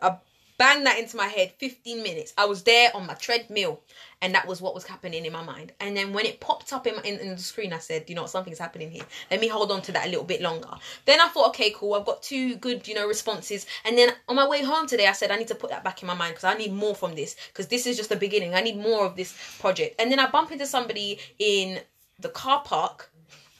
I 0.00 0.16
banged 0.58 0.86
that 0.86 0.98
into 0.98 1.16
my 1.16 1.26
head 1.28 1.52
15 1.58 2.02
minutes 2.02 2.34
i 2.36 2.44
was 2.44 2.64
there 2.64 2.90
on 2.92 3.06
my 3.06 3.14
treadmill 3.14 3.80
and 4.20 4.34
that 4.34 4.46
was 4.46 4.60
what 4.60 4.74
was 4.74 4.84
happening 4.84 5.24
in 5.24 5.32
my 5.32 5.42
mind. 5.42 5.72
And 5.80 5.96
then 5.96 6.12
when 6.12 6.26
it 6.26 6.40
popped 6.40 6.72
up 6.72 6.86
in, 6.86 6.94
in, 7.04 7.18
in 7.20 7.30
the 7.30 7.38
screen 7.38 7.72
i 7.72 7.78
said 7.78 8.04
you 8.08 8.14
know 8.14 8.26
something's 8.26 8.58
happening 8.58 8.90
here. 8.90 9.04
Let 9.30 9.40
me 9.40 9.48
hold 9.48 9.70
on 9.70 9.82
to 9.82 9.92
that 9.92 10.06
a 10.06 10.08
little 10.08 10.24
bit 10.24 10.40
longer. 10.40 10.70
Then 11.04 11.20
i 11.20 11.28
thought 11.28 11.48
okay 11.48 11.72
cool. 11.74 11.94
I've 11.94 12.06
got 12.06 12.22
two 12.22 12.56
good 12.56 12.86
you 12.88 12.94
know 12.94 13.06
responses. 13.06 13.66
And 13.84 13.96
then 13.96 14.10
on 14.28 14.36
my 14.36 14.46
way 14.46 14.62
home 14.62 14.86
today 14.86 15.06
i 15.06 15.12
said 15.12 15.30
i 15.30 15.36
need 15.36 15.48
to 15.48 15.54
put 15.54 15.70
that 15.70 15.84
back 15.84 16.02
in 16.02 16.06
my 16.06 16.14
mind 16.14 16.34
because 16.34 16.44
i 16.44 16.54
need 16.54 16.72
more 16.72 16.94
from 16.94 17.14
this 17.14 17.36
because 17.48 17.68
this 17.68 17.86
is 17.86 17.96
just 17.96 18.08
the 18.08 18.16
beginning. 18.16 18.54
I 18.54 18.60
need 18.60 18.76
more 18.76 19.04
of 19.04 19.16
this 19.16 19.34
project. 19.60 20.00
And 20.00 20.10
then 20.10 20.18
i 20.18 20.28
bump 20.28 20.52
into 20.52 20.66
somebody 20.66 21.18
in 21.38 21.80
the 22.18 22.28
car 22.28 22.62
park 22.64 23.10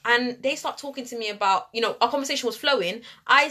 and 0.05 0.43
they 0.43 0.57
start 0.57 0.79
talking 0.79 1.05
to 1.05 1.19
me 1.19 1.31
about 1.31 1.69
you 1.73 1.81
know 1.81 1.97
our 2.01 2.11
conversation 2.11 2.47
was 2.47 2.57
flowing. 2.57 3.03
I 3.27 3.49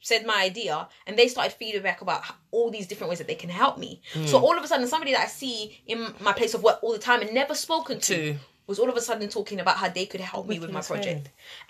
said 0.00 0.24
my 0.26 0.42
idea 0.42 0.88
and 1.06 1.18
they 1.18 1.28
started 1.28 1.52
feedback 1.52 2.00
about 2.00 2.22
all 2.50 2.70
these 2.70 2.86
different 2.86 3.08
ways 3.10 3.18
that 3.18 3.26
they 3.26 3.34
can 3.34 3.50
help 3.50 3.78
me 3.78 4.00
so 4.26 4.38
Hmm. 4.38 4.44
all 4.44 4.56
of 4.58 4.64
a 4.64 4.68
sudden 4.68 4.86
somebody 4.86 5.12
that 5.12 5.20
i 5.22 5.26
see 5.26 5.80
in 5.86 6.14
my 6.20 6.32
place 6.32 6.54
of 6.54 6.62
work 6.62 6.78
all 6.82 6.92
the 6.92 6.98
time 6.98 7.20
and 7.20 7.32
never 7.32 7.54
spoken 7.54 8.00
To. 8.00 8.36
Was 8.70 8.78
all 8.78 8.88
of 8.88 8.96
a 8.96 9.00
sudden 9.02 9.28
talking 9.28 9.60
about 9.60 9.76
how 9.76 9.88
they 9.88 10.06
could 10.06 10.20
help 10.20 10.46
me 10.48 10.58
with 10.58 10.70
my 10.70 10.80
project. 10.80 11.28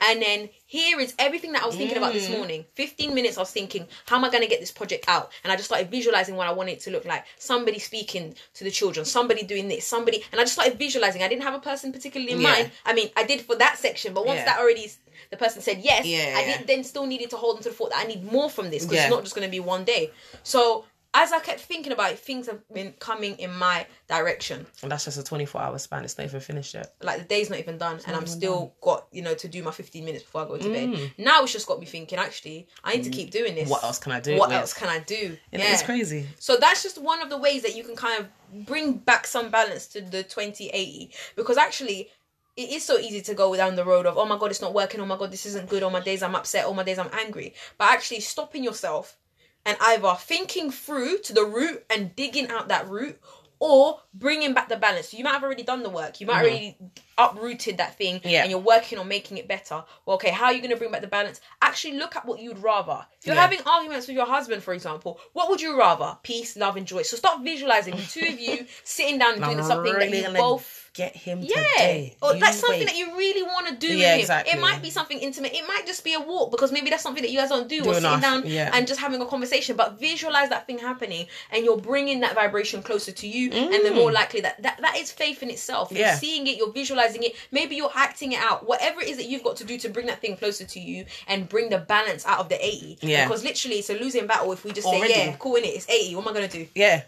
And 0.09 0.23
then 0.23 0.51
here 0.67 1.01
is 1.01 1.15
everything 1.19 1.53
that 1.53 1.63
i 1.63 1.67
was 1.67 1.75
thinking 1.77 1.97
about 1.97 2.13
Hmm. 2.13 2.19
this 2.19 2.29
morning. 2.31 2.65
15 2.75 3.15
minutes 3.15 3.37
i 3.39 3.41
was 3.41 3.51
thinking 3.51 3.89
how 4.07 4.17
am 4.17 4.25
i 4.25 4.31
going 4.31 4.43
to 4.43 4.49
get 4.49 4.61
this 4.61 4.71
project 4.71 5.07
out? 5.09 5.33
And 5.43 5.53
i 5.53 5.57
just 5.57 5.67
started 5.71 5.91
visualizing 5.91 6.37
what 6.37 6.47
i 6.47 6.53
wanted 6.53 6.73
it 6.73 6.81
to 6.81 6.91
look 6.91 7.05
like. 7.05 7.25
Somebody 7.39 7.79
speaking 7.81 8.35
to 8.55 8.63
the 8.65 8.71
children 8.71 9.05
somebody 9.07 9.43
doing 9.43 9.67
this 9.69 9.87
somebody 9.87 10.23
and 10.31 10.41
i 10.41 10.45
just 10.45 10.55
started 10.55 10.79
visualizing. 10.79 11.23
I 11.23 11.29
didn't 11.29 11.43
have 11.43 11.55
a 11.55 11.65
person 11.71 11.93
particularly 11.93 12.33
in 12.33 12.41
Yeah. 12.41 12.53
mind. 12.53 12.71
I 12.85 12.93
mean 12.93 13.09
i 13.17 13.25
did 13.25 13.41
for 13.41 13.57
that 13.57 13.79
section 13.79 14.13
but 14.15 14.27
once 14.27 14.39
Yeah. 14.41 14.45
that 14.47 14.59
already 14.61 14.87
the 15.31 15.37
person 15.37 15.61
said 15.63 15.79
yes 15.91 16.05
Yeah, 16.07 16.35
i 16.39 16.43
did 16.45 16.67
then 16.67 16.83
still 16.85 17.07
needed 17.07 17.31
to 17.31 17.37
hold 17.37 17.57
on 17.57 17.63
to 17.63 17.69
the 17.71 17.75
thought 17.75 17.91
that 17.91 18.03
i 18.05 18.07
need 18.13 18.23
more 18.37 18.49
from 18.57 18.71
this 18.71 18.83
because 18.85 18.99
it's 19.05 19.11
not 19.17 19.23
just 19.23 19.35
going 19.37 19.47
to 19.47 19.51
be 19.59 19.61
one 19.61 19.85
day. 19.85 20.11
So 20.43 20.85
as 21.13 21.33
i 21.33 21.41
kept 21.41 21.61
thinking 21.61 21.93
about 21.93 22.13
it 22.13 22.19
things 22.19 22.47
have 22.47 22.61
been 22.73 22.93
coming 23.01 23.35
in 23.39 23.53
my 23.53 23.87
direction 24.09 24.65
And 24.83 24.93
that's 24.93 25.05
just 25.07 25.19
a 25.19 25.23
24 25.25 25.61
hour 25.61 25.79
span. 25.79 26.05
It's 26.05 26.17
not 26.17 26.25
even 26.27 26.41
finished 26.41 26.75
yet. 26.75 26.95
like 27.03 27.19
the 27.19 27.25
day's 27.25 27.51
not 27.51 27.59
even 27.59 27.79
done 27.79 27.99
and 28.07 28.15
i'm 28.17 28.27
still 28.27 28.75
got 28.81 29.07
you 29.13 29.23
know 29.23 29.35
to 29.35 29.49
do 29.49 29.63
my 29.63 29.71
15 29.73 30.05
minutes 30.05 30.23
before 30.25 30.43
i 30.43 30.49
go 30.49 30.57
to 30.57 30.69
Mm. 30.69 30.73
bed 30.93 31.13
now 31.19 31.43
it's 31.43 31.53
just 31.53 31.67
got 31.67 31.81
me 31.81 31.87
thinking 31.87 32.19
actually 32.19 32.69
i 32.85 32.95
need 32.95 33.05
to 33.05 33.11
keep 33.11 33.31
doing 33.31 33.55
this 33.55 33.69
What 33.69 33.83
else 33.85 33.99
can 33.99 34.13
I 34.13 34.21
do? 34.21 34.37
what 34.37 34.53
else 34.53 34.73
can 34.73 34.89
i 34.89 34.99
do 35.01 35.37
And 35.53 35.63
It's 35.63 35.83
crazy. 35.83 36.27
so 36.39 36.57
that's 36.57 36.83
just 36.83 36.99
one 36.99 37.21
of 37.23 37.29
the 37.31 37.39
ways 37.39 37.63
that 37.63 37.75
you 37.77 37.83
can 37.85 37.97
kind 37.97 38.21
of 38.21 38.67
bring 38.67 38.95
back 38.99 39.27
some 39.27 39.51
balance 39.51 39.87
to 39.89 40.01
the 40.01 40.23
2080 40.23 41.11
because 41.37 41.57
actually 41.57 42.09
it 42.57 42.71
is 42.71 42.85
so 42.85 42.99
easy 42.99 43.21
to 43.23 43.35
go 43.35 43.55
down 43.57 43.77
the 43.77 43.85
road 43.85 44.07
of 44.07 44.19
oh 44.19 44.27
my 44.27 44.37
god 44.39 44.51
it's 44.51 44.61
not 44.61 44.75
working 44.75 45.01
oh 45.01 45.07
my 45.07 45.17
god 45.17 45.31
this 45.31 45.47
isn't 45.47 45.69
good 45.69 45.83
oh 45.83 45.91
my 45.91 46.01
days 46.01 46.23
i'm 46.23 46.35
upset 46.35 46.65
oh 46.67 46.75
my 46.75 46.83
days 46.83 46.99
i'm 46.99 47.11
angry 47.13 47.55
but 47.79 47.91
actually 47.91 48.21
stopping 48.21 48.63
yourself 48.65 49.17
and 49.65 49.77
either 49.81 50.15
thinking 50.19 50.71
through 50.71 51.19
to 51.19 51.33
the 51.33 51.45
root 51.45 51.85
and 51.91 52.15
digging 52.17 52.49
out 52.49 52.69
that 52.69 52.89
root 52.89 53.19
or 53.59 54.01
bringing 54.15 54.55
back 54.55 54.69
the 54.69 54.77
balance. 54.77 55.13
You 55.13 55.25
might 55.25 55.33
have 55.35 55.45
already 55.45 55.63
done 55.63 55.83
the 55.83 55.91
work. 55.91 56.21
You 56.21 56.27
might 56.27 56.37
have 56.37 56.47
already 56.47 56.79
uprooted 57.25 57.77
that 57.79 57.97
thing 57.97 58.21
Yeah. 58.25 58.43
and 58.43 58.51
you're 58.51 58.59
working 58.61 58.99
on 58.99 59.09
making 59.09 59.37
it 59.39 59.47
better. 59.49 59.85
Well, 60.07 60.15
okay, 60.17 60.31
how 60.31 60.47
are 60.47 60.53
you 60.53 60.61
going 60.61 60.71
to 60.71 60.77
bring 60.77 60.91
back 60.91 61.01
the 61.03 61.07
balance? 61.07 61.41
Actually, 61.63 61.95
look 61.99 62.17
at 62.17 62.25
what 62.27 62.41
you'd 62.41 62.59
rather. 62.59 63.07
If 63.21 63.27
you're 63.27 63.35
Yeah. 63.35 63.43
having 63.43 63.61
arguments 63.67 64.07
with 64.07 64.17
your 64.17 64.27
husband, 64.27 64.63
for 64.63 64.73
example, 64.75 65.21
what 65.33 65.49
would 65.51 65.61
you 65.61 65.79
rather? 65.79 66.17
Peace, 66.23 66.57
love, 66.57 66.77
and 66.77 66.87
joy. 66.87 67.03
So 67.03 67.17
start 67.17 67.43
visualizing 67.43 67.97
the 67.97 68.03
two 68.03 68.27
of 68.27 68.39
you 68.41 68.67
sitting 68.85 69.19
down 69.19 69.35
and 69.35 69.45
I'm 69.45 69.53
doing 69.55 69.65
something 69.67 69.93
that 69.93 70.11
you 70.11 70.29
both 70.33 70.89
get 70.93 71.15
him 71.15 71.39
yeah, 71.41 71.55
today. 71.55 72.17
or 72.21 72.35
You 72.35 72.41
that's 72.41 72.59
something 72.59 72.81
wait. 72.81 72.87
that 72.89 72.97
you 72.99 73.17
really 73.17 73.45
want 73.45 73.69
to 73.69 73.75
do. 73.77 73.87
Yeah, 73.87 73.95
with 73.95 74.15
him. 74.15 74.21
exactly. 74.21 74.53
It 74.55 74.61
might 74.61 74.83
be 74.83 74.91
something 74.91 75.19
intimate. 75.19 75.53
It 75.55 75.65
might 75.69 75.87
just 75.87 76.03
be 76.03 76.15
a 76.15 76.21
walk 76.21 76.51
because 76.51 76.73
maybe 76.73 76.91
that's 76.91 77.03
something 77.03 77.23
that 77.23 77.31
you 77.31 77.39
guys 77.39 77.49
don't 77.51 77.69
do. 77.69 77.83
Do 77.83 77.91
or 77.91 77.95
sitting 77.95 78.21
down 78.21 78.43
yeah. 78.47 78.71
and 78.75 78.87
just 78.89 78.99
having 78.99 79.21
a 79.21 79.27
conversation. 79.27 79.77
But 79.77 80.01
visualize 80.01 80.49
that 80.49 80.67
thing 80.67 80.79
happening, 80.79 81.27
and 81.53 81.65
you're 81.65 81.77
bringing 81.79 82.21
that 82.21 82.35
vibration 82.35 82.83
closer 82.83 83.13
to 83.13 83.27
you. 83.29 83.51
And 83.53 83.87
the 83.87 83.93
more 83.93 84.11
likely 84.11 84.41
that 84.41 84.61
that, 84.63 84.81
that 84.81 84.97
is 84.97 85.13
faith 85.13 85.43
in 85.45 85.51
itself. 85.51 85.91
You're 85.93 85.99
Mm. 86.01 86.03
Yeah. 86.03 86.15
seeing 86.17 86.47
it. 86.49 86.57
You're 86.57 86.73
visualizing 86.73 87.01
it. 87.17 87.35
Maybe 87.51 87.77
you're 87.77 87.91
acting 87.95 88.33
it 88.33 88.39
out. 88.39 88.67
Whatever 88.67 89.01
it 89.01 89.09
is 89.09 89.17
that 89.19 89.27
you've 89.27 89.43
got 89.45 89.57
to 89.57 89.65
do 89.65 89.79
to 89.79 89.89
bring 89.89 90.07
that 90.07 90.21
thing 90.21 90.37
closer 90.37 90.65
to 90.65 90.81
you 90.81 91.05
and 91.29 91.49
bring 91.49 91.69
the 91.71 91.79
balance 91.79 92.25
out 92.27 92.39
of 92.41 92.49
the 92.49 92.65
eighty. 92.65 92.99
Yeah. 93.03 93.27
Because 93.27 93.45
literally, 93.45 93.77
it's 93.79 93.91
a 93.91 93.95
losing 93.99 94.27
battle 94.27 94.53
if 94.53 94.65
we 94.65 94.73
just 94.73 94.87
Already. 94.87 95.13
say, 95.15 95.27
"Yeah, 95.27 95.37
cool 95.39 95.57
in 95.57 95.65
it. 95.65 95.69
It's 95.69 95.89
eighty. 95.89 96.15
What 96.15 96.27
am 96.27 96.31
I 96.31 96.35
gonna 96.35 96.49
do?" 96.49 96.67
Yeah. 96.75 97.03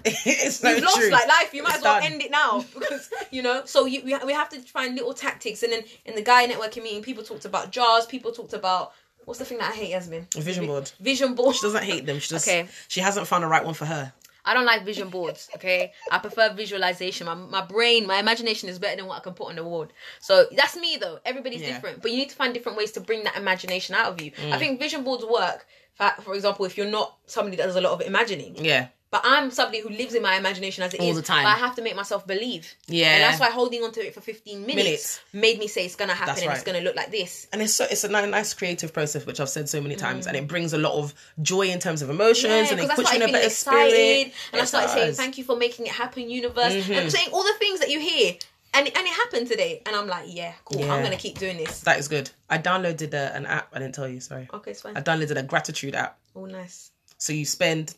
it's 0.04 0.56
so 0.56 0.70
You've 0.70 0.84
lost 0.84 0.96
true. 0.98 1.10
like 1.10 1.26
life. 1.26 1.52
You 1.52 1.62
might 1.62 1.70
It's 1.70 1.78
as 1.78 1.84
well 1.84 2.00
done. 2.00 2.12
end 2.12 2.22
it 2.22 2.30
now 2.30 2.64
because 2.78 3.10
you 3.30 3.42
know. 3.42 3.62
So 3.64 3.86
you, 3.86 4.02
we, 4.04 4.16
we 4.26 4.32
have 4.32 4.48
to 4.50 4.60
find 4.60 4.94
little 4.94 5.12
tactics. 5.12 5.62
And 5.62 5.72
then 5.72 5.82
in 6.04 6.14
the 6.14 6.22
Gaia 6.22 6.48
networking 6.48 6.82
meeting, 6.84 7.02
people 7.02 7.24
talked 7.24 7.44
about 7.44 7.72
jars. 7.72 8.06
People 8.06 8.30
talked 8.32 8.52
about 8.52 8.92
what's 9.24 9.38
the 9.40 9.44
thing 9.44 9.58
that 9.58 9.72
I 9.72 9.74
hate, 9.74 9.90
Yasmin? 9.90 10.28
Vision 10.36 10.66
board. 10.66 10.90
Vision 11.00 11.34
board. 11.34 11.56
She 11.56 11.62
doesn't 11.62 11.82
hate 11.84 12.06
them. 12.06 12.18
She 12.20 12.28
just 12.28 12.46
Okay. 12.48 12.68
she 12.86 13.00
hasn't 13.00 13.26
found 13.26 13.42
the 13.44 13.48
right 13.48 13.64
one 13.64 13.74
for 13.74 13.86
her. 13.86 14.12
I 14.48 14.54
don't 14.54 14.64
like 14.64 14.84
vision 14.84 15.08
boards. 15.10 15.48
Okay, 15.56 15.92
I 16.10 16.18
prefer 16.18 16.52
visualization. 16.54 17.26
My 17.26 17.34
my 17.34 17.60
brain, 17.74 18.06
my 18.06 18.18
imagination 18.18 18.68
is 18.68 18.78
better 18.78 18.96
than 18.96 19.06
what 19.06 19.18
I 19.18 19.20
can 19.20 19.34
put 19.34 19.48
on 19.48 19.56
the 19.56 19.62
board. 19.62 19.92
So 20.20 20.46
that's 20.56 20.76
me 20.76 20.96
though. 21.00 21.18
Everybody's 21.24 21.60
Yeah. 21.60 21.74
different, 21.74 22.02
but 22.02 22.10
you 22.10 22.16
need 22.16 22.30
to 22.30 22.34
find 22.36 22.54
different 22.54 22.78
ways 22.78 22.92
to 22.92 23.00
bring 23.00 23.24
that 23.24 23.36
imagination 23.36 23.94
out 23.94 24.06
of 24.12 24.20
you. 24.22 24.30
Mm. 24.32 24.52
I 24.52 24.58
think 24.58 24.80
vision 24.80 25.04
boards 25.04 25.24
work. 25.24 25.66
For, 25.94 26.10
for 26.22 26.34
example, 26.34 26.64
if 26.64 26.76
you're 26.76 26.86
not 26.86 27.16
somebody 27.26 27.56
that 27.56 27.66
does 27.66 27.76
a 27.76 27.80
lot 27.80 27.92
of 27.92 28.00
imagining, 28.00 28.56
Yeah. 28.64 28.88
But 29.10 29.22
I'm 29.24 29.50
somebody 29.50 29.80
who 29.80 29.88
lives 29.88 30.14
in 30.14 30.22
my 30.22 30.36
imagination 30.36 30.84
as 30.84 30.92
it 30.92 31.00
is. 31.00 31.06
All 31.06 31.14
the 31.14 31.22
time. 31.22 31.42
But 31.44 31.48
I 31.56 31.58
have 31.58 31.74
to 31.76 31.82
make 31.82 31.96
myself 31.96 32.26
believe. 32.26 32.74
Yeah. 32.88 33.14
And 33.14 33.22
that's 33.22 33.40
why 33.40 33.48
holding 33.50 33.82
on 33.82 33.90
to 33.92 34.06
it 34.06 34.12
for 34.12 34.20
15 34.20 34.60
minutes, 34.66 34.76
Minutes. 34.76 35.20
made 35.32 35.58
me 35.58 35.66
say 35.66 35.86
it's 35.86 35.96
going 35.96 36.10
to 36.10 36.14
happen 36.14 36.42
and 36.44 36.52
it's 36.52 36.62
going 36.62 36.76
to 36.78 36.84
look 36.84 36.94
like 36.94 37.10
this. 37.10 37.46
And 37.52 37.62
it's 37.62 37.72
so 37.74 37.86
it's 37.90 38.04
a 38.04 38.08
nice 38.08 38.52
creative 38.52 38.92
process, 38.92 39.24
which 39.24 39.40
I've 39.40 39.48
said 39.48 39.68
so 39.68 39.80
many 39.80 39.96
times, 39.96 40.26
Mm. 40.26 40.28
and 40.28 40.36
it 40.36 40.46
brings 40.48 40.74
a 40.74 40.78
lot 40.78 40.92
of 40.92 41.14
joy 41.40 41.68
in 41.68 41.78
terms 41.78 42.02
of 42.02 42.10
emotions, 42.10 42.52
Yeah, 42.52 42.70
and 42.72 42.80
it 42.80 42.90
puts 42.90 43.10
you 43.10 43.16
in 43.16 43.22
a 43.22 43.32
better 43.32 43.46
excited. 43.46 43.90
spirit. 43.90 44.32
And 44.52 44.60
I 44.62 44.64
started 44.66 44.90
saying, 44.90 45.14
thank 45.14 45.38
you 45.38 45.44
for 45.44 45.56
making 45.56 45.86
it 45.86 45.92
happen, 45.92 46.28
universe. 46.28 46.72
Mm-hmm. 46.74 46.92
And 46.92 47.10
saying 47.12 47.28
all 47.32 47.44
the 47.44 47.54
things 47.58 47.80
that 47.80 47.90
you 47.90 48.00
hear. 48.00 48.34
And, 48.74 48.86
and 48.86 48.96
it 48.98 49.14
happened 49.14 49.48
today. 49.48 49.82
And 49.86 49.96
I'm 49.96 50.06
like, 50.06 50.24
yeah, 50.26 50.52
cool. 50.66 50.80
Yeah. 50.82 50.92
I'm 50.92 51.00
going 51.00 51.16
to 51.16 51.18
keep 51.18 51.38
doing 51.38 51.56
this. 51.56 51.80
That 51.80 51.98
is 51.98 52.06
good. 52.08 52.28
I 52.50 52.58
downloaded 52.58 53.14
a, 53.14 53.34
an 53.34 53.46
app. 53.46 53.68
I 53.72 53.78
didn't 53.78 53.94
tell 53.94 54.06
you. 54.06 54.20
Sorry. 54.20 54.46
Okay, 54.52 54.72
it's 54.72 54.82
fine. 54.82 54.94
I 54.94 55.00
downloaded 55.00 55.38
a 55.38 55.42
gratitude 55.42 55.94
app. 55.94 56.18
Oh, 56.36 56.44
nice. 56.44 56.90
So 57.16 57.32
you 57.32 57.46
spend 57.46 57.94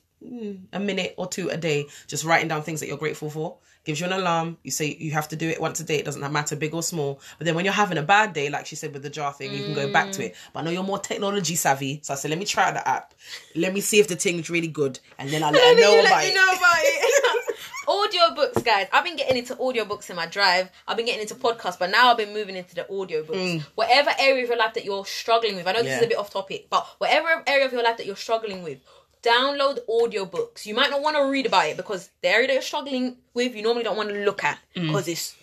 a 0.73 0.81
minute 0.81 1.15
or 1.17 1.27
two 1.27 1.49
a 1.49 1.57
day 1.57 1.87
just 2.07 2.25
writing 2.25 2.49
down 2.49 2.63
things 2.63 2.81
that 2.81 2.87
you're 2.89 2.99
grateful 2.99 3.31
for. 3.31 3.57
Gives 3.83 3.99
you 3.99 4.07
an 4.07 4.13
alarm. 4.13 4.59
You 4.63 4.71
say 4.71 4.95
you 5.01 5.13
have 5.13 5.29
to 5.29 5.37
do 5.37 5.49
it 5.49 5.59
once 5.59 5.81
a 5.81 5.85
day. 5.85 5.97
It 5.97 6.05
doesn't 6.05 6.33
matter 6.33 6.55
big 6.55 6.75
or 6.75 6.83
small. 6.83 7.19
But 7.39 7.47
then 7.47 7.55
when 7.55 7.65
you're 7.65 7.73
having 7.73 7.97
a 7.97 8.03
bad 8.03 8.35
day, 8.35 8.51
like 8.51 8.67
she 8.67 8.77
said 8.77 8.93
with 8.93 9.03
the 9.03 9.09
jar 9.09 9.33
thing, 9.33 9.55
you 9.55 9.65
can 9.65 9.75
go 9.75 9.91
back 9.91 10.13
to 10.13 10.27
it. 10.27 10.37
But 10.53 10.61
I 10.61 10.63
know 10.65 10.71
you're 10.71 10.83
more 10.83 10.99
technology 10.99 11.55
savvy, 11.55 12.01
so 12.03 12.13
I 12.13 12.17
said 12.17 12.31
let 12.31 12.39
me 12.39 12.45
try 12.45 12.71
the 12.73 12.87
app. 12.87 13.15
Let 13.57 13.73
me 13.73 13.81
see 13.81 13.99
if 13.99 14.07
the 14.09 14.17
thing's 14.17 14.51
really 14.51 14.69
good, 14.69 15.01
and 15.19 15.31
then 15.31 15.43
I'll 15.43 15.51
let 15.53 15.77
her 15.77 15.81
know 15.81 15.95
you 15.95 16.01
about 16.01 16.11
let 16.11 16.25
it. 16.25 16.29
me 16.29 16.35
know 16.35 16.53
about 16.53 16.79
it. 16.81 17.57
audiobooks, 17.89 18.65
guys. 18.65 18.87
I've 18.93 19.05
been 19.05 19.17
getting 19.17 19.37
into 19.39 19.55
audiobooks 19.57 20.11
in 20.11 20.17
my 20.17 20.27
drive. 20.27 20.71
I've 20.87 20.97
been 20.97 21.07
getting 21.07 21.23
into 21.23 21.35
podcasts, 21.35 21.79
but 21.79 21.91
now 21.91 22.11
I've 22.11 22.17
been 22.17 22.33
moving 22.33 22.57
into 22.57 22.75
the 22.75 22.85
audiobooks. 22.85 23.63
Whatever 23.75 24.11
area 24.19 24.43
of 24.43 24.49
your 24.49 24.59
life 24.59 24.75
that 24.75 24.85
you're 24.85 25.07
struggling 25.07 25.57
with, 25.57 25.67
I 25.67 25.73
know 25.73 25.83
this 25.83 25.95
is 25.95 26.01
Mm. 26.03 26.05
A 26.05 26.09
bit 26.09 26.19
off 26.19 26.31
topic, 26.31 26.67
but 26.71 26.87
whatever 26.99 27.43
area 27.47 27.67
of 27.67 27.73
your 27.73 27.83
life 27.83 27.97
that 27.97 28.07
you're 28.07 28.17
struggling 28.17 28.63
with, 28.63 28.79
download 29.23 29.79
audiobooks. 29.89 30.67
You 30.67 30.75
might 30.75 30.91
not 30.91 31.03
want 31.03 31.17
to 31.17 31.25
read 31.25 31.47
about 31.47 31.67
it 31.69 31.77
because 31.77 32.11
the 32.23 32.29
area 32.29 32.47
that 32.49 32.53
you're 32.55 32.63
struggling 32.63 33.17
with, 33.35 33.55
you 33.55 33.63
normally 33.63 33.85
don't 33.85 33.97
want 33.97 34.09
to 34.11 34.25
look 34.25 34.45
at 34.45 34.59
Mm. 34.77 34.87
because 34.89 35.09
it's 35.09 35.37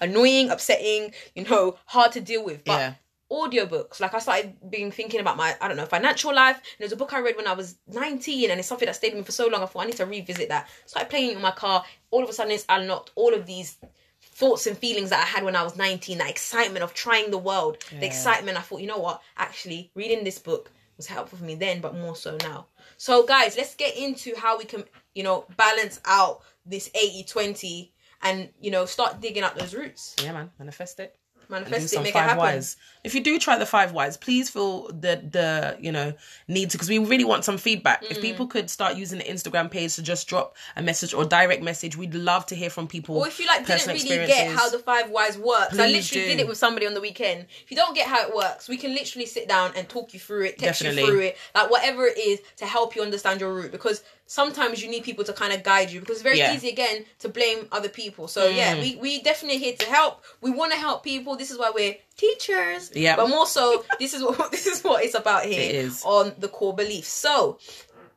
annoying, 0.00 0.50
upsetting, 0.50 1.12
you 1.34 1.44
know, 1.44 1.76
hard 1.86 2.12
to 2.12 2.20
deal 2.20 2.44
with. 2.44 2.64
But 2.64 2.78
Yeah. 2.78 2.94
audiobooks, 3.30 4.00
like 4.00 4.14
I 4.14 4.18
started 4.18 4.70
being 4.70 4.90
thinking 4.90 5.20
about 5.20 5.36
my, 5.36 5.56
I 5.60 5.68
don't 5.68 5.76
know, 5.76 5.86
financial 5.86 6.34
life. 6.34 6.56
And 6.56 6.64
there's 6.80 6.92
a 6.92 6.96
book 6.96 7.12
I 7.12 7.18
read 7.20 7.36
when 7.36 7.46
I 7.46 7.52
was 7.54 7.76
19 7.86 8.50
and 8.50 8.58
it's 8.60 8.68
something 8.68 8.86
that 8.86 8.96
stayed 8.96 9.12
with 9.14 9.20
me 9.20 9.24
for 9.24 9.32
so 9.32 9.46
long. 9.48 9.62
I 9.62 9.66
thought 9.66 9.82
I 9.84 9.86
need 9.86 9.96
to 9.96 10.06
revisit 10.06 10.48
that. 10.50 10.68
Started 10.86 11.08
playing 11.10 11.30
it 11.30 11.36
in 11.36 11.42
my 11.42 11.50
car. 11.50 11.84
All 12.10 12.22
of 12.22 12.28
a 12.28 12.32
sudden 12.32 12.52
it's 12.52 12.66
unlocked 12.68 13.10
all 13.14 13.32
of 13.34 13.46
these 13.46 13.76
thoughts 14.20 14.66
and 14.66 14.76
feelings 14.76 15.10
that 15.10 15.20
I 15.22 15.26
had 15.26 15.44
when 15.44 15.54
I 15.56 15.62
was 15.62 15.76
19, 15.76 16.18
that 16.18 16.28
excitement 16.30 16.82
of 16.82 16.92
trying 16.92 17.30
the 17.30 17.38
world, 17.38 17.78
the 17.90 18.04
excitement. 18.06 18.58
I 18.58 18.62
thought, 18.62 18.80
you 18.80 18.86
know 18.88 18.98
what? 18.98 19.22
Actually, 19.36 19.90
reading 19.94 20.24
this 20.24 20.38
book 20.38 20.70
was 20.96 21.06
helpful 21.06 21.38
for 21.38 21.44
me 21.44 21.54
then, 21.54 21.80
but 21.80 21.94
more 21.96 22.16
so 22.16 22.36
now. 22.42 22.66
So, 23.04 23.26
guys, 23.26 23.54
let's 23.58 23.74
get 23.74 23.98
into 23.98 24.34
how 24.34 24.56
we 24.56 24.64
can, 24.64 24.82
you 25.14 25.24
know, 25.24 25.44
balance 25.58 26.00
out 26.06 26.40
this 26.64 26.88
80 26.94 27.24
20 27.24 27.92
and, 28.22 28.48
you 28.58 28.70
know, 28.70 28.86
start 28.86 29.20
digging 29.20 29.42
up 29.42 29.58
those 29.58 29.74
roots. 29.74 30.16
Yeah, 30.22 30.32
man, 30.32 30.50
manifest 30.58 30.98
it. 31.00 31.14
Manifest 31.48 31.94
it, 31.94 32.02
make 32.02 32.14
it 32.14 32.18
happen. 32.18 32.38
whys. 32.38 32.76
If 33.02 33.14
you 33.14 33.22
do 33.22 33.38
try 33.38 33.58
the 33.58 33.66
five 33.66 33.92
whys, 33.92 34.16
please 34.16 34.50
feel 34.50 34.88
the 34.88 35.22
the 35.30 35.76
you 35.80 35.92
know 35.92 36.14
need 36.48 36.70
to 36.70 36.76
because 36.76 36.88
we 36.88 36.98
really 36.98 37.24
want 37.24 37.44
some 37.44 37.58
feedback. 37.58 38.02
Mm. 38.02 38.10
If 38.12 38.20
people 38.20 38.46
could 38.46 38.70
start 38.70 38.96
using 38.96 39.18
the 39.18 39.24
Instagram 39.24 39.70
page 39.70 39.96
to 39.96 40.02
just 40.02 40.26
drop 40.28 40.56
a 40.76 40.82
message 40.82 41.14
or 41.14 41.24
direct 41.24 41.62
message, 41.62 41.96
we'd 41.96 42.14
love 42.14 42.46
to 42.46 42.54
hear 42.54 42.70
from 42.70 42.86
people. 42.86 43.16
Or 43.16 43.26
if 43.26 43.38
you 43.38 43.46
like 43.46 43.66
didn't 43.66 43.86
really 43.86 44.26
get 44.26 44.54
how 44.56 44.70
the 44.70 44.78
five 44.78 45.10
whys 45.10 45.38
works, 45.38 45.78
I 45.78 45.86
literally 45.86 46.00
do. 46.00 46.26
did 46.26 46.40
it 46.40 46.48
with 46.48 46.58
somebody 46.58 46.86
on 46.86 46.94
the 46.94 47.00
weekend. 47.00 47.46
If 47.64 47.70
you 47.70 47.76
don't 47.76 47.94
get 47.94 48.06
how 48.08 48.26
it 48.26 48.34
works, 48.34 48.68
we 48.68 48.76
can 48.76 48.94
literally 48.94 49.26
sit 49.26 49.48
down 49.48 49.72
and 49.76 49.88
talk 49.88 50.14
you 50.14 50.20
through 50.20 50.44
it, 50.44 50.58
text 50.58 50.82
Definitely. 50.82 51.02
you 51.02 51.08
through 51.08 51.20
it, 51.20 51.36
like 51.54 51.70
whatever 51.70 52.06
it 52.06 52.18
is 52.18 52.40
to 52.56 52.66
help 52.66 52.96
you 52.96 53.02
understand 53.02 53.40
your 53.40 53.54
route. 53.54 53.72
Because 53.72 54.02
sometimes 54.26 54.82
you 54.82 54.88
need 54.90 55.04
people 55.04 55.24
to 55.24 55.32
kind 55.32 55.52
of 55.52 55.62
guide 55.62 55.90
you. 55.90 56.00
Because 56.00 56.16
it's 56.16 56.22
very 56.22 56.38
Yeah. 56.38 56.52
Mm. 56.52 56.56
easy 56.56 56.68
again 56.70 57.04
to 57.20 57.28
blame 57.28 57.68
other 57.72 57.88
people. 57.88 58.28
So 58.28 58.48
yeah, 58.48 58.74
we 58.80 58.96
we 58.96 59.22
definitely 59.22 59.58
here 59.58 59.76
to 59.76 59.86
help. 59.86 60.22
We 60.40 60.50
want 60.50 60.72
to 60.72 60.78
help 60.78 61.02
people. 61.04 61.36
This 61.36 61.50
is 61.50 61.58
why 61.58 61.70
we're 61.74 61.96
teachers. 62.16 62.90
Yeah. 62.94 63.16
But 63.16 63.28
more 63.28 63.46
so, 63.46 63.84
this 63.98 64.14
is 64.14 64.22
what 64.22 64.50
this 64.56 64.66
is 64.66 64.82
what 64.82 65.04
it's 65.04 65.14
about 65.14 65.44
here 65.44 65.84
It 65.86 65.92
on 66.04 66.32
the 66.38 66.48
core 66.48 66.74
beliefs. 66.74 67.08
So 67.08 67.58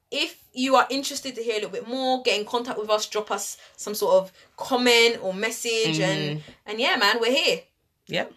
if 0.10 0.42
you 0.54 0.76
are 0.76 0.88
interested 0.90 1.36
to 1.36 1.44
hear 1.44 1.54
a 1.54 1.58
little 1.58 1.70
bit 1.70 1.88
more, 1.88 2.24
get 2.24 2.40
in 2.40 2.46
contact 2.46 2.80
with 2.80 2.90
us, 2.90 3.06
drop 3.08 3.30
us 3.30 3.58
some 3.76 3.94
sort 3.94 4.16
of 4.16 4.32
comment 4.56 5.20
or 5.22 5.34
message, 5.34 5.98
Mm. 6.00 6.04
and 6.10 6.44
and 6.66 6.80
yeah, 6.80 6.96
man, 6.96 7.20
we're 7.20 7.32
here. 7.34 7.62
Yep. 8.08 8.32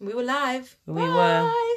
We 0.00 0.14
were 0.14 0.22
live. 0.22 0.76
We 0.86 1.02
were. 1.02 1.08
Bye. 1.08 1.76